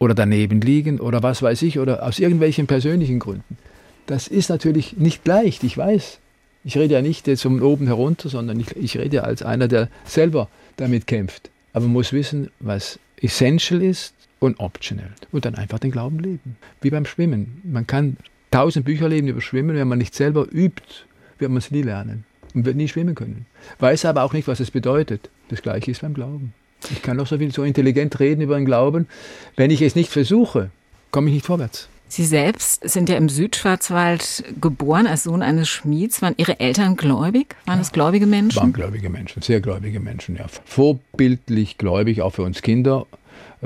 oder 0.00 0.12
daneben 0.12 0.60
liegen 0.60 0.98
oder 0.98 1.22
was 1.22 1.40
weiß 1.40 1.62
ich 1.62 1.78
oder 1.78 2.02
aus 2.02 2.18
irgendwelchen 2.18 2.66
persönlichen 2.66 3.20
Gründen. 3.20 3.58
Das 4.06 4.26
ist 4.26 4.48
natürlich 4.48 4.96
nicht 4.96 5.24
leicht, 5.24 5.62
ich 5.62 5.78
weiß. 5.78 6.18
Ich 6.64 6.76
rede 6.76 6.94
ja 6.94 7.00
nicht 7.00 7.28
jetzt 7.28 7.46
um 7.46 7.62
oben 7.62 7.86
herunter, 7.86 8.28
sondern 8.28 8.58
ich, 8.58 8.74
ich 8.74 8.98
rede 8.98 9.18
ja 9.18 9.22
als 9.22 9.44
einer, 9.44 9.68
der 9.68 9.88
selber 10.04 10.48
damit 10.78 11.06
kämpft. 11.06 11.48
Aber 11.72 11.84
man 11.84 11.92
muss 11.92 12.12
wissen, 12.12 12.50
was 12.58 12.98
essential 13.22 13.80
ist 13.80 14.14
und 14.40 14.58
optional. 14.58 15.12
Und 15.30 15.44
dann 15.44 15.54
einfach 15.54 15.78
den 15.78 15.92
Glauben 15.92 16.18
leben. 16.18 16.56
Wie 16.80 16.90
beim 16.90 17.06
Schwimmen. 17.06 17.60
Man 17.62 17.86
kann 17.86 18.16
tausend 18.56 18.86
Bücher 18.86 19.06
lesen 19.06 19.28
über 19.28 19.42
Schwimmen, 19.42 19.76
wenn 19.76 19.86
man 19.86 19.98
nicht 19.98 20.14
selber 20.14 20.46
übt, 20.50 21.04
wird 21.38 21.50
man 21.50 21.58
es 21.58 21.70
nie 21.70 21.82
lernen 21.82 22.24
und 22.54 22.64
wird 22.64 22.74
nie 22.74 22.88
schwimmen 22.88 23.14
können. 23.14 23.44
Weiß 23.80 24.06
aber 24.06 24.22
auch 24.22 24.32
nicht, 24.32 24.48
was 24.48 24.60
es 24.60 24.70
bedeutet. 24.70 25.28
Das 25.50 25.60
Gleiche 25.60 25.90
ist 25.90 26.00
beim 26.00 26.14
Glauben. 26.14 26.54
Ich 26.90 27.02
kann 27.02 27.18
doch 27.18 27.26
so 27.26 27.36
viel 27.36 27.52
so 27.52 27.64
intelligent 27.64 28.18
reden 28.18 28.40
über 28.40 28.56
den 28.56 28.64
Glauben. 28.64 29.08
Wenn 29.56 29.70
ich 29.70 29.82
es 29.82 29.94
nicht 29.94 30.10
versuche, 30.10 30.70
komme 31.10 31.28
ich 31.28 31.34
nicht 31.34 31.44
vorwärts. 31.44 31.90
Sie 32.08 32.24
selbst 32.24 32.88
sind 32.88 33.10
ja 33.10 33.16
im 33.16 33.28
Südschwarzwald 33.28 34.44
geboren 34.58 35.06
als 35.06 35.24
Sohn 35.24 35.42
eines 35.42 35.68
Schmieds. 35.68 36.22
Waren 36.22 36.34
Ihre 36.38 36.58
Eltern 36.58 36.96
gläubig? 36.96 37.56
Waren 37.66 37.76
ja, 37.76 37.82
es 37.82 37.92
gläubige 37.92 38.26
Menschen? 38.26 38.58
Waren 38.58 38.72
gläubige 38.72 39.10
Menschen, 39.10 39.42
sehr 39.42 39.60
gläubige 39.60 40.00
Menschen, 40.00 40.36
ja. 40.36 40.46
Vorbildlich 40.64 41.76
gläubig, 41.76 42.22
auch 42.22 42.32
für 42.32 42.42
uns 42.42 42.62
Kinder. 42.62 43.06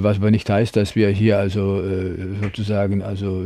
Was 0.03 0.19
aber 0.19 0.31
nicht 0.31 0.49
heißt, 0.49 0.77
dass 0.77 0.97
wir 0.97 1.09
hier 1.11 1.39
also 1.39 1.81
äh, 1.81 2.17
sozusagen 2.43 3.03
also 3.03 3.45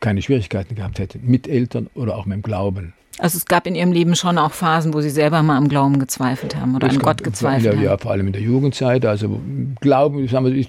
keine 0.00 0.22
Schwierigkeiten 0.22 0.74
gehabt 0.74 0.98
hätten, 0.98 1.20
mit 1.24 1.48
Eltern 1.48 1.88
oder 1.94 2.16
auch 2.16 2.26
mit 2.26 2.36
dem 2.36 2.42
Glauben. 2.42 2.92
Also 3.18 3.36
es 3.38 3.46
gab 3.46 3.66
in 3.66 3.76
Ihrem 3.76 3.92
Leben 3.92 4.16
schon 4.16 4.38
auch 4.38 4.52
Phasen, 4.52 4.92
wo 4.92 5.00
Sie 5.00 5.10
selber 5.10 5.42
mal 5.42 5.56
am 5.56 5.68
Glauben 5.68 6.00
gezweifelt 6.00 6.56
haben 6.56 6.74
oder 6.74 6.88
das 6.88 6.96
an 6.96 7.02
Gott 7.02 7.22
gezweifelt 7.22 7.64
der, 7.64 7.72
haben. 7.74 7.82
Ja, 7.82 7.96
vor 7.96 8.10
allem 8.10 8.26
in 8.26 8.32
der 8.32 8.42
Jugendzeit. 8.42 9.06
Also 9.06 9.40
Glauben, 9.80 10.26
sagen 10.26 10.46
wir, 10.46 10.66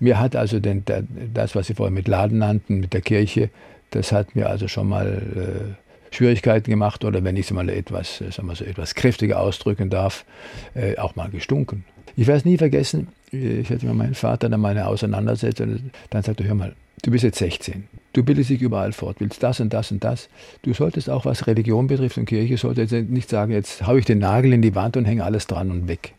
mir 0.00 0.20
hat 0.20 0.36
also 0.36 0.60
den, 0.60 0.84
der, 0.84 1.04
das, 1.32 1.54
was 1.54 1.68
Sie 1.68 1.74
vorher 1.74 1.92
mit 1.92 2.06
Laden 2.06 2.38
nannten, 2.38 2.80
mit 2.80 2.92
der 2.92 3.00
Kirche, 3.00 3.50
das 3.90 4.12
hat 4.12 4.36
mir 4.36 4.50
also 4.50 4.68
schon 4.68 4.88
mal 4.88 5.76
äh, 5.76 6.14
Schwierigkeiten 6.14 6.70
gemacht 6.70 7.04
oder 7.04 7.24
wenn 7.24 7.36
ich 7.36 7.46
es 7.46 7.50
mal 7.52 7.68
etwas, 7.70 8.20
äh, 8.20 8.30
sagen 8.30 8.48
wir 8.48 8.56
so, 8.56 8.64
etwas 8.64 8.94
kräftiger 8.94 9.40
ausdrücken 9.40 9.88
darf, 9.88 10.26
äh, 10.74 10.98
auch 10.98 11.16
mal 11.16 11.30
gestunken. 11.30 11.84
Ich 12.14 12.26
werde 12.26 12.38
es 12.38 12.44
nie 12.44 12.58
vergessen, 12.58 13.08
ich 13.32 13.70
hatte 13.70 13.86
mit 13.86 13.94
meinem 13.94 14.14
Vater 14.14 14.48
dann 14.48 14.60
mal 14.60 14.70
eine 14.70 14.86
Auseinandersetzung, 14.86 15.90
dann 16.10 16.22
sagte 16.22 16.44
er, 16.44 16.48
hör 16.48 16.54
mal, 16.54 16.74
du 17.02 17.10
bist 17.10 17.24
jetzt 17.24 17.38
16, 17.38 17.84
du 18.12 18.22
bildest 18.22 18.50
dich 18.50 18.62
überall 18.62 18.92
fort, 18.92 19.16
willst 19.18 19.42
das 19.42 19.60
und 19.60 19.72
das 19.72 19.90
und 19.90 20.04
das. 20.04 20.28
Du 20.62 20.72
solltest 20.72 21.10
auch, 21.10 21.24
was 21.24 21.46
Religion 21.46 21.86
betrifft 21.86 22.18
und 22.18 22.26
Kirche, 22.26 22.56
solltest 22.56 22.92
nicht 22.92 23.28
sagen, 23.28 23.52
jetzt 23.52 23.86
haue 23.86 23.98
ich 23.98 24.04
den 24.04 24.18
Nagel 24.18 24.52
in 24.52 24.62
die 24.62 24.74
Wand 24.74 24.96
und 24.96 25.04
hänge 25.04 25.24
alles 25.24 25.46
dran 25.46 25.70
und 25.70 25.88
weg. 25.88 26.14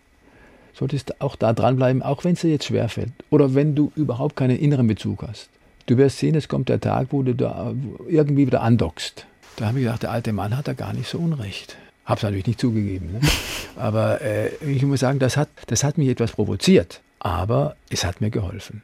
Solltest 0.74 1.22
auch 1.22 1.36
da 1.36 1.53
dranbleiben, 1.53 2.03
auch 2.03 2.24
wenn 2.24 2.34
es 2.34 2.41
dir 2.41 2.51
jetzt 2.51 2.66
schwerfällt 2.66 3.12
oder 3.32 3.55
wenn 3.55 3.74
du 3.74 3.91
überhaupt 3.95 4.36
keinen 4.36 4.60
inneren 4.60 4.88
Bezug 4.88 5.24
hast. 5.24 5.49
Du 5.88 5.97
wirst 5.97 6.20
sehen, 6.20 6.36
es 6.36 6.47
kommt 6.47 6.70
der 6.70 6.82
Tag, 6.82 7.08
wo 7.12 7.24
du 7.24 7.34
da 7.34 7.74
irgendwie 8.08 8.45
wieder 8.45 8.62
andockst. 8.62 9.26
Da 9.55 9.68
habe 9.68 9.80
ich 9.80 9.86
gedacht, 9.86 10.03
der 10.03 10.12
alte 10.12 10.34
Mann 10.34 10.55
hat 10.55 10.68
da 10.68 10.74
gar 10.74 10.93
nicht 10.93 11.08
so 11.10 11.18
Unrecht. 11.18 11.78
Habe 12.08 12.18
es 12.18 12.24
natürlich 12.24 12.47
nicht 12.47 12.60
zugegeben. 12.60 13.12
Ne? 13.12 13.20
Aber 13.76 14.22
äh, 14.22 14.55
ich 14.66 14.82
muss 14.84 15.01
sagen, 15.01 15.20
das 15.20 15.38
hat, 15.38 15.49
das 15.68 15.84
hat 15.84 15.97
mich 15.97 16.08
etwas 16.08 16.32
provoziert. 16.32 17.01
Aber 17.20 17.76
es 17.89 18.05
hat 18.05 18.22
mir 18.22 18.30
geholfen. 18.30 18.82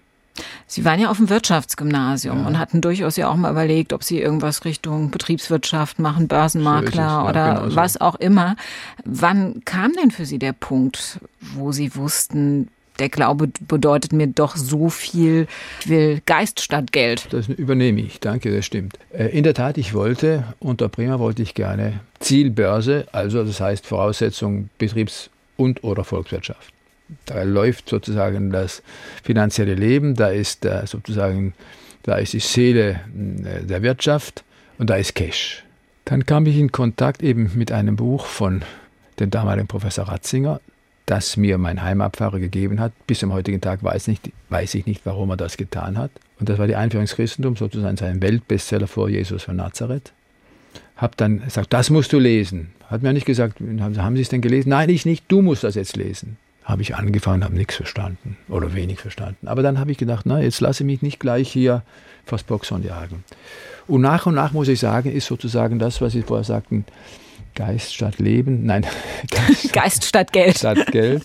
Sie 0.68 0.84
waren 0.84 1.00
ja 1.00 1.10
auf 1.10 1.18
dem 1.18 1.30
Wirtschaftsgymnasium 1.30 2.42
ja. 2.42 2.48
und 2.48 2.58
hatten 2.58 2.82
durchaus 2.82 3.16
ja 3.16 3.30
auch 3.30 3.36
mal 3.36 3.52
überlegt, 3.52 3.94
ob 3.94 4.04
Sie 4.04 4.20
irgendwas 4.20 4.66
Richtung 4.66 5.12
Betriebswirtschaft 5.12 6.00
machen, 6.00 6.28
Börsenmakler 6.28 7.22
so 7.22 7.30
oder 7.30 7.62
genau 7.62 7.76
was 7.76 8.02
auch 8.02 8.16
immer. 8.16 8.56
Wann 9.06 9.64
kam 9.64 9.94
denn 9.94 10.12
für 10.12 10.26
Sie 10.26 10.40
der 10.40 10.54
Punkt, 10.54 11.20
wo 11.56 11.72
Sie 11.72 11.96
wussten, 11.96 12.70
der 13.00 13.10
Glaube 13.10 13.50
bedeutet 13.68 14.14
mir 14.14 14.28
doch 14.28 14.56
so 14.56 14.90
viel, 14.90 15.48
ich 15.82 15.90
will 15.90 16.22
Geist 16.26 16.62
statt 16.62 16.92
Geld. 16.92 17.28
Das 17.32 17.48
übernehme 17.48 18.02
ich, 18.02 18.20
danke, 18.20 18.56
das 18.56 18.66
stimmt. 18.66 18.98
Äh, 19.12 19.28
in 19.28 19.44
der 19.44 19.54
Tat, 19.54 19.78
ich 19.78 19.94
wollte, 19.94 20.44
unter 20.60 20.90
Prima 20.90 21.20
wollte 21.20 21.42
ich 21.42 21.54
gerne 21.54 22.00
Zielbörse, 22.20 23.08
also 23.12 23.44
das 23.44 23.60
heißt 23.60 23.86
Voraussetzung 23.86 24.70
Betriebs- 24.78 25.30
und 25.58 25.84
oder 25.84 26.04
Volkswirtschaft. 26.04 26.74
Da 27.26 27.44
läuft 27.44 27.90
sozusagen 27.90 28.52
das 28.52 28.82
finanzielle 29.24 29.76
Leben, 29.76 30.16
da 30.16 30.30
ist 30.30 30.64
der, 30.64 30.88
sozusagen, 30.88 31.54
da 32.04 32.16
ist 32.18 32.34
die 32.34 32.40
Seele 32.40 33.02
äh, 33.44 33.66
der 33.66 33.82
Wirtschaft 33.82 34.44
und 34.78 34.90
da 34.90 34.96
ist 34.96 35.16
Cash. 35.16 35.64
Dann 36.06 36.26
kam 36.26 36.46
ich 36.46 36.58
in 36.58 36.72
Kontakt 36.72 37.24
eben 37.24 37.52
mit 37.56 37.72
einem 37.72 37.96
Buch 37.96 38.26
von 38.26 38.64
dem 39.20 39.30
damaligen 39.30 39.68
Professor 39.68 40.08
Ratzinger, 40.08 40.60
das 41.06 41.38
mir 41.38 41.58
mein 41.58 41.82
Heimatpfarrer 41.82 42.40
gegeben 42.40 42.80
hat. 42.80 42.94
Bis 43.08 43.20
zum 43.20 43.34
heutigen 43.34 43.62
Tag 43.62 43.84
weiß, 43.84 44.08
nicht, 44.08 44.32
weiß 44.50 44.76
ich 44.76 44.86
nicht, 44.86 45.06
warum 45.06 45.30
er 45.32 45.38
das 45.38 45.58
getan 45.58 45.98
hat. 45.98 46.12
Und 46.40 46.50
das 46.50 46.58
war 46.58 46.68
die 46.68 46.76
Einführung 46.76 47.04
ins 47.04 47.16
Christentum, 47.16 47.56
sozusagen 47.56 47.98
sein 47.98 48.22
Weltbestseller 48.22 48.88
vor 48.88 49.10
Jesus 49.10 49.44
von 49.44 49.56
Nazareth. 49.56 50.14
Hab 50.98 51.18
dann 51.18 51.44
gesagt, 51.44 51.74
das 51.74 51.90
musst 51.90 52.14
du 52.14 52.20
lesen. 52.20 52.72
Hat 52.90 53.02
mir 53.02 53.14
nicht 53.14 53.26
gesagt, 53.26 53.60
haben 53.60 54.16
Sie 54.16 54.22
es 54.22 54.30
denn 54.30 54.42
gelesen? 54.42 54.70
Nein, 54.70 54.90
ich 54.90 55.06
nicht, 55.06 55.26
du 55.28 55.42
musst 55.42 55.64
das 55.64 55.76
jetzt 55.76 55.98
lesen 55.98 56.38
habe 56.64 56.82
ich 56.82 56.96
angefangen, 56.96 57.44
habe 57.44 57.56
nichts 57.56 57.76
verstanden 57.76 58.38
oder 58.50 58.74
wenig 58.74 59.00
verstanden. 59.00 59.48
Aber 59.48 59.64
dann 59.64 59.80
habe 59.80 59.92
ich 59.92 59.98
gedacht, 59.98 60.26
na, 60.26 60.40
jetzt 60.40 60.62
lasse 60.62 60.84
ich 60.84 60.88
mich 60.88 61.02
nicht 61.02 61.20
gleich 61.20 61.52
hier 61.52 61.84
vors 62.26 62.44
Boxhorn 62.44 62.84
jagen. 62.84 63.24
Und 63.88 64.02
nach 64.02 64.26
und 64.26 64.36
nach 64.36 64.54
muss 64.54 64.70
ich 64.70 64.80
sagen, 64.80 65.12
ist 65.12 65.28
sozusagen 65.28 65.78
das, 65.78 66.02
was 66.02 66.14
Sie 66.14 66.22
vorher 66.22 66.46
sagten, 66.46 66.86
Geist 67.56 67.94
statt 67.94 68.20
Leben, 68.20 68.66
nein, 68.66 68.86
Geist, 69.30 69.74
Geist 69.74 70.06
statt 70.06 70.32
Geld. 70.32 70.58
Statt 70.58 70.92
Geld 70.92 71.24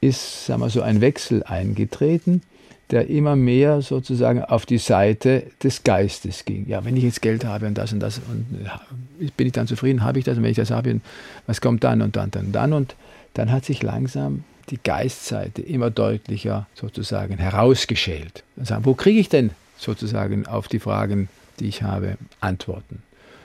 ist, 0.00 0.46
sagen 0.46 0.60
wir 0.60 0.68
so, 0.68 0.82
ein 0.82 1.00
Wechsel 1.00 1.42
eingetreten, 1.44 2.42
der 2.90 3.08
immer 3.08 3.36
mehr 3.36 3.80
sozusagen 3.80 4.44
auf 4.44 4.66
die 4.66 4.78
Seite 4.78 5.44
des 5.62 5.84
Geistes 5.84 6.44
ging. 6.44 6.68
Ja, 6.68 6.84
wenn 6.84 6.96
ich 6.96 7.04
jetzt 7.04 7.22
Geld 7.22 7.44
habe 7.44 7.66
und 7.66 7.78
das 7.78 7.92
und 7.92 8.00
das, 8.00 8.20
und 8.28 9.36
bin 9.36 9.46
ich 9.46 9.52
dann 9.52 9.66
zufrieden, 9.66 10.02
habe 10.02 10.18
ich 10.18 10.24
das, 10.24 10.36
und 10.36 10.42
wenn 10.42 10.50
ich 10.50 10.56
das 10.56 10.70
habe, 10.70 11.00
was 11.46 11.60
kommt 11.60 11.84
dann 11.84 12.02
und 12.02 12.16
dann, 12.16 12.30
dann, 12.30 12.52
dann 12.52 12.72
und 12.74 12.94
dann 13.34 13.52
hat 13.52 13.64
sich 13.64 13.82
langsam 13.82 14.44
die 14.70 14.78
Geistseite 14.82 15.62
immer 15.62 15.90
deutlicher 15.90 16.66
sozusagen 16.74 17.36
herausgeschält. 17.36 18.44
Sagen, 18.56 18.84
wo 18.84 18.94
kriege 18.94 19.20
ich 19.20 19.28
denn 19.28 19.50
sozusagen 19.76 20.46
auf 20.46 20.68
die 20.68 20.78
Fragen, 20.78 21.28
die 21.60 21.68
ich 21.68 21.82
habe, 21.82 22.16
Antworten? 22.40 23.02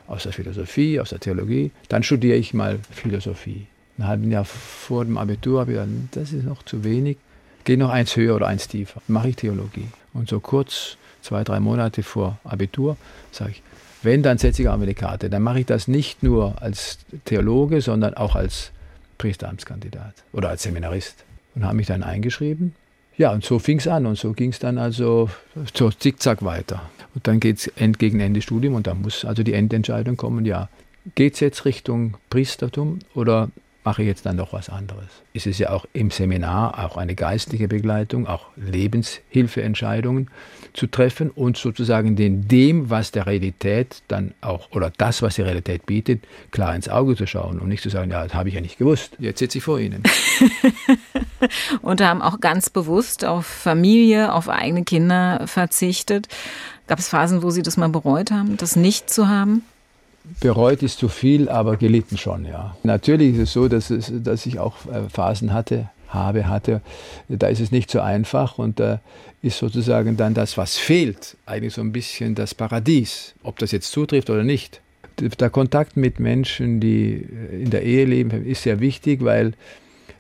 Aus 0.08 0.24
der 0.24 0.32
Philosophie, 0.32 1.00
aus 1.00 1.10
der 1.10 1.20
Theologie. 1.20 1.72
Dann 1.88 2.02
studiere 2.02 2.38
ich 2.38 2.54
mal 2.54 2.80
Philosophie. 2.90 3.68
Ein 4.00 4.08
halben 4.08 4.32
Jahr 4.32 4.46
vor 4.46 5.06
dem 5.06 5.18
Abitur 5.18 5.60
habe 5.60 5.74
ich 5.74 5.78
gedacht, 5.78 5.92
das 6.12 6.34
ist 6.34 6.46
noch 6.46 6.64
zu 6.64 6.84
wenig. 6.84 7.18
Gehe 7.64 7.78
noch 7.78 7.92
eins 7.92 8.16
höher 8.16 8.36
oder 8.36 8.48
eins 8.48 8.68
tiefer. 8.68 9.02
Mache 9.08 9.30
ich 9.30 9.36
Theologie. 9.36 9.88
Und 10.14 10.30
so 10.30 10.40
kurz, 10.40 10.98
zwei, 11.22 11.44
drei 11.44 11.60
Monate 11.60 12.02
vor 12.02 12.40
Abitur, 12.44 12.98
sage 13.32 13.52
ich, 13.52 13.62
Wenn, 14.02 14.24
dann 14.24 14.38
setze 14.38 14.62
ich 14.62 14.70
auch 14.70 14.80
eine 14.80 14.94
Karte. 14.94 15.30
Dann 15.30 15.44
mache 15.44 15.60
ich 15.60 15.66
das 15.66 15.88
nicht 15.88 16.24
nur 16.24 16.62
als 16.62 17.00
Theologe, 17.26 17.82
sondern 17.82 18.14
auch 18.14 18.36
als 18.36 18.72
Priesteramtskandidat 19.20 20.15
oder 20.34 20.49
als 20.49 20.63
Seminarist. 20.63 21.24
Und 21.53 21.63
habe 21.65 21.76
mich 21.76 21.88
dann 21.88 22.01
eingeschrieben. 22.03 22.74
Ja, 23.17 23.32
und 23.34 23.43
so 23.43 23.59
fing 23.59 23.80
es 23.80 23.88
an 23.88 24.05
und 24.05 24.17
so 24.17 24.34
ging 24.34 24.49
es 24.51 24.59
dann 24.59 24.78
also 24.78 25.30
so 25.74 25.91
zickzack 25.91 26.43
weiter. 26.43 26.89
Und 27.13 27.28
dann 27.28 27.39
geht 27.39 27.57
es 27.57 27.72
gegen 27.97 28.20
Ende 28.20 28.41
Studium 28.41 28.76
und 28.76 28.88
da 28.88 28.93
muss 28.93 29.26
also 29.26 29.43
die 29.43 29.53
Endentscheidung 29.53 30.15
kommen, 30.15 30.45
ja, 30.45 30.70
geht 31.15 31.34
es 31.34 31.39
jetzt 31.41 31.65
Richtung 31.65 32.15
Priestertum 32.30 32.99
oder 33.13 33.49
mache 33.90 34.04
ich 34.04 34.08
jetzt 34.08 34.28
dann 34.28 34.36
noch 34.36 34.54
was 34.54 34.70
anderes. 34.70 35.08
Es 35.34 35.48
ist 35.48 35.58
ja 35.58 35.72
auch 35.72 35.88
im 35.94 36.12
Seminar 36.12 36.78
auch 36.78 36.96
eine 36.96 37.16
geistliche 37.16 37.68
Begleitung, 37.68 38.28
auch 38.28 38.46
Lebenshilfeentscheidungen 38.56 40.30
zu 40.74 40.86
treffen 40.86 41.32
und 41.32 41.58
sozusagen 41.58 42.16
den, 42.16 42.48
dem, 42.48 42.92
was 42.92 43.10
der 43.10 43.26
Realität 43.26 44.04
dann 44.08 44.36
auch, 44.42 44.70
oder 44.74 44.92
das, 44.96 45.24
was 45.24 45.38
die 45.38 45.42
Realität 45.42 45.88
bietet, 45.88 46.24
klar 46.52 46.76
ins 46.76 46.88
Auge 46.88 47.16
zu 47.16 47.26
schauen 47.26 47.58
und 47.58 47.68
nicht 47.68 47.82
zu 47.82 47.90
sagen, 47.90 48.12
ja, 48.12 48.24
das 48.24 48.36
habe 48.36 48.50
ich 48.50 48.54
ja 48.54 48.62
nicht 48.62 48.78
gewusst. 48.78 49.16
Jetzt 49.18 49.40
sitze 49.40 49.58
ich 49.58 49.64
vor 49.64 49.80
Ihnen. 49.80 50.04
und 51.82 52.00
haben 52.00 52.22
auch 52.22 52.40
ganz 52.40 52.70
bewusst 52.70 53.26
auf 53.26 53.48
Familie, 53.48 54.32
auf 54.36 54.50
eigene 54.50 54.84
Kinder 54.84 55.48
verzichtet. 55.48 56.28
Gab 56.86 57.00
es 57.00 57.10
Phasen, 57.10 57.42
wo 57.42 57.50
Sie 57.50 57.64
das 57.64 57.76
mal 57.76 57.90
bereut 57.90 58.30
haben, 58.30 58.56
das 58.56 58.76
nicht 58.76 59.10
zu 59.10 59.28
haben? 59.28 59.64
Bereut 60.39 60.84
ist 60.84 60.99
zu 60.99 61.07
viel, 61.07 61.49
aber 61.49 61.77
gelitten 61.77 62.17
schon, 62.17 62.45
ja. 62.45 62.75
Natürlich 62.84 63.36
ist 63.36 63.41
es 63.41 63.53
so, 63.53 63.67
dass, 63.67 63.89
es, 63.89 64.11
dass 64.13 64.45
ich 64.45 64.59
auch 64.59 64.75
äh, 64.86 65.09
Phasen 65.09 65.53
hatte, 65.53 65.89
habe, 66.07 66.47
hatte, 66.47 66.82
da 67.27 67.47
ist 67.47 67.59
es 67.59 67.71
nicht 67.71 67.91
so 67.91 67.99
einfach 67.99 68.57
und 68.57 68.80
da 68.80 68.99
ist 69.41 69.59
sozusagen 69.59 70.17
dann 70.17 70.34
das, 70.34 70.57
was 70.57 70.77
fehlt, 70.77 71.38
eigentlich 71.45 71.73
so 71.73 71.82
ein 71.82 71.91
bisschen 71.91 72.36
das 72.36 72.55
Paradies, 72.55 73.36
ob 73.43 73.59
das 73.59 73.71
jetzt 73.71 73.91
zutrifft 73.91 74.30
oder 74.30 74.43
nicht. 74.43 74.82
Der 75.19 75.49
Kontakt 75.49 75.97
mit 75.97 76.19
Menschen, 76.19 76.80
die 76.80 77.25
äh, 77.51 77.61
in 77.63 77.69
der 77.69 77.84
Ehe 77.84 78.05
leben, 78.05 78.45
ist 78.45 78.63
sehr 78.63 78.80
wichtig, 78.80 79.23
weil 79.23 79.53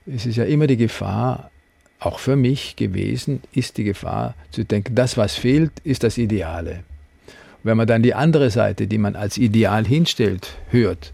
es 0.05 0.25
ist 0.25 0.35
ja 0.35 0.45
immer 0.45 0.67
die 0.67 0.77
Gefahr, 0.77 1.51
auch 1.99 2.19
für 2.19 2.35
mich 2.35 2.75
gewesen, 2.75 3.41
ist 3.53 3.77
die 3.77 3.83
Gefahr 3.83 4.33
zu 4.51 4.63
denken, 4.63 4.95
das, 4.95 5.17
was 5.17 5.35
fehlt, 5.35 5.71
ist 5.83 6.03
das 6.03 6.17
Ideale. 6.17 6.83
Wenn 7.63 7.77
man 7.77 7.87
dann 7.87 8.03
die 8.03 8.13
andere 8.13 8.49
Seite, 8.49 8.87
die 8.87 8.97
man 8.97 9.15
als 9.15 9.37
ideal 9.37 9.85
hinstellt, 9.85 10.55
hört, 10.69 11.13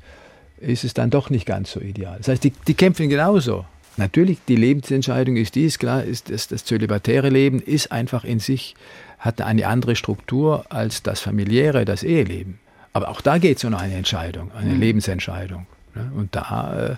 ist 0.60 0.84
es 0.84 0.94
dann 0.94 1.10
doch 1.10 1.30
nicht 1.30 1.46
ganz 1.46 1.72
so 1.72 1.80
ideal. 1.80 2.18
Das 2.18 2.28
heißt, 2.28 2.44
die, 2.44 2.54
die 2.68 2.74
kämpfen 2.74 3.10
genauso. 3.10 3.66
Natürlich, 3.98 4.40
die 4.48 4.56
Lebensentscheidung 4.56 5.38
ist 5.38 5.56
dies, 5.56 5.80
klar, 5.80 6.04
ist 6.04 6.30
das, 6.30 6.48
das 6.48 6.66
zölibatäre 6.66 7.30
Leben 7.30 7.60
ist 7.62 7.92
einfach 7.92 8.26
in 8.26 8.40
sich, 8.40 8.76
hat 9.20 9.42
eine 9.42 9.68
andere 9.68 9.96
Struktur 9.96 10.66
als 10.70 11.02
das 11.02 11.22
familiäre, 11.22 11.86
das 11.86 12.04
Eheleben. 12.04 12.60
Aber 12.94 13.10
auch 13.10 13.22
da 13.22 13.38
geht 13.38 13.58
es 13.58 13.64
um 13.64 13.74
eine 13.74 13.96
Entscheidung, 13.96 14.52
eine 14.52 14.74
mhm. 14.74 14.80
Lebensentscheidung. 14.80 15.66
Ne? 15.96 16.12
Und 16.16 16.36
da, 16.36 16.90
äh, 16.92 16.96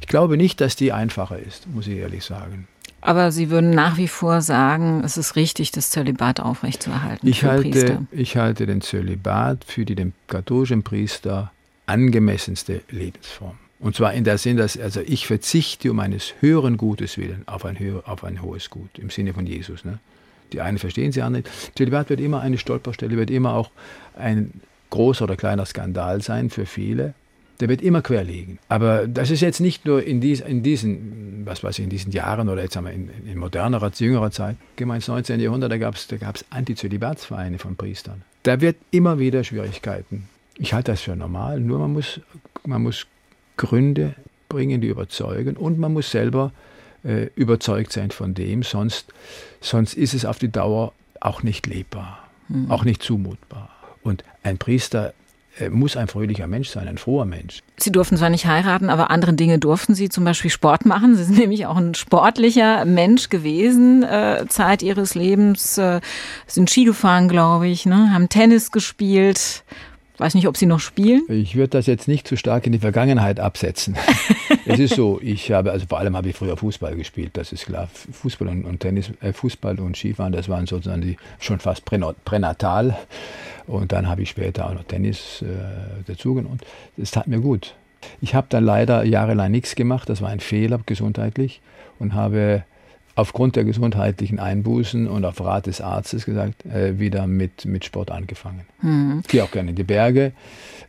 ich 0.00 0.08
glaube 0.08 0.36
nicht, 0.36 0.60
dass 0.60 0.76
die 0.76 0.92
einfacher 0.92 1.38
ist, 1.38 1.68
muss 1.68 1.86
ich 1.86 1.98
ehrlich 1.98 2.24
sagen. 2.24 2.66
Aber 3.00 3.32
Sie 3.32 3.50
würden 3.50 3.70
nach 3.70 3.96
wie 3.96 4.08
vor 4.08 4.42
sagen, 4.42 5.02
es 5.04 5.16
ist 5.16 5.36
richtig, 5.36 5.72
das 5.72 5.90
Zölibat 5.90 6.40
aufrechtzuerhalten. 6.40 7.26
Ich, 7.26 7.44
halte, 7.44 8.06
ich 8.12 8.36
halte 8.36 8.66
den 8.66 8.80
Zölibat 8.80 9.64
für 9.64 9.84
die 9.84 9.94
dem 9.94 10.12
katholischen 10.26 10.82
Priester 10.82 11.52
angemessenste 11.86 12.82
Lebensform. 12.90 13.56
Und 13.78 13.96
zwar 13.96 14.12
in 14.12 14.24
der 14.24 14.36
Sinn, 14.36 14.58
dass 14.58 14.78
also 14.78 15.00
ich 15.00 15.26
verzichte 15.26 15.90
um 15.90 16.00
eines 16.00 16.34
höheren 16.40 16.76
Gutes 16.76 17.16
willen 17.16 17.42
auf 17.46 17.64
ein, 17.64 17.78
höher, 17.78 18.02
auf 18.06 18.24
ein 18.24 18.42
hohes 18.42 18.68
Gut, 18.68 18.98
im 18.98 19.08
Sinne 19.08 19.32
von 19.32 19.46
Jesus. 19.46 19.84
Ne? 19.84 19.98
Die 20.52 20.60
einen 20.60 20.78
verstehen 20.78 21.12
sie 21.12 21.22
anderen. 21.22 21.44
Zölibat 21.74 22.10
wird 22.10 22.20
immer 22.20 22.40
eine 22.40 22.58
Stolperstelle, 22.58 23.16
wird 23.16 23.30
immer 23.30 23.54
auch 23.54 23.70
ein 24.16 24.60
großer 24.90 25.24
oder 25.24 25.36
kleiner 25.36 25.64
Skandal 25.64 26.20
sein 26.20 26.50
für 26.50 26.66
viele 26.66 27.14
der 27.60 27.68
wird 27.68 27.82
immer 27.82 28.02
quer 28.02 28.24
liegen. 28.24 28.58
Aber 28.68 29.06
das 29.06 29.30
ist 29.30 29.40
jetzt 29.40 29.60
nicht 29.60 29.84
nur 29.84 30.02
in, 30.02 30.20
dies, 30.20 30.40
in 30.40 30.62
diesen, 30.62 31.42
was 31.44 31.62
weiß 31.62 31.78
ich, 31.78 31.84
in 31.84 31.90
diesen 31.90 32.10
Jahren 32.10 32.48
oder 32.48 32.62
jetzt 32.62 32.76
haben 32.76 32.86
wir 32.86 32.92
in, 32.92 33.10
in 33.26 33.38
modernerer, 33.38 33.92
jüngerer 33.94 34.30
Zeit. 34.30 34.56
Gehen 34.76 34.88
wir 34.88 34.94
ins 34.94 35.08
19. 35.08 35.40
Jahrhundert, 35.40 35.70
da 35.70 35.78
gab 35.78 35.94
es 35.94 36.06
da 36.06 36.16
gab's 36.16 36.44
Antizölibatsvereine 36.50 37.58
von 37.58 37.76
Priestern. 37.76 38.22
Da 38.42 38.60
wird 38.60 38.76
immer 38.90 39.18
wieder 39.18 39.44
Schwierigkeiten. 39.44 40.28
Ich 40.56 40.72
halte 40.72 40.92
das 40.92 41.02
für 41.02 41.14
normal, 41.14 41.60
nur 41.60 41.78
man 41.78 41.92
muss, 41.92 42.20
man 42.66 42.82
muss 42.82 43.06
Gründe 43.56 44.14
bringen, 44.48 44.80
die 44.80 44.88
überzeugen 44.88 45.56
und 45.56 45.78
man 45.78 45.92
muss 45.92 46.10
selber 46.10 46.52
äh, 47.04 47.28
überzeugt 47.34 47.92
sein 47.92 48.10
von 48.10 48.34
dem, 48.34 48.62
sonst, 48.62 49.12
sonst 49.60 49.94
ist 49.94 50.14
es 50.14 50.24
auf 50.24 50.38
die 50.38 50.50
Dauer 50.50 50.92
auch 51.20 51.42
nicht 51.42 51.66
lebbar, 51.66 52.28
mhm. 52.48 52.70
auch 52.70 52.84
nicht 52.84 53.02
zumutbar. 53.02 53.70
Und 54.02 54.24
ein 54.42 54.58
Priester 54.58 55.12
muss 55.70 55.96
ein 55.96 56.08
fröhlicher 56.08 56.46
Mensch 56.46 56.68
sein, 56.68 56.88
ein 56.88 56.98
froher 56.98 57.24
Mensch. 57.24 57.62
Sie 57.76 57.92
durften 57.92 58.16
zwar 58.16 58.30
nicht 58.30 58.46
heiraten, 58.46 58.88
aber 58.88 59.10
andere 59.10 59.32
Dinge 59.34 59.58
durften 59.58 59.94
Sie, 59.94 60.08
zum 60.08 60.24
Beispiel 60.24 60.50
Sport 60.50 60.86
machen. 60.86 61.16
Sie 61.16 61.24
sind 61.24 61.38
nämlich 61.38 61.66
auch 61.66 61.76
ein 61.76 61.94
sportlicher 61.94 62.84
Mensch 62.84 63.28
gewesen, 63.28 64.02
äh, 64.02 64.46
Zeit 64.48 64.82
Ihres 64.82 65.14
Lebens, 65.14 65.76
äh, 65.78 66.00
sind 66.46 66.70
Ski 66.70 66.84
gefahren, 66.84 67.28
glaube 67.28 67.68
ich, 67.68 67.86
ne? 67.86 68.12
haben 68.12 68.28
Tennis 68.28 68.70
gespielt. 68.70 69.64
Weiß 70.20 70.34
nicht, 70.34 70.46
ob 70.48 70.58
Sie 70.58 70.66
noch 70.66 70.80
spielen. 70.80 71.22
Ich 71.28 71.56
würde 71.56 71.70
das 71.70 71.86
jetzt 71.86 72.06
nicht 72.06 72.28
zu 72.28 72.36
stark 72.36 72.66
in 72.66 72.72
die 72.72 72.78
Vergangenheit 72.78 73.40
absetzen. 73.40 73.96
es 74.66 74.78
ist 74.78 74.94
so, 74.94 75.18
ich 75.22 75.50
habe, 75.50 75.72
also 75.72 75.86
vor 75.86 75.98
allem 75.98 76.14
habe 76.14 76.28
ich 76.28 76.36
früher 76.36 76.58
Fußball 76.58 76.94
gespielt, 76.94 77.30
das 77.38 77.52
ist 77.52 77.64
klar. 77.64 77.88
Fußball 78.12 78.48
und, 78.48 78.66
und 78.66 78.80
Tennis, 78.80 79.12
äh, 79.22 79.32
Fußball 79.32 79.80
und 79.80 79.96
Skifahren, 79.96 80.34
das 80.34 80.50
waren 80.50 80.66
sozusagen 80.66 81.00
die 81.00 81.16
schon 81.38 81.58
fast 81.58 81.86
pränatal. 81.86 82.98
Und 83.66 83.92
dann 83.92 84.10
habe 84.10 84.20
ich 84.20 84.28
später 84.28 84.66
auch 84.68 84.74
noch 84.74 84.84
Tennis 84.84 85.40
äh, 85.40 85.46
dazugenommen 86.06 86.60
es 86.98 87.12
tat 87.12 87.26
mir 87.26 87.40
gut. 87.40 87.74
Ich 88.20 88.34
habe 88.34 88.46
dann 88.50 88.64
leider 88.64 89.04
jahrelang 89.04 89.50
nichts 89.50 89.74
gemacht, 89.74 90.10
das 90.10 90.20
war 90.20 90.28
ein 90.28 90.40
Fehler 90.40 90.80
gesundheitlich 90.84 91.62
und 91.98 92.12
habe 92.12 92.64
aufgrund 93.20 93.56
der 93.56 93.64
gesundheitlichen 93.64 94.38
Einbußen 94.38 95.06
und 95.06 95.24
auf 95.24 95.40
Rat 95.40 95.66
des 95.66 95.80
Arztes 95.80 96.24
gesagt, 96.24 96.64
äh, 96.66 96.98
wieder 96.98 97.26
mit, 97.26 97.64
mit 97.64 97.84
Sport 97.84 98.10
angefangen. 98.10 98.62
Mhm. 98.82 99.20
Ich 99.22 99.28
gehe 99.28 99.44
auch 99.44 99.50
gerne 99.50 99.70
in 99.70 99.76
die 99.76 99.84
Berge. 99.84 100.32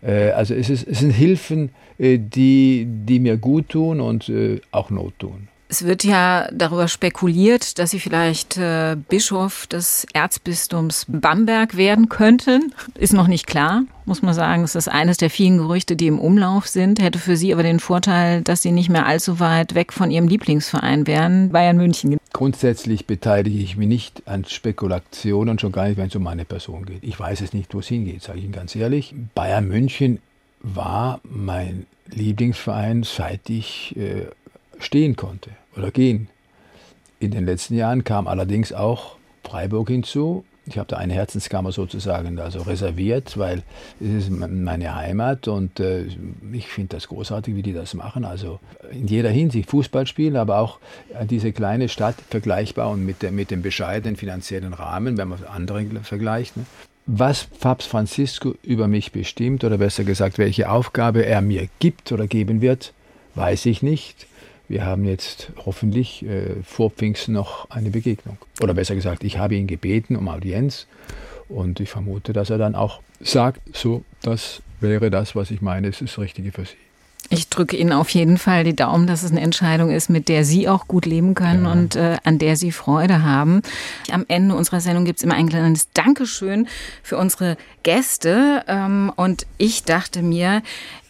Äh, 0.01 0.31
also 0.31 0.53
es, 0.53 0.69
ist, 0.69 0.87
es 0.87 0.99
sind 0.99 1.11
Hilfen, 1.11 1.69
äh, 1.97 2.17
die, 2.17 2.87
die 2.87 3.19
mir 3.19 3.37
gut 3.37 3.69
tun 3.69 3.99
und 3.99 4.29
äh, 4.29 4.61
auch 4.71 4.89
Not 4.89 5.19
tun. 5.19 5.47
Es 5.71 5.85
wird 5.85 6.03
ja 6.03 6.49
darüber 6.51 6.89
spekuliert, 6.89 7.79
dass 7.79 7.91
Sie 7.91 8.01
vielleicht 8.01 8.57
äh, 8.57 8.97
Bischof 9.07 9.67
des 9.67 10.05
Erzbistums 10.11 11.05
Bamberg 11.07 11.77
werden 11.77 12.09
könnten. 12.09 12.73
Ist 12.95 13.13
noch 13.13 13.27
nicht 13.27 13.47
klar, 13.47 13.83
muss 14.03 14.21
man 14.21 14.33
sagen. 14.33 14.65
Es 14.65 14.75
ist 14.75 14.89
eines 14.89 15.15
der 15.15 15.29
vielen 15.29 15.59
Gerüchte, 15.59 15.95
die 15.95 16.07
im 16.07 16.19
Umlauf 16.19 16.67
sind. 16.67 17.01
Hätte 17.01 17.19
für 17.19 17.37
Sie 17.37 17.53
aber 17.53 17.63
den 17.63 17.79
Vorteil, 17.79 18.41
dass 18.41 18.61
Sie 18.61 18.73
nicht 18.73 18.89
mehr 18.89 19.05
allzu 19.05 19.39
weit 19.39 19.73
weg 19.73 19.93
von 19.93 20.11
Ihrem 20.11 20.27
Lieblingsverein 20.27 21.07
wären, 21.07 21.51
Bayern 21.51 21.77
München. 21.77 22.17
Grundsätzlich 22.33 23.07
beteilige 23.07 23.57
ich 23.57 23.77
mich 23.77 23.87
nicht 23.87 24.27
an 24.27 24.43
Spekulationen, 24.43 25.57
schon 25.57 25.71
gar 25.71 25.87
nicht, 25.87 25.95
wenn 25.95 26.07
es 26.07 26.15
um 26.17 26.23
meine 26.23 26.43
Person 26.43 26.85
geht. 26.85 27.01
Ich 27.01 27.17
weiß 27.17 27.39
es 27.39 27.53
nicht, 27.53 27.73
wo 27.73 27.79
es 27.79 27.87
hingeht, 27.87 28.23
sage 28.23 28.39
ich 28.39 28.43
Ihnen 28.43 28.53
ganz 28.53 28.75
ehrlich. 28.75 29.15
Bayern 29.35 29.69
München 29.69 30.19
war 30.59 31.21
mein 31.23 31.85
Lieblingsverein, 32.07 33.03
seit 33.03 33.49
ich 33.49 33.95
äh, 33.95 34.25
stehen 34.77 35.15
konnte 35.15 35.51
oder 35.75 35.91
gehen. 35.91 36.27
In 37.19 37.31
den 37.31 37.45
letzten 37.45 37.75
Jahren 37.75 38.03
kam 38.03 38.27
allerdings 38.27 38.73
auch 38.73 39.17
Freiburg 39.43 39.89
hinzu. 39.89 40.43
Ich 40.67 40.77
habe 40.77 40.87
da 40.87 40.97
eine 40.97 41.13
Herzenskammer 41.13 41.71
sozusagen 41.71 42.39
also 42.39 42.61
reserviert, 42.61 43.37
weil 43.37 43.63
es 43.99 44.27
ist 44.27 44.29
meine 44.29 44.95
Heimat 44.95 45.47
und 45.47 45.79
äh, 45.79 46.05
ich 46.53 46.67
finde 46.67 46.95
das 46.95 47.07
großartig, 47.07 47.55
wie 47.55 47.63
die 47.63 47.73
das 47.73 47.93
machen. 47.95 48.25
Also 48.25 48.59
in 48.91 49.07
jeder 49.07 49.29
Hinsicht 49.29 49.69
Fußballspiel, 49.69 50.37
aber 50.37 50.59
auch 50.59 50.79
diese 51.29 51.51
kleine 51.51 51.89
Stadt 51.89 52.15
vergleichbar 52.29 52.89
und 52.91 53.05
mit, 53.05 53.23
der, 53.23 53.31
mit 53.31 53.49
dem 53.49 53.63
bescheidenen 53.63 54.15
finanziellen 54.15 54.73
Rahmen, 54.73 55.17
wenn 55.17 55.29
man 55.29 55.43
andere 55.43 55.83
vergleicht. 56.03 56.55
Ne? 56.57 56.65
Was 57.07 57.45
Papst 57.45 57.87
Francisco 57.87 58.55
über 58.61 58.87
mich 58.87 59.11
bestimmt 59.11 59.63
oder 59.63 59.79
besser 59.79 60.03
gesagt, 60.03 60.37
welche 60.37 60.69
Aufgabe 60.69 61.25
er 61.25 61.41
mir 61.41 61.67
gibt 61.79 62.11
oder 62.11 62.27
geben 62.27 62.61
wird, 62.61 62.93
weiß 63.33 63.65
ich 63.65 63.81
nicht. 63.81 64.27
Wir 64.71 64.85
haben 64.85 65.03
jetzt 65.03 65.51
hoffentlich 65.65 66.25
äh, 66.25 66.63
vor 66.63 66.91
Pfingsten 66.91 67.33
noch 67.33 67.69
eine 67.69 67.89
Begegnung. 67.89 68.37
Oder 68.61 68.73
besser 68.73 68.95
gesagt, 68.95 69.21
ich 69.25 69.37
habe 69.37 69.55
ihn 69.55 69.67
gebeten 69.67 70.15
um 70.15 70.29
Audienz 70.29 70.87
und 71.49 71.81
ich 71.81 71.89
vermute, 71.89 72.31
dass 72.31 72.49
er 72.49 72.57
dann 72.57 72.73
auch 72.73 73.01
sagt, 73.19 73.59
so, 73.75 74.05
das 74.21 74.61
wäre 74.79 75.09
das, 75.09 75.35
was 75.35 75.51
ich 75.51 75.61
meine, 75.61 75.89
es 75.89 75.99
ist 75.99 76.13
das 76.13 76.19
Richtige 76.19 76.53
für 76.53 76.63
Sie. 76.63 76.77
Ich 77.29 77.49
drücke 77.49 77.75
Ihnen 77.75 77.91
auf 77.91 78.09
jeden 78.09 78.37
Fall 78.37 78.63
die 78.63 78.75
Daumen, 78.75 79.07
dass 79.07 79.23
es 79.23 79.31
eine 79.31 79.41
Entscheidung 79.41 79.91
ist, 79.91 80.09
mit 80.09 80.29
der 80.29 80.45
Sie 80.45 80.69
auch 80.69 80.87
gut 80.87 81.05
leben 81.05 81.35
können 81.35 81.65
ja. 81.65 81.71
und 81.73 81.95
äh, 81.97 82.17
an 82.23 82.39
der 82.39 82.55
Sie 82.55 82.71
Freude 82.71 83.23
haben. 83.23 83.61
Am 84.09 84.25
Ende 84.29 84.55
unserer 84.55 84.79
Sendung 84.79 85.03
gibt 85.03 85.19
es 85.19 85.23
immer 85.23 85.35
ein 85.35 85.49
kleines 85.49 85.91
Dankeschön 85.91 86.67
für 87.03 87.17
unsere 87.17 87.57
Gäste. 87.83 88.63
Ähm, 88.67 89.11
und 89.15 89.45
ich 89.57 89.83
dachte 89.83 90.23
mir, 90.23 90.61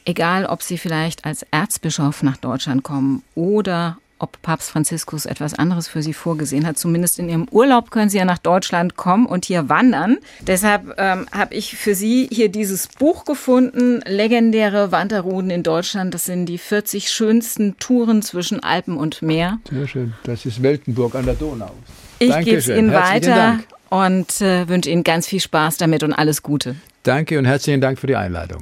egal 0.05 0.45
ob 0.45 0.61
Sie 0.61 0.77
vielleicht 0.77 1.25
als 1.25 1.45
Erzbischof 1.51 2.23
nach 2.23 2.37
Deutschland 2.37 2.83
kommen 2.83 3.23
oder 3.35 3.97
ob 4.21 4.41
Papst 4.41 4.69
Franziskus 4.69 5.25
etwas 5.25 5.53
anderes 5.55 5.87
für 5.87 6.01
Sie 6.01 6.13
vorgesehen 6.13 6.65
hat. 6.65 6.77
Zumindest 6.77 7.19
in 7.19 7.27
Ihrem 7.27 7.47
Urlaub 7.49 7.91
können 7.91 8.09
Sie 8.09 8.17
ja 8.17 8.25
nach 8.25 8.37
Deutschland 8.37 8.95
kommen 8.95 9.25
und 9.25 9.45
hier 9.45 9.67
wandern. 9.67 10.17
Deshalb 10.41 10.93
ähm, 10.97 11.25
habe 11.31 11.55
ich 11.55 11.75
für 11.75 11.95
Sie 11.95 12.29
hier 12.31 12.49
dieses 12.49 12.87
Buch 12.87 13.25
gefunden, 13.25 14.01
Legendäre 14.05 14.91
Wanderrouten 14.91 15.49
in 15.49 15.63
Deutschland. 15.63 16.13
Das 16.13 16.25
sind 16.25 16.45
die 16.45 16.57
40 16.57 17.09
schönsten 17.09 17.77
Touren 17.79 18.21
zwischen 18.21 18.61
Alpen 18.61 18.97
und 18.97 19.21
Meer. 19.21 19.59
Sehr 19.69 19.87
schön. 19.87 20.13
Das 20.23 20.45
ist 20.45 20.61
Weltenburg 20.61 21.15
an 21.15 21.25
der 21.25 21.35
Donau. 21.35 21.71
Ich 22.19 22.37
gebe 22.41 22.57
es 22.57 22.67
Ihnen 22.67 22.93
weiter 22.93 23.35
Dank. 23.35 23.63
und 23.89 24.41
äh, 24.41 24.69
wünsche 24.69 24.91
Ihnen 24.91 25.03
ganz 25.03 25.27
viel 25.27 25.39
Spaß 25.39 25.77
damit 25.77 26.03
und 26.03 26.13
alles 26.13 26.43
Gute. 26.43 26.75
Danke 27.03 27.39
und 27.39 27.45
herzlichen 27.45 27.81
Dank 27.81 27.97
für 27.97 28.05
die 28.05 28.15
Einladung. 28.15 28.61